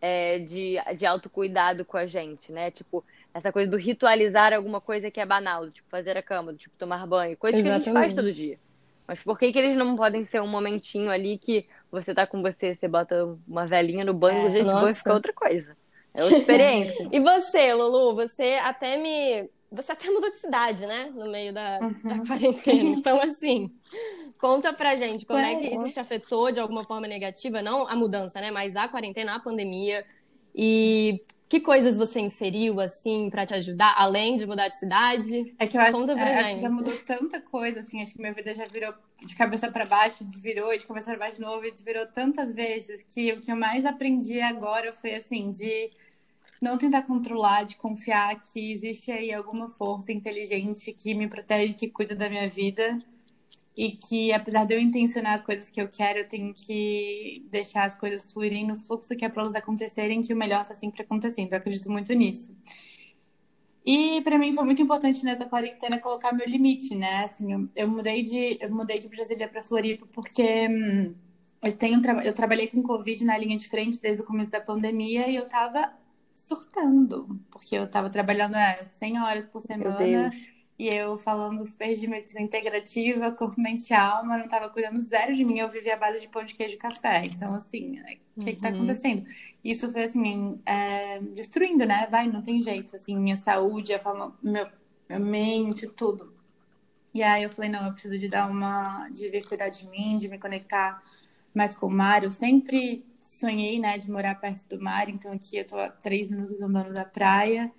é, 0.00 0.38
de, 0.40 0.76
de 0.96 1.06
autocuidado 1.06 1.84
com 1.84 1.96
a 1.96 2.06
gente, 2.06 2.52
né? 2.52 2.70
Tipo, 2.70 3.04
essa 3.34 3.52
coisa 3.52 3.70
do 3.70 3.76
ritualizar 3.76 4.52
alguma 4.54 4.80
coisa 4.80 5.10
que 5.10 5.20
é 5.20 5.26
banal, 5.26 5.68
tipo 5.70 5.88
fazer 5.90 6.16
a 6.16 6.22
cama, 6.22 6.54
tipo 6.54 6.74
tomar 6.78 7.06
banho, 7.06 7.36
coisas 7.36 7.60
que 7.60 7.68
a 7.68 7.70
gente 7.72 7.90
faz 7.90 8.12
Exatamente. 8.12 8.14
todo 8.14 8.32
dia. 8.32 8.58
Mas 9.06 9.22
por 9.22 9.38
que 9.38 9.52
que 9.52 9.58
eles 9.58 9.76
não 9.76 9.96
podem 9.96 10.24
ser 10.24 10.40
um 10.42 10.48
momentinho 10.48 11.10
ali 11.10 11.38
que 11.38 11.68
você 11.90 12.14
tá 12.14 12.26
com 12.26 12.42
você, 12.42 12.74
você 12.74 12.88
bota 12.88 13.24
uma 13.46 13.66
velinha 13.66 14.04
no 14.04 14.14
banho, 14.14 14.42
É, 14.42 14.50
gente, 14.50 14.78
banho 14.78 14.94
fica 14.96 15.14
outra 15.14 15.32
coisa. 15.32 15.76
É 16.16 16.22
outra 16.24 16.38
experiência. 16.38 17.08
E 17.12 17.20
você, 17.20 17.72
Lulu, 17.74 18.14
você 18.14 18.54
até 18.62 18.96
me. 18.96 19.48
Você 19.70 19.92
até 19.92 20.08
mudou 20.10 20.30
de 20.30 20.38
cidade, 20.38 20.86
né? 20.86 21.10
No 21.14 21.26
meio 21.30 21.52
da, 21.52 21.78
Uhum. 21.82 21.94
da 22.04 22.26
quarentena. 22.26 22.90
Então, 22.98 23.20
assim, 23.20 23.70
conta 24.40 24.72
pra 24.72 24.94
gente 24.96 25.26
como 25.26 25.40
é 25.40 25.54
que 25.56 25.66
Ué. 25.68 25.74
isso 25.74 25.92
te 25.92 26.00
afetou 26.00 26.50
de 26.52 26.60
alguma 26.60 26.84
forma 26.84 27.06
negativa, 27.06 27.60
não 27.62 27.86
a 27.88 27.94
mudança, 27.96 28.40
né? 28.40 28.50
Mas 28.50 28.76
a 28.76 28.88
quarentena, 28.88 29.34
a 29.34 29.40
pandemia. 29.40 30.04
E 30.54 31.20
que 31.48 31.60
coisas 31.60 31.96
você 31.96 32.20
inseriu, 32.20 32.80
assim, 32.80 33.30
pra 33.30 33.46
te 33.46 33.54
ajudar, 33.54 33.94
além 33.96 34.36
de 34.36 34.46
mudar 34.46 34.68
de 34.68 34.78
cidade? 34.78 35.54
É 35.58 35.66
que 35.66 35.76
eu 35.76 35.80
acho, 35.80 36.10
é, 36.10 36.40
acho 36.40 36.54
que 36.54 36.60
já 36.60 36.70
mudou 36.70 36.96
tanta 36.98 37.40
coisa, 37.40 37.80
assim, 37.80 38.02
acho 38.02 38.12
que 38.12 38.20
minha 38.20 38.32
vida 38.32 38.52
já 38.52 38.66
virou 38.66 38.92
de 39.24 39.34
cabeça 39.36 39.70
pra 39.70 39.86
baixo, 39.86 40.24
desvirou, 40.24 40.74
e 40.74 40.78
de 40.78 40.86
cabeça 40.86 41.06
pra 41.10 41.18
baixo 41.18 41.36
de 41.36 41.42
novo, 41.42 41.64
e 41.64 41.70
desvirou 41.70 42.06
tantas 42.06 42.54
vezes, 42.54 43.04
que 43.08 43.32
o 43.32 43.40
que 43.40 43.50
eu 43.50 43.56
mais 43.56 43.84
aprendi 43.84 44.40
agora 44.40 44.92
foi, 44.92 45.14
assim, 45.14 45.50
de 45.50 45.90
não 46.60 46.76
tentar 46.76 47.02
controlar, 47.02 47.64
de 47.64 47.76
confiar 47.76 48.42
que 48.42 48.72
existe 48.72 49.12
aí 49.12 49.32
alguma 49.32 49.68
força 49.68 50.10
inteligente 50.10 50.92
que 50.92 51.14
me 51.14 51.28
protege, 51.28 51.74
que 51.74 51.88
cuida 51.88 52.16
da 52.16 52.28
minha 52.28 52.48
vida, 52.48 52.98
e 53.76 53.92
que 53.92 54.32
apesar 54.32 54.64
de 54.64 54.74
eu 54.74 54.80
intencionar 54.80 55.34
as 55.34 55.42
coisas 55.42 55.68
que 55.68 55.80
eu 55.80 55.88
quero, 55.88 56.20
eu 56.20 56.28
tenho 56.28 56.54
que 56.54 57.44
deixar 57.50 57.84
as 57.84 57.94
coisas 57.94 58.32
fluírem 58.32 58.66
no 58.66 58.74
fluxo 58.74 59.14
que 59.14 59.24
é 59.24 59.28
para 59.28 59.42
elas 59.42 59.54
acontecerem, 59.54 60.22
que 60.22 60.32
o 60.32 60.36
melhor 60.36 60.62
está 60.62 60.74
sempre 60.74 61.02
acontecendo. 61.02 61.52
Eu 61.52 61.58
acredito 61.58 61.90
muito 61.90 62.12
nisso. 62.14 62.56
E 63.84 64.20
para 64.22 64.38
mim 64.38 64.52
foi 64.52 64.64
muito 64.64 64.80
importante 64.80 65.22
nessa 65.24 65.44
quarentena 65.44 65.98
colocar 65.98 66.32
meu 66.32 66.48
limite, 66.48 66.94
né? 66.96 67.24
Assim, 67.24 67.52
eu, 67.52 67.68
eu 67.76 67.88
mudei 67.88 68.22
de 68.22 68.58
eu 68.60 68.70
mudei 68.70 68.98
de 68.98 69.08
Brasília 69.08 69.46
para 69.46 69.62
Floripa 69.62 70.06
porque 70.12 70.68
hum, 70.68 71.14
eu 71.62 71.72
tenho 71.72 72.00
eu 72.24 72.34
trabalhei 72.34 72.68
com 72.68 72.82
Covid 72.82 73.24
na 73.24 73.36
linha 73.38 73.58
de 73.58 73.68
frente 73.68 74.00
desde 74.00 74.22
o 74.22 74.26
começo 74.26 74.50
da 74.50 74.60
pandemia 74.60 75.28
e 75.28 75.36
eu 75.36 75.48
tava 75.48 75.92
surtando, 76.32 77.40
porque 77.50 77.76
eu 77.76 77.86
tava 77.88 78.08
trabalhando 78.08 78.56
é, 78.56 78.84
100 78.98 79.20
horas 79.20 79.46
por 79.46 79.60
semana. 79.60 80.30
E 80.78 80.88
eu 80.88 81.16
falando 81.16 81.64
super 81.66 81.94
de 81.94 82.06
medicina 82.06 82.42
integrativa, 82.42 83.32
corpo, 83.32 83.60
mente 83.60 83.90
e 83.90 83.94
alma, 83.94 84.38
não 84.38 84.48
tava 84.48 84.68
cuidando 84.70 85.00
zero 85.00 85.34
de 85.34 85.44
mim, 85.44 85.58
eu 85.58 85.68
vivia 85.70 85.94
à 85.94 85.96
base 85.96 86.20
de 86.20 86.28
pão 86.28 86.44
de 86.44 86.54
queijo 86.54 86.74
e 86.74 86.78
café. 86.78 87.22
Então, 87.24 87.54
assim, 87.54 87.98
o 88.00 88.04
que 88.38 88.54
que 88.54 88.60
tá 88.60 88.68
Uhum. 88.68 88.70
acontecendo? 88.70 89.24
Isso 89.64 89.90
foi, 89.90 90.04
assim, 90.04 90.60
é, 90.66 91.18
destruindo, 91.20 91.86
né? 91.86 92.06
Vai, 92.10 92.28
não 92.28 92.42
tem 92.42 92.62
jeito, 92.62 92.94
assim, 92.96 93.16
minha 93.16 93.36
saúde, 93.36 93.94
a 93.94 93.98
forma, 93.98 94.36
meu, 94.42 94.68
minha 95.08 95.18
mente, 95.20 95.86
tudo. 95.88 96.34
E 97.14 97.22
aí 97.22 97.42
eu 97.44 97.50
falei, 97.50 97.70
não, 97.70 97.86
eu 97.86 97.92
preciso 97.92 98.18
de 98.18 98.28
dar 98.28 98.50
uma, 98.50 99.08
de 99.10 99.28
vir 99.30 99.46
cuidar 99.46 99.68
de 99.70 99.86
mim, 99.88 100.18
de 100.18 100.28
me 100.28 100.38
conectar 100.38 101.02
mais 101.54 101.74
com 101.74 101.86
o 101.86 101.90
mar. 101.90 102.22
Eu 102.24 102.30
sempre 102.30 103.04
sonhei, 103.20 103.78
né, 103.80 103.98
de 103.98 104.10
morar 104.10 104.34
perto 104.36 104.68
do 104.68 104.82
mar, 104.82 105.08
então 105.08 105.32
aqui 105.32 105.56
eu 105.58 105.66
tô 105.66 105.76
a 105.78 105.90
três 105.90 106.28
minutos 106.28 106.60
andando 106.60 106.92
da 106.92 107.04
praia. 107.04 107.72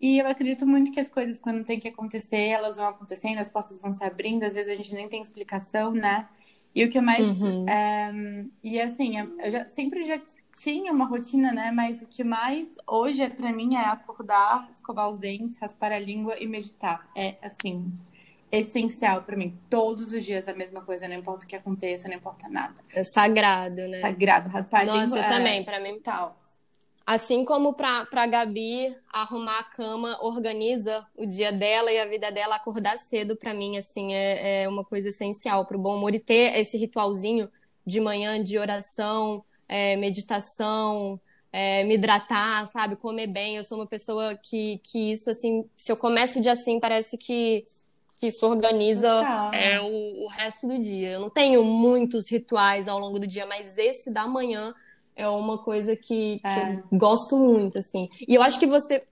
E 0.00 0.18
eu 0.18 0.26
acredito 0.26 0.66
muito 0.66 0.92
que 0.92 1.00
as 1.00 1.08
coisas, 1.08 1.38
quando 1.38 1.64
tem 1.64 1.80
que 1.80 1.88
acontecer, 1.88 2.48
elas 2.48 2.76
vão 2.76 2.86
acontecendo, 2.86 3.38
as 3.38 3.48
portas 3.48 3.80
vão 3.80 3.92
se 3.92 4.04
abrindo, 4.04 4.44
às 4.44 4.52
vezes 4.52 4.72
a 4.72 4.76
gente 4.76 4.94
nem 4.94 5.08
tem 5.08 5.22
explicação, 5.22 5.92
né? 5.92 6.28
E 6.74 6.84
o 6.84 6.90
que 6.90 6.98
eu 6.98 7.02
mais. 7.02 7.26
Uhum. 7.40 7.66
é, 7.66 8.12
e 8.62 8.78
assim, 8.78 9.18
eu 9.18 9.50
já, 9.50 9.64
sempre 9.64 10.02
já 10.02 10.20
tinha 10.62 10.92
uma 10.92 11.06
rotina, 11.06 11.50
né? 11.50 11.70
Mas 11.70 12.02
o 12.02 12.06
que 12.06 12.22
mais 12.22 12.68
hoje 12.86 13.22
é 13.22 13.30
pra 13.30 13.50
mim 13.50 13.74
é 13.74 13.86
acordar, 13.86 14.70
escovar 14.74 15.08
os 15.08 15.18
dentes, 15.18 15.56
raspar 15.58 15.92
a 15.92 15.98
língua 15.98 16.36
e 16.38 16.46
meditar. 16.46 17.08
É 17.16 17.36
assim, 17.42 17.90
essencial 18.52 19.22
pra 19.22 19.38
mim. 19.38 19.58
Todos 19.70 20.12
os 20.12 20.22
dias 20.22 20.46
a 20.48 20.52
mesma 20.52 20.82
coisa, 20.82 21.08
não 21.08 21.16
importa 21.16 21.46
o 21.46 21.48
que 21.48 21.56
aconteça, 21.56 22.08
não 22.08 22.16
importa 22.16 22.46
nada. 22.46 22.74
É 22.92 23.02
sagrado, 23.02 23.88
né? 23.88 24.00
Sagrado, 24.02 24.50
raspar 24.50 24.82
a 24.82 24.84
Nossa, 24.84 25.00
língua. 25.00 25.18
eu 25.18 25.24
é 25.24 25.28
também, 25.28 25.64
pra 25.64 25.80
mim. 25.80 25.98
Tal. 26.00 26.36
Assim 27.06 27.44
como 27.44 27.72
pra, 27.72 28.04
pra 28.06 28.26
Gabi 28.26 28.92
arrumar 29.12 29.60
a 29.60 29.62
cama, 29.62 30.18
organiza 30.20 31.06
o 31.16 31.24
dia 31.24 31.52
dela 31.52 31.92
e 31.92 32.00
a 32.00 32.04
vida 32.04 32.32
dela, 32.32 32.56
acordar 32.56 32.98
cedo, 32.98 33.36
pra 33.36 33.54
mim, 33.54 33.78
assim, 33.78 34.12
é, 34.12 34.64
é 34.64 34.68
uma 34.68 34.84
coisa 34.84 35.10
essencial 35.10 35.64
pro 35.64 35.78
bom 35.78 35.96
humor. 35.96 36.12
E 36.16 36.18
ter 36.18 36.58
esse 36.58 36.76
ritualzinho 36.76 37.48
de 37.86 38.00
manhã 38.00 38.42
de 38.42 38.58
oração, 38.58 39.44
é, 39.68 39.94
meditação, 39.94 41.20
é, 41.52 41.84
me 41.84 41.94
hidratar, 41.94 42.66
sabe? 42.66 42.96
Comer 42.96 43.28
bem. 43.28 43.56
Eu 43.56 43.62
sou 43.62 43.78
uma 43.78 43.86
pessoa 43.86 44.34
que, 44.34 44.80
que 44.82 45.12
isso, 45.12 45.30
assim, 45.30 45.64
se 45.76 45.92
eu 45.92 45.96
começo 45.96 46.40
o 46.40 46.42
dia 46.42 46.52
assim, 46.52 46.80
parece 46.80 47.16
que, 47.16 47.62
que 48.16 48.26
isso 48.26 48.44
organiza 48.44 49.22
é, 49.54 49.80
o, 49.80 50.24
o 50.24 50.26
resto 50.26 50.66
do 50.66 50.76
dia. 50.76 51.12
Eu 51.12 51.20
não 51.20 51.30
tenho 51.30 51.62
muitos 51.62 52.28
rituais 52.28 52.88
ao 52.88 52.98
longo 52.98 53.20
do 53.20 53.28
dia, 53.28 53.46
mas 53.46 53.78
esse 53.78 54.10
da 54.10 54.26
manhã 54.26 54.74
é 55.16 55.28
uma 55.28 55.58
coisa 55.58 55.96
que, 55.96 56.38
que 56.40 56.46
É. 56.46 56.74
eu 56.92 56.98
gosto 56.98 57.36
muito, 57.36 57.78
assim. 57.78 58.08
E 58.28 58.34
eu 58.34 58.42
acho 58.42 58.58
que 58.60 58.66
você 58.66 59.02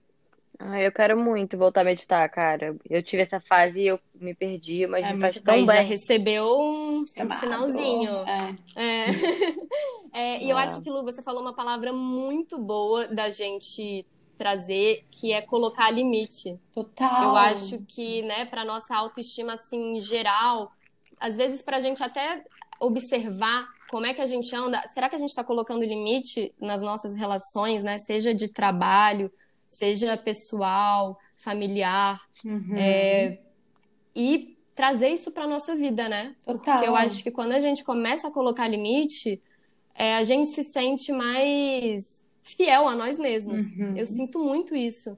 Ah, 0.57 0.81
eu 0.81 0.89
quero 0.91 1.17
muito 1.19 1.57
voltar 1.57 1.81
a 1.81 1.83
meditar, 1.83 2.29
cara. 2.29 2.77
Eu 2.89 3.03
tive 3.03 3.21
essa 3.23 3.41
fase 3.41 3.81
e 3.81 3.87
eu 3.87 3.99
me 4.13 4.33
perdi, 4.33 4.87
mas 4.87 5.05
É 5.05 5.11
me 5.13 5.19
faz 5.19 5.41
tão 5.41 5.53
Aí 5.53 5.65
já 5.65 5.73
bem. 5.73 5.83
recebeu 5.85 6.45
um, 6.57 6.99
um 7.01 7.05
Chamado. 7.07 7.39
sinalzinho. 7.41 8.11
É. 8.25 8.55
É. 8.81 9.05
É, 10.13 10.41
e 10.41 10.49
eu 10.49 10.57
É. 10.57 10.63
acho 10.63 10.81
que, 10.81 10.89
Lu, 10.89 11.03
você 11.03 11.21
falou 11.21 11.41
uma 11.41 11.53
palavra 11.53 11.91
muito 11.91 12.57
boa 12.57 13.05
da 13.07 13.29
gente 13.29 14.05
trazer, 14.37 15.03
que 15.11 15.33
é 15.33 15.41
colocar 15.41 15.91
limite. 15.91 16.57
Total. 16.73 17.23
Eu 17.23 17.35
acho 17.35 17.79
que, 17.85 18.21
né, 18.21 18.45
para 18.45 18.63
nossa 18.63 18.95
autoestima 18.95 19.53
assim 19.55 19.97
em 19.97 20.01
geral, 20.01 20.71
às 21.19 21.35
vezes 21.35 21.61
para 21.61 21.77
a 21.77 21.79
gente 21.81 22.01
até 22.01 22.45
observar 22.79 23.67
como 23.89 24.05
é 24.05 24.13
que 24.13 24.21
a 24.21 24.25
gente 24.25 24.53
anda, 24.55 24.81
será 24.93 25.09
que 25.09 25.15
a 25.15 25.19
gente 25.19 25.29
está 25.29 25.43
colocando 25.43 25.83
limite 25.83 26.53
nas 26.59 26.81
nossas 26.81 27.15
relações, 27.15 27.83
né? 27.83 27.97
Seja 27.97 28.33
de 28.33 28.47
trabalho, 28.47 29.31
seja 29.69 30.17
pessoal, 30.17 31.17
familiar, 31.37 32.19
Uhum. 32.43 32.75
é, 32.77 33.39
e 34.15 34.57
trazer 34.73 35.09
isso 35.09 35.31
para 35.31 35.47
nossa 35.47 35.75
vida, 35.75 36.09
né? 36.09 36.35
Total. 36.45 36.75
Porque 36.75 36.89
eu 36.89 36.95
acho 36.95 37.23
que 37.23 37.31
quando 37.31 37.53
a 37.53 37.59
gente 37.59 37.83
começa 37.83 38.27
a 38.27 38.31
colocar 38.31 38.67
limite, 38.67 39.41
é, 39.93 40.15
a 40.15 40.23
gente 40.23 40.49
se 40.49 40.63
sente 40.63 41.11
mais 41.11 42.21
fiel 42.43 42.87
a 42.87 42.95
nós 42.95 43.17
mesmos. 43.17 43.71
Uhum. 43.71 43.97
Eu 43.97 44.05
sinto 44.05 44.39
muito 44.39 44.75
isso. 44.75 45.17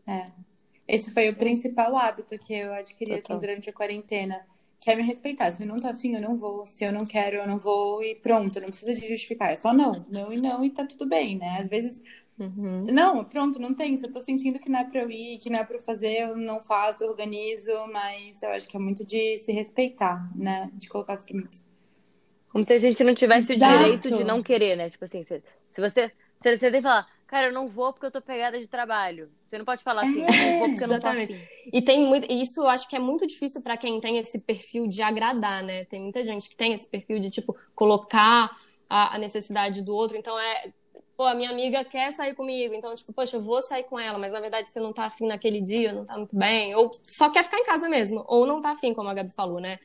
Esse 0.87 1.11
foi 1.11 1.29
o 1.29 1.35
principal 1.35 1.97
hábito 1.97 2.37
que 2.39 2.53
eu 2.53 2.73
adquiri 2.73 3.15
assim, 3.15 3.37
durante 3.37 3.69
a 3.69 3.73
quarentena, 3.73 4.39
que 4.87 4.91
é 4.91 4.95
me 4.95 5.03
respeitar. 5.03 5.51
Se 5.51 5.63
eu 5.63 5.67
não 5.67 5.81
tô 5.81 5.87
afim, 5.87 6.15
eu 6.15 6.21
não 6.21 6.37
vou. 6.37 6.65
Se 6.65 6.85
eu 6.85 6.93
não 6.93 7.05
quero, 7.05 7.35
eu 7.35 7.45
não 7.45 7.57
vou. 7.59 8.01
E 8.01 8.15
pronto, 8.15 8.57
não 8.61 8.69
precisa 8.69 8.93
de 8.93 9.05
justificar. 9.05 9.51
É 9.51 9.57
só 9.57 9.73
não. 9.73 9.91
Não 10.09 10.31
e 10.31 10.39
não, 10.39 10.63
e 10.63 10.69
tá 10.69 10.85
tudo 10.85 11.05
bem, 11.05 11.37
né? 11.37 11.57
Às 11.59 11.67
vezes, 11.67 12.01
Uhum. 12.39 12.85
não, 12.85 13.25
pronto, 13.25 13.59
não 13.59 13.73
tem. 13.73 13.97
Se 13.97 14.05
eu 14.05 14.11
tô 14.11 14.21
sentindo 14.21 14.59
que 14.59 14.69
não 14.69 14.79
é 14.79 14.85
pra 14.85 15.01
eu 15.01 15.11
ir, 15.11 15.39
que 15.39 15.49
não 15.49 15.59
é 15.59 15.65
pra 15.65 15.75
eu 15.75 15.81
fazer, 15.81 16.21
eu 16.21 16.37
não 16.37 16.61
faço, 16.61 17.03
eu 17.03 17.09
organizo. 17.09 17.71
Mas 17.91 18.41
eu 18.41 18.49
acho 18.49 18.65
que 18.65 18.77
é 18.77 18.79
muito 18.79 19.05
de 19.05 19.37
se 19.39 19.51
respeitar, 19.51 20.31
né? 20.33 20.69
De 20.73 20.87
colocar 20.87 21.15
os 21.15 21.25
limites. 21.25 21.61
Como 22.47 22.63
se 22.63 22.71
a 22.71 22.77
gente 22.77 23.03
não 23.03 23.13
tivesse 23.13 23.53
Exato. 23.53 23.73
o 23.73 23.77
direito 23.77 24.09
de 24.09 24.23
não 24.23 24.41
querer, 24.41 24.77
né? 24.77 24.89
Tipo 24.89 25.03
assim, 25.03 25.21
se, 25.25 25.43
se 25.67 25.81
você, 25.81 26.07
se 26.41 26.57
você 26.57 26.71
tem 26.71 26.79
que 26.79 26.81
falar, 26.81 27.05
cara, 27.27 27.47
eu 27.47 27.53
não 27.53 27.67
vou 27.67 27.91
porque 27.91 28.05
eu 28.05 28.11
tô 28.11 28.21
pegada 28.21 28.59
de 28.59 28.67
trabalho. 28.67 29.29
Você 29.43 29.57
não 29.57 29.65
pode 29.65 29.83
falar 29.83 30.01
assim, 30.01 30.21
eu 30.21 30.27
não 30.27 30.59
vou 30.59 30.69
porque 30.69 30.83
eu 30.83 30.87
não 30.87 30.99
tô 30.99 31.07
exatamente. 31.07 31.33
afim. 31.33 31.69
E 31.73 31.81
tem 31.81 32.05
muito, 32.05 32.31
isso 32.31 32.61
eu 32.61 32.67
acho 32.67 32.89
que 32.89 32.95
é 32.95 32.99
muito 32.99 33.27
difícil 33.27 33.61
para 33.61 33.77
quem 33.77 33.99
tem 33.99 34.17
esse 34.17 34.39
perfil 34.39 34.87
de 34.87 35.01
agradar, 35.01 35.61
né? 35.61 35.85
Tem 35.85 36.01
muita 36.01 36.23
gente 36.23 36.49
que 36.49 36.55
tem 36.55 36.73
esse 36.73 36.87
perfil 36.87 37.19
de 37.19 37.29
tipo 37.29 37.55
colocar 37.75 38.57
a, 38.89 39.15
a 39.15 39.19
necessidade 39.19 39.81
do 39.81 39.93
outro. 39.93 40.17
Então 40.17 40.39
é, 40.39 40.71
pô, 41.15 41.25
a 41.25 41.35
minha 41.35 41.49
amiga 41.49 41.83
quer 41.83 42.11
sair 42.11 42.33
comigo, 42.33 42.73
então 42.73 42.95
tipo, 42.95 43.11
poxa, 43.11 43.37
eu 43.37 43.41
vou 43.41 43.61
sair 43.61 43.83
com 43.83 43.99
ela, 43.99 44.17
mas 44.17 44.31
na 44.31 44.39
verdade 44.39 44.69
você 44.69 44.79
não 44.79 44.93
tá 44.93 45.05
afim 45.05 45.27
naquele 45.27 45.61
dia, 45.61 45.91
não 45.91 46.05
tá 46.05 46.17
muito 46.17 46.35
bem, 46.35 46.73
ou 46.75 46.89
só 47.05 47.29
quer 47.29 47.43
ficar 47.43 47.59
em 47.59 47.65
casa 47.65 47.89
mesmo, 47.89 48.23
ou 48.27 48.47
não 48.47 48.61
tá 48.61 48.71
afim, 48.71 48.93
como 48.93 49.09
a 49.09 49.13
Gabi 49.13 49.31
falou, 49.31 49.59
né? 49.59 49.79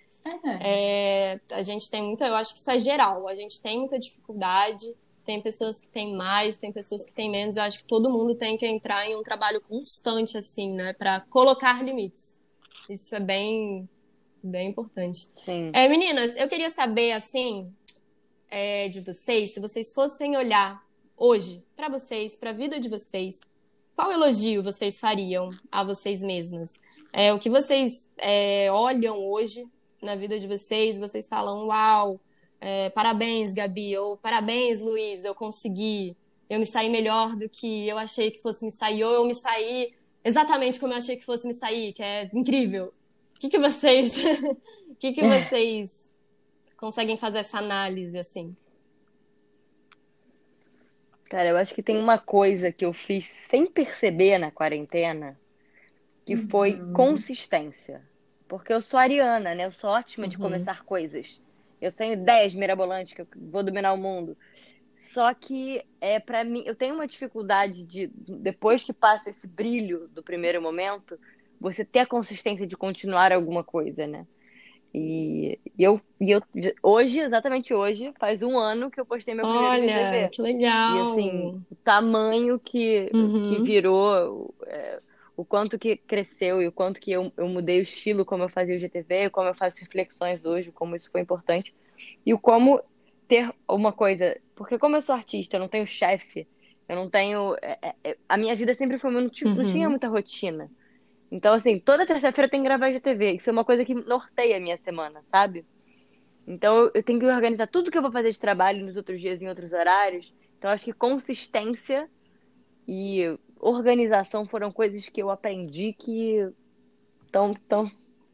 É. 0.45 1.33
É, 1.35 1.41
a 1.51 1.63
gente 1.63 1.91
tem 1.91 2.03
muita, 2.03 2.27
eu 2.27 2.35
acho 2.35 2.55
que 2.55 2.61
isso 2.61 2.71
é 2.71 2.79
geral. 2.79 3.27
A 3.29 3.35
gente 3.35 3.61
tem 3.61 3.81
muita 3.81 3.99
dificuldade, 3.99 4.95
tem 5.25 5.41
pessoas 5.41 5.81
que 5.81 5.89
têm 5.89 6.15
mais, 6.15 6.57
tem 6.57 6.73
pessoas 6.73 7.05
que 7.05 7.13
têm 7.13 7.31
menos. 7.31 7.57
Eu 7.57 7.63
acho 7.63 7.79
que 7.79 7.85
todo 7.85 8.11
mundo 8.11 8.35
tem 8.35 8.57
que 8.57 8.67
entrar 8.67 9.07
em 9.07 9.17
um 9.17 9.23
trabalho 9.23 9.61
constante, 9.61 10.37
assim, 10.37 10.73
né, 10.73 10.93
para 10.93 11.21
colocar 11.21 11.83
limites. 11.83 12.37
Isso 12.89 13.15
é 13.15 13.21
bem, 13.21 13.89
bem 14.43 14.71
importante. 14.71 15.31
Sim. 15.35 15.71
É, 15.73 15.89
meninas, 15.89 16.37
eu 16.37 16.49
queria 16.49 16.71
saber, 16.71 17.13
assim, 17.13 17.73
é, 18.51 18.89
de 18.89 19.01
vocês, 19.01 19.55
se 19.55 19.61
vocês 19.61 19.93
fossem 19.93 20.37
olhar 20.37 20.83
hoje 21.17 21.63
para 21.77 21.89
vocês, 21.89 22.37
para 22.37 22.51
a 22.51 22.53
vida 22.53 22.79
de 22.79 22.89
vocês, 22.89 23.41
qual 23.95 24.11
elogio 24.11 24.63
vocês 24.63 24.99
fariam 24.99 25.51
a 25.71 25.85
vocês 25.85 26.23
mesmas? 26.23 26.81
É, 27.13 27.33
o 27.33 27.39
que 27.39 27.49
vocês 27.49 28.09
é, 28.19 28.71
olham 28.73 29.17
hoje 29.19 29.67
na 30.03 30.17
vida 30.17 30.39
de 30.41 30.47
vocês, 30.49 30.99
vocês 30.99 31.29
falam, 31.29 31.69
uau, 31.69 32.21
é, 32.63 32.91
parabéns, 32.91 33.53
Gabi, 33.53 33.97
ou 33.99 34.17
parabéns, 34.17 34.79
Luiz, 34.81 35.25
eu 35.25 35.35
consegui, 35.35 36.17
eu 36.49 36.61
me 36.61 36.65
saí 36.67 36.89
melhor 36.89 37.35
do 37.37 37.49
que 37.49 37.89
eu 37.89 37.99
achei 37.99 38.31
que 38.31 38.41
fosse 38.41 38.65
me 38.65 38.71
sair, 38.71 39.03
ou 39.03 39.13
eu 39.13 39.25
me 39.27 39.35
saí 39.35 39.93
exatamente 40.25 40.79
como 40.79 40.93
eu 40.93 40.99
achei 40.99 41.17
que 41.17 41.25
fosse 41.25 41.45
me 41.47 41.53
sair, 41.55 41.93
que 41.93 42.03
é 42.03 42.31
incrível. 42.33 42.87
O 43.37 43.41
que, 43.41 43.49
que 43.51 43.59
vocês, 43.59 44.15
o 44.89 44.95
que, 44.95 45.13
que 45.13 45.25
vocês 45.25 46.09
conseguem 46.77 47.17
fazer 47.17 47.39
essa 47.39 47.59
análise 47.59 48.17
assim? 48.17 48.57
Cara, 51.25 51.49
eu 51.49 51.57
acho 51.57 51.75
que 51.75 51.83
tem 51.83 51.99
uma 51.99 52.19
coisa 52.19 52.71
que 52.71 52.85
eu 52.85 52.93
fiz 52.93 53.25
sem 53.27 53.67
perceber 53.67 54.39
na 54.39 54.53
quarentena, 54.53 55.37
que 56.25 56.37
foi 56.37 56.79
consistência. 56.93 58.09
Porque 58.47 58.73
eu 58.73 58.83
sou 58.83 59.01
ariana, 59.01 59.53
né? 59.53 59.65
Eu 59.67 59.73
sou 59.73 59.91
ótima 59.91 60.29
de 60.29 60.37
Uhum. 60.37 60.43
começar 60.43 60.85
coisas. 60.85 61.41
Eu 61.83 61.93
tenho 61.93 62.15
ideias 62.15 62.55
mirabolantes 62.55 63.13
que 63.13 63.23
eu 63.23 63.29
vou 63.51 63.63
dominar 63.63 63.93
o 63.93 63.97
mundo. 63.99 64.37
Só 65.13 65.35
que 65.35 65.83
é 66.01 66.21
para 66.21 66.45
mim, 66.45 66.63
eu 66.65 66.75
tenho 66.77 66.95
uma 66.95 67.07
dificuldade 67.07 67.85
de 67.85 68.11
depois 68.15 68.85
que 68.85 68.93
passa 68.93 69.31
esse 69.31 69.47
brilho 69.47 70.09
do 70.09 70.23
primeiro 70.23 70.63
momento, 70.63 71.19
você 71.61 71.85
ter 71.85 72.01
a 72.01 72.07
consistência 72.07 72.67
de 72.67 72.77
continuar 72.77 73.33
alguma 73.33 73.65
coisa, 73.65 74.07
né? 74.07 74.27
E, 74.95 75.59
e 75.79 75.83
eu, 75.83 76.01
e 76.21 76.31
eu 76.31 76.43
hoje, 76.83 77.21
exatamente 77.21 77.73
hoje, 77.73 78.13
faz 78.19 78.43
um 78.43 78.59
ano 78.59 78.91
que 78.91 79.01
eu 79.01 79.07
postei 79.07 79.35
meu 79.35 79.45
primeiro 79.45 79.75
Olha, 79.75 79.87
IGTV. 79.87 80.29
que 80.31 80.43
legal. 80.43 80.97
E 80.97 81.01
assim, 81.01 81.65
o 81.71 81.77
tamanho 81.77 82.59
que, 82.61 83.11
Uhum. 83.13 83.49
que 83.49 83.61
virou, 83.61 84.55
é, 84.67 85.01
o 85.43 85.47
quanto 85.47 85.79
que 85.79 85.97
cresceu 85.99 86.63
e 86.63 86.67
o 86.69 86.73
quanto 86.73 87.01
que 87.01 87.13
eu, 87.13 87.33
eu 87.37 87.49
mudei 87.49 87.81
o 87.81 87.83
estilo 87.83 88.25
como 88.25 88.45
eu 88.45 88.49
fazia 88.49 88.77
o 88.77 88.79
GTV, 88.79 89.31
como 89.31 89.49
eu 89.49 89.55
faço 89.55 89.81
reflexões 89.81 90.45
hoje, 90.45 90.73
como 90.73 90.97
isso 90.97 91.11
foi 91.11 91.21
importante. 91.21 91.75
E 92.27 92.33
o 92.35 92.39
como 92.39 92.81
ter 93.29 93.53
uma 93.69 93.93
coisa. 93.93 94.37
Porque 94.55 94.79
como 94.79 94.97
eu 94.97 95.01
sou 95.01 95.15
artista, 95.15 95.57
eu 95.57 95.61
não 95.61 95.69
tenho 95.69 95.87
chefe, 95.87 96.49
eu 96.89 96.97
não 96.97 97.11
tenho. 97.11 97.57
é, 97.63 97.79
é, 97.83 97.95
é, 98.13 98.19
a 98.29 98.37
minha 98.39 98.55
vida 98.57 98.75
sempre 98.75 98.99
foi. 98.99 99.11
Não 99.13 99.29
Uhum. 99.45 99.65
tinha 99.65 99.89
muita 99.91 100.09
rotina. 100.09 100.71
Então, 101.31 101.55
assim, 101.55 101.81
toda 101.81 102.07
terça-feira 102.07 102.47
eu 102.47 102.51
tenho 102.51 102.63
que 102.65 102.69
gravar 102.69 102.93
GTV. 102.93 103.33
Isso 103.35 103.51
é 103.51 103.53
uma 103.53 103.65
coisa 103.65 103.85
que 103.85 103.95
norteia 103.95 104.57
a 104.59 104.61
minha 104.61 104.77
semana, 104.79 105.23
sabe? 105.25 105.67
Então 106.47 106.77
eu- 106.87 106.93
eu 106.95 107.03
tenho 107.05 107.19
que 107.21 107.27
organizar 107.27 107.67
tudo 107.69 107.91
que 107.91 107.99
eu 107.99 108.03
vou 108.03 108.13
fazer 108.13 108.31
de 108.31 108.39
trabalho 108.39 108.85
nos 108.85 108.97
outros 108.97 109.21
dias, 109.21 109.43
em 109.43 109.49
outros 109.49 109.73
horários. 109.73 110.35
Então 110.59 110.71
eu 110.71 110.75
acho 110.75 110.85
que 110.85 110.93
consistência 110.93 112.09
e 112.89 113.39
organização 113.63 114.47
foram 114.47 114.71
coisas 114.73 115.09
que 115.09 115.23
eu 115.23 115.31
aprendi 115.31 115.93
que 115.93 116.49
estão 117.27 117.55
tão, 117.69 117.87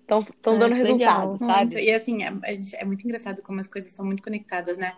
tão, 0.07 0.25
tão 0.25 0.55
Ah, 0.55 0.59
dando 0.59 0.75
que 0.77 0.83
legal. 0.83 1.21
resultado, 1.21 1.29
Muito. 1.31 1.39
sabe? 1.39 1.77
E 1.85 1.93
assim, 1.93 2.23
é, 2.25 2.29
a 2.43 2.55
gente- 2.55 2.77
é 2.77 2.85
muito 2.85 3.05
engraçado 3.05 3.43
como 3.43 3.61
as 3.61 3.69
coisas 3.69 3.93
são 3.93 4.05
muito 4.05 4.23
conectadas, 4.23 4.77
né? 4.79 4.97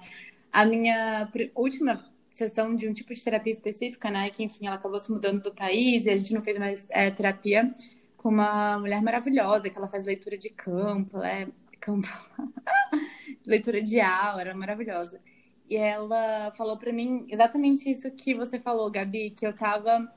A 0.52 0.64
minha 0.64 1.28
última 1.54 2.04
sessão 2.30 2.74
de 2.74 2.88
um 2.88 2.92
tipo 2.92 3.14
de 3.14 3.22
terapia 3.22 3.52
específica, 3.52 4.10
né? 4.10 4.30
Que 4.30 4.42
enfim, 4.44 4.66
ela 4.66 4.76
acabou 4.76 4.98
se 5.00 5.10
mudando 5.12 5.42
do 5.42 5.54
país 5.54 6.06
e 6.06 6.10
a 6.10 6.16
gente 6.16 6.32
não 6.32 6.42
fez 6.42 6.58
mais 6.58 6.86
é, 6.90 7.10
terapia 7.10 7.72
com 8.16 8.28
uma 8.28 8.78
mulher 8.78 9.02
maravilhosa, 9.02 9.68
que 9.70 9.76
ela 9.78 9.88
faz 9.88 10.04
leitura 10.06 10.36
de 10.38 10.50
campo, 10.50 11.16
ela 11.16 11.28
é 11.30 11.48
campo, 11.80 12.08
leitura 13.46 13.82
de 13.82 14.00
aura, 14.00 14.54
maravilhosa. 14.54 15.20
E 15.68 15.76
ela 15.76 16.50
falou 16.56 16.76
pra 16.76 16.92
mim 16.92 17.26
exatamente 17.28 17.88
isso 17.90 18.10
que 18.10 18.34
você 18.34 18.58
falou, 18.58 18.90
Gabi, 18.90 19.30
que 19.30 19.46
eu 19.46 19.52
tava. 19.54 20.12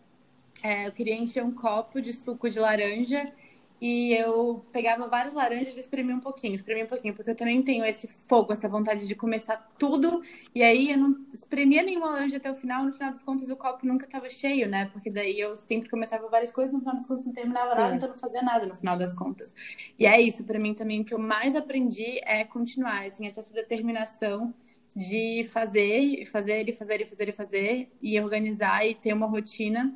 É, 0.61 0.87
eu 0.87 0.91
queria 0.91 1.15
encher 1.15 1.43
um 1.43 1.51
copo 1.51 2.01
de 2.01 2.13
suco 2.13 2.49
de 2.49 2.59
laranja 2.59 3.23
e 3.85 4.13
eu 4.13 4.65
pegava 4.71 5.09
várias 5.09 5.33
laranjas 5.33 5.75
e 5.75 5.81
espremia 5.81 6.15
um 6.15 6.21
pouquinho, 6.21 6.55
espremia 6.55 6.85
um 6.85 6.87
pouquinho, 6.87 7.13
porque 7.13 7.31
eu 7.31 7.35
também 7.35 7.61
tenho 7.61 7.83
esse 7.83 8.07
fogo, 8.07 8.53
essa 8.53 8.69
vontade 8.69 9.05
de 9.05 9.13
começar 9.13 9.57
tudo. 9.77 10.21
E 10.55 10.63
aí 10.63 10.91
eu 10.91 10.97
não 10.97 11.25
espremia 11.33 11.83
nenhuma 11.83 12.11
laranja 12.11 12.37
até 12.37 12.49
o 12.49 12.55
final, 12.55 12.85
no 12.85 12.93
final 12.93 13.11
das 13.11 13.21
contas 13.23 13.49
o 13.49 13.57
copo 13.57 13.85
nunca 13.85 14.07
tava 14.07 14.29
cheio, 14.29 14.69
né? 14.69 14.85
Porque 14.93 15.09
daí 15.09 15.37
eu 15.37 15.53
sempre 15.57 15.89
começava 15.89 16.29
várias 16.29 16.49
coisas, 16.49 16.73
no 16.73 16.79
final 16.79 16.95
das 16.95 17.05
contas 17.05 17.25
não 17.25 17.33
terminava 17.33 17.75
nada, 17.75 17.93
então 17.93 18.07
não 18.07 18.15
fazia 18.15 18.41
nada 18.41 18.65
no 18.65 18.73
final 18.73 18.97
das 18.97 19.13
contas. 19.13 19.53
E 19.99 20.05
é 20.05 20.21
isso, 20.21 20.45
pra 20.45 20.57
mim 20.57 20.73
também, 20.73 21.01
o 21.01 21.05
que 21.05 21.13
eu 21.13 21.19
mais 21.19 21.53
aprendi 21.53 22.21
é 22.23 22.45
continuar, 22.45 23.05
assim, 23.05 23.27
é 23.27 23.31
ter 23.31 23.41
essa 23.41 23.53
determinação 23.53 24.53
de 24.95 25.45
fazer, 25.51 25.99
e 26.21 26.25
fazer, 26.25 26.69
e 26.69 26.71
fazer, 26.71 27.01
e 27.01 27.05
fazer, 27.05 27.29
e 27.29 27.31
fazer, 27.33 27.91
e 28.01 28.21
organizar 28.21 28.85
e 28.87 28.95
ter 28.95 29.11
uma 29.13 29.27
rotina. 29.27 29.93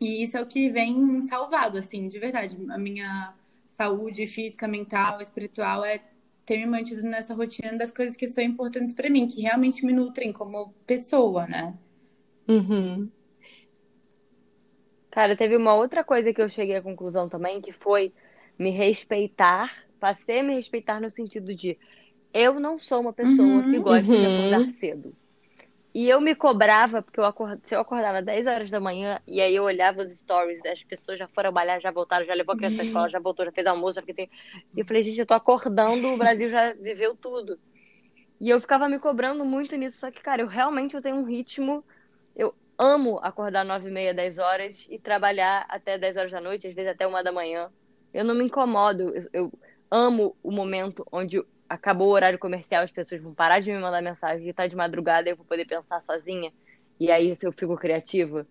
E 0.00 0.22
isso 0.22 0.36
é 0.36 0.40
o 0.42 0.46
que 0.46 0.68
vem 0.70 1.26
salvado, 1.28 1.78
assim, 1.78 2.08
de 2.08 2.18
verdade. 2.18 2.56
A 2.70 2.78
minha 2.78 3.34
saúde 3.68 4.26
física, 4.26 4.66
mental, 4.66 5.20
espiritual 5.20 5.84
é 5.84 6.02
ter 6.46 6.58
me 6.58 6.66
mantido 6.66 7.02
nessa 7.02 7.34
rotina 7.34 7.76
das 7.78 7.90
coisas 7.90 8.16
que 8.16 8.26
são 8.28 8.42
importantes 8.42 8.94
pra 8.94 9.10
mim, 9.10 9.26
que 9.26 9.42
realmente 9.42 9.84
me 9.84 9.92
nutrem 9.92 10.32
como 10.32 10.72
pessoa, 10.86 11.46
né? 11.46 11.78
Uhum. 12.48 13.12
Cara, 15.10 15.36
teve 15.36 15.56
uma 15.56 15.74
outra 15.74 16.04
coisa 16.04 16.32
que 16.32 16.40
eu 16.40 16.48
cheguei 16.48 16.76
à 16.76 16.82
conclusão 16.82 17.28
também, 17.28 17.60
que 17.60 17.72
foi 17.72 18.14
me 18.58 18.70
respeitar, 18.70 19.70
passei 19.98 20.40
a 20.40 20.42
me 20.44 20.54
respeitar 20.54 21.00
no 21.00 21.10
sentido 21.10 21.54
de 21.54 21.78
eu 22.34 22.60
não 22.60 22.78
sou 22.78 23.00
uma 23.00 23.12
pessoa 23.12 23.62
Uhum. 23.62 23.70
que 23.70 23.78
gosta 23.80 24.16
de 24.16 24.24
Uhum. 24.24 24.26
acordar 24.26 24.72
cedo. 24.74 25.16
E 25.92 26.08
eu 26.08 26.20
me 26.20 26.34
cobrava, 26.36 27.02
porque 27.02 27.18
eu 27.18 27.24
acord... 27.24 27.60
se 27.64 27.74
eu 27.74 27.80
acordava 27.80 28.22
10 28.22 28.46
horas 28.46 28.70
da 28.70 28.78
manhã, 28.78 29.20
e 29.26 29.40
aí 29.40 29.54
eu 29.54 29.64
olhava 29.64 30.02
os 30.02 30.16
stories, 30.16 30.64
as 30.64 30.84
pessoas 30.84 31.18
já 31.18 31.26
foram 31.26 31.50
trabalhar, 31.50 31.80
já 31.80 31.90
voltaram, 31.90 32.24
já 32.24 32.34
levou 32.34 32.54
a 32.54 32.56
criança 32.56 32.82
à 32.82 32.84
escola, 32.84 33.10
já 33.10 33.18
voltou, 33.18 33.44
já 33.44 33.50
fez 33.50 33.66
almoço, 33.66 33.94
já 33.94 34.02
fiquei... 34.02 34.30
E 34.74 34.80
eu 34.80 34.86
falei, 34.86 35.02
gente, 35.02 35.18
eu 35.18 35.26
tô 35.26 35.34
acordando, 35.34 36.12
o 36.12 36.16
Brasil 36.16 36.48
já 36.48 36.72
viveu 36.74 37.16
tudo. 37.16 37.58
E 38.40 38.48
eu 38.48 38.60
ficava 38.60 38.88
me 38.88 38.98
cobrando 39.00 39.44
muito 39.44 39.74
nisso, 39.76 39.98
só 39.98 40.10
que, 40.10 40.22
cara, 40.22 40.42
eu 40.42 40.46
realmente 40.46 40.94
eu 40.94 41.02
tenho 41.02 41.16
um 41.16 41.24
ritmo. 41.24 41.84
Eu 42.36 42.54
amo 42.78 43.18
acordar 43.22 43.64
9 43.64 43.88
e 43.88 43.92
meia, 43.92 44.14
10 44.14 44.38
horas 44.38 44.86
e 44.88 44.98
trabalhar 44.98 45.66
até 45.68 45.98
10 45.98 46.16
horas 46.16 46.30
da 46.30 46.40
noite, 46.40 46.66
às 46.68 46.72
vezes 46.72 46.92
até 46.92 47.06
uma 47.06 47.22
da 47.22 47.32
manhã. 47.32 47.70
Eu 48.14 48.24
não 48.24 48.34
me 48.34 48.44
incomodo, 48.44 49.12
eu, 49.14 49.28
eu 49.32 49.52
amo 49.90 50.36
o 50.42 50.50
momento 50.50 51.04
onde 51.10 51.42
acabou 51.70 52.08
o 52.08 52.10
horário 52.10 52.36
comercial, 52.36 52.82
as 52.82 52.90
pessoas 52.90 53.22
vão 53.22 53.32
parar 53.32 53.60
de 53.60 53.70
me 53.70 53.78
mandar 53.78 54.02
mensagem 54.02 54.48
e 54.48 54.52
tá 54.52 54.66
de 54.66 54.74
madrugada 54.74 55.30
eu 55.30 55.36
vou 55.36 55.46
poder 55.46 55.64
pensar 55.64 56.00
sozinha. 56.00 56.52
E 56.98 57.12
aí 57.12 57.38
eu 57.40 57.52
fico 57.52 57.76
criativa. 57.76 58.44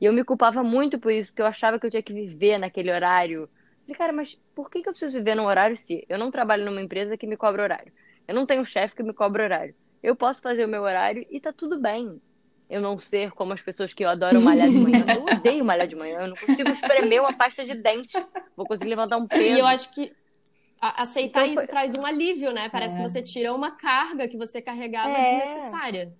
E 0.00 0.04
eu 0.04 0.12
me 0.12 0.24
culpava 0.24 0.64
muito 0.64 0.98
por 0.98 1.12
isso, 1.12 1.30
porque 1.30 1.40
eu 1.40 1.46
achava 1.46 1.78
que 1.78 1.86
eu 1.86 1.90
tinha 1.90 2.02
que 2.02 2.12
viver 2.12 2.58
naquele 2.58 2.90
horário. 2.90 3.48
Falei, 3.82 3.96
cara, 3.96 4.12
mas 4.12 4.34
por 4.56 4.68
que, 4.68 4.82
que 4.82 4.88
eu 4.88 4.92
preciso 4.92 5.16
viver 5.16 5.36
num 5.36 5.46
horário 5.46 5.76
se 5.76 6.04
eu 6.08 6.18
não 6.18 6.32
trabalho 6.32 6.64
numa 6.64 6.82
empresa 6.82 7.16
que 7.16 7.28
me 7.28 7.36
cobra 7.36 7.62
horário? 7.62 7.92
Eu 8.26 8.34
não 8.34 8.44
tenho 8.44 8.62
um 8.62 8.64
chefe 8.64 8.96
que 8.96 9.04
me 9.04 9.14
cobra 9.14 9.44
horário. 9.44 9.74
Eu 10.02 10.16
posso 10.16 10.42
fazer 10.42 10.64
o 10.64 10.68
meu 10.68 10.82
horário 10.82 11.24
e 11.30 11.40
tá 11.40 11.52
tudo 11.52 11.80
bem. 11.80 12.20
Eu 12.68 12.80
não 12.80 12.98
ser 12.98 13.30
como 13.30 13.52
as 13.52 13.62
pessoas 13.62 13.94
que 13.94 14.04
eu 14.04 14.08
adoro 14.08 14.40
malhar 14.40 14.68
de 14.68 14.78
manhã. 14.78 15.04
Eu 15.14 15.22
odeio 15.22 15.64
malhar 15.64 15.86
de 15.86 15.94
manhã. 15.94 16.22
Eu 16.22 16.28
não 16.28 16.36
consigo 16.36 16.70
espremer 16.70 17.20
uma 17.20 17.32
pasta 17.32 17.64
de 17.64 17.74
dente. 17.74 18.18
Vou 18.56 18.66
conseguir 18.66 18.88
levantar 18.88 19.16
um 19.16 19.28
peso. 19.28 19.44
E 19.54 19.60
eu 19.60 19.66
acho 19.66 19.94
que 19.94 20.12
aceitar 20.88 21.46
então, 21.46 21.62
isso 21.62 21.70
traz 21.70 21.94
um 21.96 22.04
alívio, 22.04 22.52
né? 22.52 22.68
Parece 22.68 22.94
é. 22.94 22.96
que 22.96 23.08
você 23.08 23.22
tira 23.22 23.52
uma 23.52 23.70
carga 23.72 24.28
que 24.28 24.36
você 24.36 24.60
carregava 24.60 25.16
é. 25.16 25.38
desnecessária. 25.38 26.14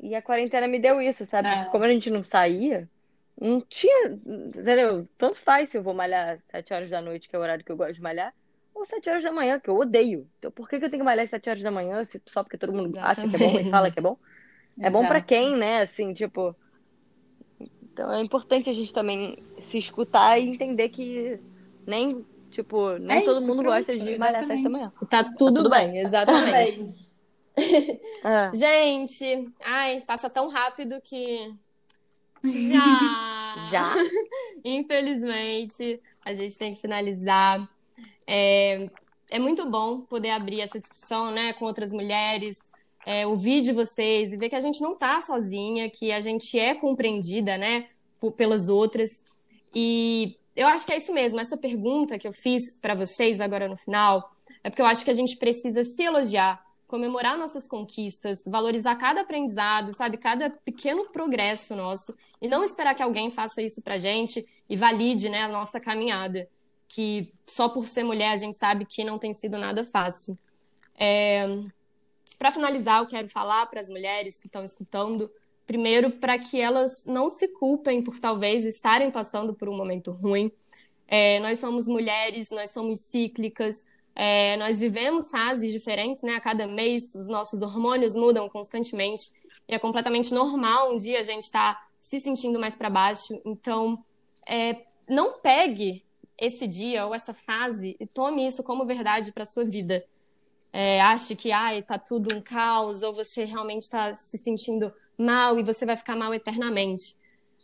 E 0.00 0.14
a 0.14 0.22
quarentena 0.22 0.66
me 0.66 0.80
deu 0.80 1.00
isso, 1.00 1.24
sabe? 1.24 1.48
É. 1.48 1.64
Como 1.66 1.84
a 1.84 1.88
gente 1.88 2.10
não 2.10 2.24
saía, 2.24 2.88
não 3.40 3.60
tinha. 3.60 4.18
Entendeu? 4.26 5.08
Tanto 5.16 5.40
faz 5.40 5.68
se 5.68 5.78
eu 5.78 5.82
vou 5.82 5.94
malhar 5.94 6.40
sete 6.50 6.74
horas 6.74 6.90
da 6.90 7.00
noite, 7.00 7.28
que 7.28 7.36
é 7.36 7.38
o 7.38 7.42
horário 7.42 7.64
que 7.64 7.70
eu 7.70 7.76
gosto 7.76 7.94
de 7.94 8.02
malhar 8.02 8.34
ou 8.74 8.84
7 8.84 9.08
horas 9.10 9.22
da 9.22 9.32
manhã, 9.32 9.60
que 9.60 9.70
eu 9.70 9.76
odeio. 9.76 10.28
Então, 10.38 10.50
por 10.50 10.68
que, 10.68 10.78
que 10.78 10.84
eu 10.84 10.90
tenho 10.90 11.02
que 11.02 11.04
malhar 11.04 11.28
7 11.28 11.48
horas 11.48 11.62
da 11.62 11.70
manhã 11.70 12.02
só 12.26 12.42
porque 12.42 12.58
todo 12.58 12.72
mundo 12.72 12.90
Exatamente. 12.90 13.20
acha 13.20 13.28
que 13.28 13.36
é 13.36 13.48
bom 13.48 13.68
e 13.68 13.70
fala 13.70 13.90
que 13.90 13.98
é 13.98 14.02
bom? 14.02 14.18
É 14.78 14.88
Exato. 14.88 14.92
bom 14.92 15.08
para 15.08 15.20
quem, 15.20 15.56
né? 15.56 15.82
Assim, 15.82 16.12
tipo. 16.12 16.54
Então 17.60 18.12
é 18.12 18.20
importante 18.20 18.70
a 18.70 18.72
gente 18.72 18.92
também 18.92 19.36
se 19.60 19.78
escutar 19.78 20.38
e 20.38 20.48
entender 20.48 20.88
que 20.88 21.38
nem, 21.86 22.24
tipo, 22.50 22.98
nem 22.98 23.18
é 23.18 23.20
todo 23.22 23.40
isso, 23.40 23.48
mundo 23.48 23.62
pronto. 23.62 23.76
gosta 23.76 23.92
de 23.92 24.18
malhar 24.18 24.42
às 24.42 24.46
7 24.46 24.62
da 24.62 24.70
manhã. 24.70 24.92
Tá 25.10 25.24
tudo, 25.24 25.36
tá 25.36 25.36
tudo 25.38 25.70
bem, 25.70 25.92
bem, 25.92 26.00
exatamente. 26.00 26.94
é. 28.24 28.50
Gente, 28.54 29.52
ai, 29.64 30.00
passa 30.06 30.30
tão 30.30 30.48
rápido 30.48 31.00
que. 31.02 31.54
Já! 32.44 33.54
Já! 33.70 33.94
Infelizmente, 34.64 36.00
a 36.24 36.32
gente 36.32 36.56
tem 36.58 36.74
que 36.74 36.80
finalizar. 36.80 37.68
É, 38.26 38.88
é 39.30 39.38
muito 39.38 39.68
bom 39.68 40.00
poder 40.02 40.30
abrir 40.30 40.60
essa 40.60 40.78
discussão 40.78 41.30
né, 41.30 41.52
com 41.54 41.64
outras 41.64 41.92
mulheres, 41.92 42.68
é, 43.06 43.26
ouvir 43.26 43.62
de 43.62 43.72
vocês 43.72 44.32
e 44.32 44.36
ver 44.36 44.48
que 44.48 44.54
a 44.54 44.60
gente 44.60 44.80
não 44.80 44.92
está 44.92 45.20
sozinha, 45.20 45.88
que 45.90 46.12
a 46.12 46.20
gente 46.20 46.58
é 46.58 46.74
compreendida 46.74 47.56
né, 47.56 47.86
pelas 48.36 48.68
outras. 48.68 49.20
E 49.74 50.36
eu 50.54 50.66
acho 50.66 50.86
que 50.86 50.92
é 50.92 50.96
isso 50.96 51.12
mesmo. 51.12 51.40
Essa 51.40 51.56
pergunta 51.56 52.18
que 52.18 52.26
eu 52.26 52.32
fiz 52.32 52.72
para 52.80 52.94
vocês 52.94 53.40
agora 53.40 53.68
no 53.68 53.76
final 53.76 54.34
é 54.62 54.70
porque 54.70 54.82
eu 54.82 54.86
acho 54.86 55.04
que 55.04 55.10
a 55.10 55.14
gente 55.14 55.36
precisa 55.36 55.84
se 55.84 56.02
elogiar, 56.02 56.64
comemorar 56.86 57.38
nossas 57.38 57.66
conquistas, 57.66 58.44
valorizar 58.46 58.94
cada 58.96 59.22
aprendizado, 59.22 59.94
sabe, 59.94 60.16
cada 60.16 60.50
pequeno 60.50 61.10
progresso 61.10 61.74
nosso 61.74 62.14
e 62.40 62.48
não 62.48 62.62
esperar 62.62 62.94
que 62.94 63.02
alguém 63.02 63.30
faça 63.30 63.62
isso 63.62 63.82
para 63.82 63.98
gente 63.98 64.46
e 64.68 64.76
valide 64.76 65.28
né, 65.28 65.42
a 65.42 65.48
nossa 65.48 65.80
caminhada 65.80 66.48
que 66.92 67.32
só 67.46 67.70
por 67.70 67.88
ser 67.88 68.04
mulher 68.04 68.32
a 68.32 68.36
gente 68.36 68.56
sabe 68.56 68.84
que 68.84 69.02
não 69.02 69.18
tem 69.18 69.32
sido 69.32 69.56
nada 69.56 69.82
fácil. 69.82 70.38
É... 70.98 71.46
Para 72.38 72.52
finalizar, 72.52 73.00
eu 73.00 73.06
quero 73.06 73.28
falar 73.28 73.64
para 73.66 73.80
as 73.80 73.88
mulheres 73.88 74.38
que 74.38 74.46
estão 74.46 74.62
escutando, 74.62 75.30
primeiro, 75.72 76.10
para 76.10 76.38
que 76.38 76.60
elas 76.60 77.06
não 77.06 77.30
se 77.30 77.48
culpem 77.48 78.02
por 78.02 78.20
talvez 78.20 78.66
estarem 78.66 79.10
passando 79.10 79.54
por 79.54 79.70
um 79.70 79.76
momento 79.76 80.12
ruim. 80.12 80.52
É, 81.08 81.40
nós 81.40 81.58
somos 81.58 81.88
mulheres, 81.88 82.50
nós 82.50 82.70
somos 82.70 83.00
cíclicas, 83.00 83.86
é, 84.14 84.54
nós 84.58 84.78
vivemos 84.78 85.30
fases 85.30 85.72
diferentes, 85.72 86.22
né? 86.22 86.34
A 86.34 86.40
cada 86.40 86.66
mês 86.66 87.14
os 87.14 87.26
nossos 87.26 87.62
hormônios 87.62 88.14
mudam 88.14 88.50
constantemente 88.50 89.30
e 89.66 89.74
é 89.74 89.78
completamente 89.78 90.34
normal 90.34 90.92
um 90.92 90.98
dia 90.98 91.20
a 91.20 91.22
gente 91.22 91.44
estar 91.44 91.74
tá 91.74 91.88
se 91.98 92.20
sentindo 92.20 92.60
mais 92.60 92.74
para 92.74 92.90
baixo. 92.90 93.40
Então, 93.42 94.04
é, 94.46 94.76
não 95.08 95.40
pegue 95.40 96.04
esse 96.36 96.66
dia 96.66 97.06
ou 97.06 97.14
essa 97.14 97.32
fase 97.32 97.96
e 97.98 98.06
tome 98.06 98.46
isso 98.46 98.62
como 98.62 98.84
verdade 98.84 99.32
para 99.32 99.46
sua 99.46 99.64
vida. 99.64 100.04
É, 100.70 101.00
ache 101.00 101.34
que 101.34 101.50
ai, 101.50 101.80
tá 101.82 101.98
tudo 101.98 102.34
um 102.36 102.42
caos, 102.42 103.02
ou 103.02 103.12
você 103.14 103.44
realmente 103.44 103.84
está 103.84 104.14
se 104.14 104.36
sentindo 104.36 104.92
mal 105.22 105.58
e 105.58 105.62
você 105.62 105.86
vai 105.86 105.96
ficar 105.96 106.16
mal 106.16 106.34
eternamente. 106.34 107.16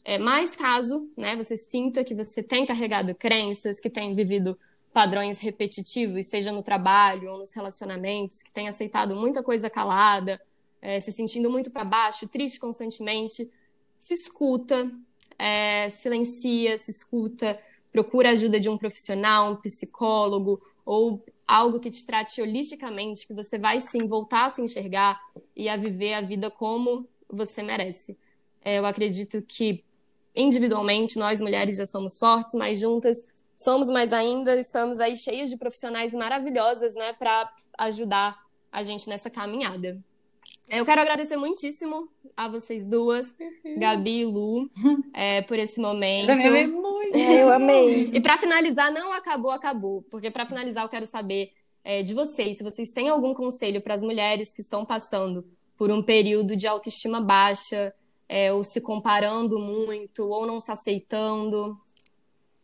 É, 0.05 0.17
mas 0.17 0.57
caso 0.57 1.11
né, 1.17 1.37
você 1.37 1.57
sinta 1.57 2.03
que 2.03 2.15
você 2.15 2.43
tem 2.43 2.65
carregado 2.65 3.15
crenças, 3.15 3.79
que 3.79 3.91
tem 3.91 4.15
vivido 4.15 4.59
padrões 4.93 5.39
repetitivos, 5.39 6.27
seja 6.27 6.51
no 6.51 6.63
trabalho 6.63 7.31
ou 7.31 7.39
nos 7.39 7.53
relacionamentos, 7.53 8.43
que 8.43 8.53
tem 8.53 8.69
aceitado 8.69 9.15
muita 9.15 9.43
coisa 9.43 9.69
calada, 9.69 10.41
é, 10.81 10.99
se 10.99 11.13
sentindo 11.13 11.51
muito 11.51 11.71
para 11.71 11.85
baixo, 11.85 12.27
triste 12.27 12.59
constantemente, 12.59 13.51
se 14.01 14.15
escuta, 14.15 14.91
é, 15.39 15.91
silencia, 15.91 16.79
se 16.79 16.91
escuta, 16.91 17.61
procura 17.93 18.31
a 18.31 18.33
ajuda 18.33 18.59
de 18.59 18.69
um 18.69 18.79
profissional, 18.79 19.53
um 19.53 19.57
psicólogo 19.57 20.61
ou 20.85 21.23
algo 21.47 21.81
que 21.81 21.91
te 21.91 22.05
trate 22.05 22.41
holisticamente, 22.41 23.27
que 23.27 23.35
você 23.35 23.59
vai 23.59 23.81
sim 23.81 24.07
voltar 24.07 24.47
a 24.47 24.51
se 24.51 24.63
enxergar 24.63 25.21
e 25.55 25.69
a 25.69 25.77
viver 25.77 26.15
a 26.15 26.21
vida 26.21 26.51
como 26.51 27.07
você 27.29 27.63
merece. 27.63 28.19
É, 28.65 28.79
eu 28.79 28.87
acredito 28.87 29.43
que 29.43 29.85
individualmente 30.35 31.19
nós 31.19 31.41
mulheres 31.41 31.77
já 31.77 31.87
somos 31.87 32.17
fortes, 32.17 32.55
mas 32.55 32.79
juntas 32.79 33.25
somos 33.57 33.91
mais 33.91 34.13
ainda, 34.13 34.55
estamos 34.59 35.01
aí 35.01 35.17
cheias 35.17 35.51
de 35.51 35.57
profissionais 35.57 36.15
maravilhosas, 36.15 36.95
né, 36.95 37.13
para 37.13 37.53
ajudar 37.79 38.39
a 38.71 38.83
gente 38.83 39.09
nessa 39.09 39.29
caminhada. 39.29 39.99
Eu 40.71 40.85
quero 40.85 41.01
agradecer 41.01 41.37
muitíssimo 41.37 42.09
a 42.37 42.47
vocês 42.47 42.85
duas, 42.85 43.35
uhum. 43.41 43.79
Gabi 43.79 44.21
e 44.21 44.25
Lu, 44.25 44.71
é, 45.13 45.43
por 45.43 45.59
esse 45.59 45.81
momento. 45.81 46.31
Eu 46.31 46.35
amei 46.35 46.67
muito. 46.67 47.17
É, 47.17 47.43
eu 47.43 47.53
amei. 47.53 48.11
E 48.13 48.21
para 48.21 48.39
finalizar, 48.39 48.93
não 48.93 49.13
acabou, 49.13 49.51
acabou. 49.51 50.03
Porque 50.11 50.31
para 50.31 50.47
finalizar, 50.47 50.85
eu 50.85 50.89
quero 50.89 51.07
saber 51.07 51.51
é, 51.83 52.03
de 52.03 52.13
vocês, 52.13 52.59
se 52.59 52.63
vocês 52.63 52.91
têm 52.91 53.09
algum 53.09 53.33
conselho 53.33 53.81
para 53.81 53.95
as 53.95 54.03
mulheres 54.03 54.53
que 54.53 54.61
estão 54.61 54.85
passando 54.85 55.47
por 55.79 55.93
um 55.93 56.03
período 56.03 56.57
de 56.57 56.67
autoestima 56.67 57.21
baixa, 57.21 57.95
é, 58.29 58.53
ou 58.53 58.65
se 58.65 58.81
comparando 58.81 59.59
muito, 59.59 60.29
ou 60.29 60.45
não 60.45 60.61
se 60.61 60.73
aceitando. 60.73 61.79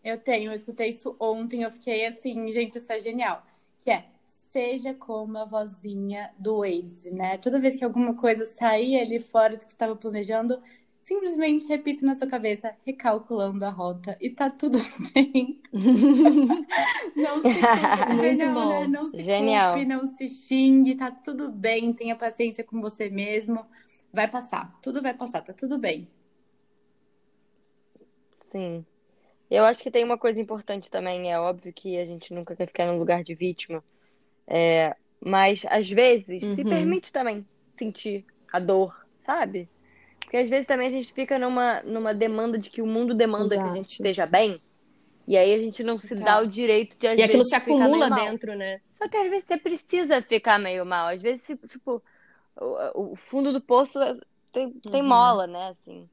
Eu 0.02 0.18
tenho, 0.18 0.50
eu 0.50 0.54
escutei 0.54 0.90
isso 0.90 1.16
ontem, 1.18 1.62
eu 1.62 1.70
fiquei 1.70 2.04
assim, 2.04 2.50
gente, 2.52 2.76
isso 2.76 2.92
é 2.92 2.98
genial. 2.98 3.42
Que 3.80 3.92
é, 3.92 4.04
seja 4.52 4.92
como 4.92 5.38
a 5.38 5.44
vozinha 5.44 6.30
do 6.38 6.58
Waze, 6.58 7.14
né? 7.14 7.38
Toda 7.38 7.60
vez 7.60 7.76
que 7.76 7.84
alguma 7.84 8.14
coisa 8.14 8.44
sair 8.44 9.00
ali 9.00 9.18
fora 9.18 9.56
do 9.56 9.64
que 9.64 9.72
estava 9.72 9.96
planejando, 9.96 10.60
simplesmente 11.04 11.66
repita 11.66 12.04
na 12.04 12.14
sua 12.14 12.26
cabeça, 12.26 12.74
recalculando 12.84 13.64
a 13.64 13.68
rota 13.68 14.16
e 14.20 14.30
tá 14.30 14.50
tudo 14.50 14.78
bem. 15.14 15.60
não 17.14 17.42
se 17.42 17.60
culpe, 17.60 18.54
bom. 18.54 18.68
Né? 18.70 18.86
não 18.86 19.10
se 19.10 19.22
Genial. 19.22 19.72
culpe, 19.74 19.86
não 19.86 20.06
se 20.06 20.28
xingue, 20.28 20.94
tá 20.94 21.10
tudo 21.10 21.52
bem, 21.52 21.92
tenha 21.92 22.16
paciência 22.16 22.64
com 22.64 22.80
você 22.80 23.10
mesmo. 23.10 23.64
Vai 24.10 24.28
passar, 24.28 24.78
tudo 24.80 25.02
vai 25.02 25.12
passar, 25.12 25.42
tá 25.42 25.52
tudo 25.52 25.76
bem. 25.76 26.08
Sim. 28.30 28.84
Eu 29.50 29.64
acho 29.64 29.82
que 29.82 29.90
tem 29.90 30.04
uma 30.04 30.16
coisa 30.16 30.40
importante 30.40 30.90
também, 30.90 31.30
é 31.30 31.38
óbvio 31.38 31.72
que 31.72 31.98
a 31.98 32.06
gente 32.06 32.32
nunca 32.32 32.56
quer 32.56 32.66
ficar 32.66 32.86
no 32.86 32.98
lugar 32.98 33.22
de 33.22 33.34
vítima, 33.34 33.84
é, 34.46 34.96
mas 35.20 35.66
às 35.68 35.90
vezes 35.90 36.42
uhum. 36.42 36.54
se 36.54 36.64
permite 36.64 37.12
também 37.12 37.46
sentir 37.76 38.24
a 38.50 38.58
dor, 38.58 39.06
sabe? 39.20 39.68
Porque 40.34 40.42
às 40.42 40.50
vezes 40.50 40.66
também 40.66 40.88
a 40.88 40.90
gente 40.90 41.12
fica 41.12 41.38
numa, 41.38 41.80
numa 41.84 42.12
demanda 42.12 42.58
de 42.58 42.68
que 42.68 42.82
o 42.82 42.86
mundo 42.86 43.14
demanda 43.14 43.54
Exato. 43.54 43.62
que 43.62 43.70
a 43.70 43.76
gente 43.76 43.92
esteja 43.92 44.26
bem. 44.26 44.60
E 45.28 45.36
aí 45.36 45.54
a 45.54 45.58
gente 45.58 45.84
não 45.84 46.00
se 46.00 46.12
dá 46.16 46.40
o 46.40 46.46
direito 46.48 46.98
de 46.98 47.06
às 47.06 47.20
E 47.20 47.22
aquilo 47.22 47.44
se 47.44 47.54
acumula 47.54 48.10
dentro, 48.10 48.56
né? 48.56 48.80
Só 48.90 49.06
que 49.06 49.16
às 49.16 49.30
vezes 49.30 49.44
você 49.44 49.56
precisa 49.56 50.20
ficar 50.22 50.58
meio 50.58 50.84
mal. 50.84 51.06
Às 51.06 51.22
vezes, 51.22 51.46
tipo, 51.68 52.02
o, 52.60 53.12
o 53.12 53.14
fundo 53.14 53.52
do 53.52 53.60
poço 53.60 54.00
tem, 54.52 54.72
tem 54.72 55.02
uhum. 55.02 55.08
mola, 55.08 55.46
né? 55.46 55.68
Assim, 55.68 56.08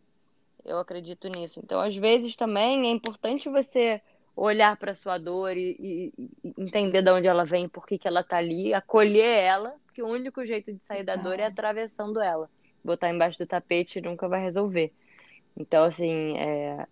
eu 0.63 0.78
acredito 0.78 1.28
nisso. 1.28 1.59
Então, 1.63 1.82
às 1.82 1.97
vezes 1.97 2.36
também 2.36 2.89
é 2.89 2.91
importante 2.91 3.49
você 3.49 3.99
olhar 4.36 4.78
para 4.78 4.93
sua 4.93 5.17
dor 5.17 5.57
e, 5.57 6.13
e, 6.19 6.53
entender 6.59 7.01
de 7.01 7.09
onde 7.09 7.26
ela 7.26 7.43
vem, 7.43 7.67
por 7.67 7.88
que, 7.88 7.97
que 7.97 8.07
ela 8.07 8.22
tá 8.22 8.38
ali, 8.38 8.72
acolher 8.72 9.39
ela, 9.39 9.74
porque 9.84 10.03
o 10.03 10.07
único 10.07 10.45
jeito 10.45 10.72
de 10.72 10.84
sair 10.84 11.03
da 11.03 11.15
dor 11.15 11.39
é 11.39 11.47
atravessando 11.47 12.22
ela. 12.22 12.47
Botar 12.84 13.09
embaixo 13.09 13.38
do 13.38 13.45
tapete 13.45 14.01
nunca 14.01 14.27
vai 14.27 14.41
resolver. 14.41 14.91
Então, 15.55 15.84
assim, 15.84 16.38
é... 16.38 16.86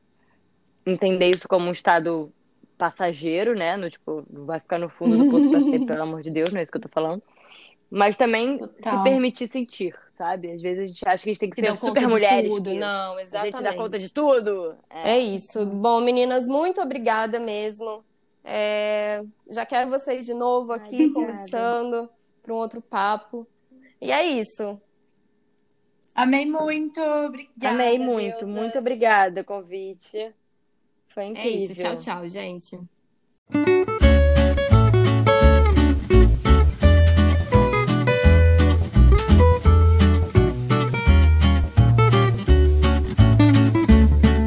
entender 0.86 1.30
isso 1.30 1.48
como 1.48 1.68
um 1.68 1.72
estado 1.72 2.32
passageiro, 2.78 3.54
né? 3.54 3.76
No, 3.76 3.90
tipo, 3.90 4.26
não 4.30 4.46
vai 4.46 4.60
ficar 4.60 4.78
no 4.78 4.90
fundo 4.90 5.18
do 5.18 5.30
poço 5.30 5.50
pra 5.50 5.60
sempre, 5.60 5.86
pelo 5.88 6.04
amor 6.04 6.24
de 6.24 6.32
Deus, 6.32 6.50
não 6.52 6.60
é 6.60 6.64
isso 6.64 6.72
que 6.72 6.78
eu 6.78 6.82
tô 6.82 6.90
falando. 6.90 7.22
Mas 7.92 8.16
também 8.16 8.58
Total. 8.58 8.98
se 8.98 9.04
permitir 9.04 9.48
sentir, 9.48 9.96
sabe? 10.18 10.52
Às 10.52 10.62
vezes 10.62 10.84
a 10.84 10.88
gente 10.88 11.08
acha 11.08 11.24
que 11.24 11.30
a 11.30 11.34
gente 11.34 11.40
tem 11.40 11.50
que, 11.50 11.62
que 11.62 11.68
ser 11.68 11.76
super 11.76 12.08
mulheres. 12.08 12.54
Tudo. 12.54 12.74
Não, 12.76 13.20
exatamente. 13.20 13.56
A 13.56 13.58
gente 13.58 13.64
dá 13.64 13.84
conta 13.84 14.00
de 14.00 14.10
tudo. 14.10 14.76
É, 14.90 15.12
é 15.12 15.20
isso. 15.20 15.66
Bom, 15.66 16.00
meninas, 16.02 16.48
muito 16.48 16.80
obrigada 16.82 17.40
mesmo. 17.40 18.04
É... 18.44 19.22
Já 19.50 19.66
quero 19.66 19.90
vocês 19.90 20.26
de 20.26 20.34
novo 20.34 20.72
aqui 20.72 21.04
Ai, 21.04 21.10
conversando 21.10 22.10
para 22.44 22.54
um 22.54 22.58
outro 22.58 22.82
papo. 22.82 23.46
E 24.00 24.12
é 24.12 24.24
isso. 24.24 24.80
Amei 26.16 26.46
muito, 26.46 27.00
obrigada. 27.00 27.70
Amei 27.70 28.00
muito, 28.00 28.40
deusas. 28.40 28.50
muito 28.50 28.80
obrigada, 28.80 29.44
convite. 29.44 30.34
Foi 31.14 31.26
incrível. 31.26 31.52
É 31.52 31.56
isso, 31.66 31.76
tchau, 31.76 31.98
tchau, 31.98 32.28
gente. 32.28 32.80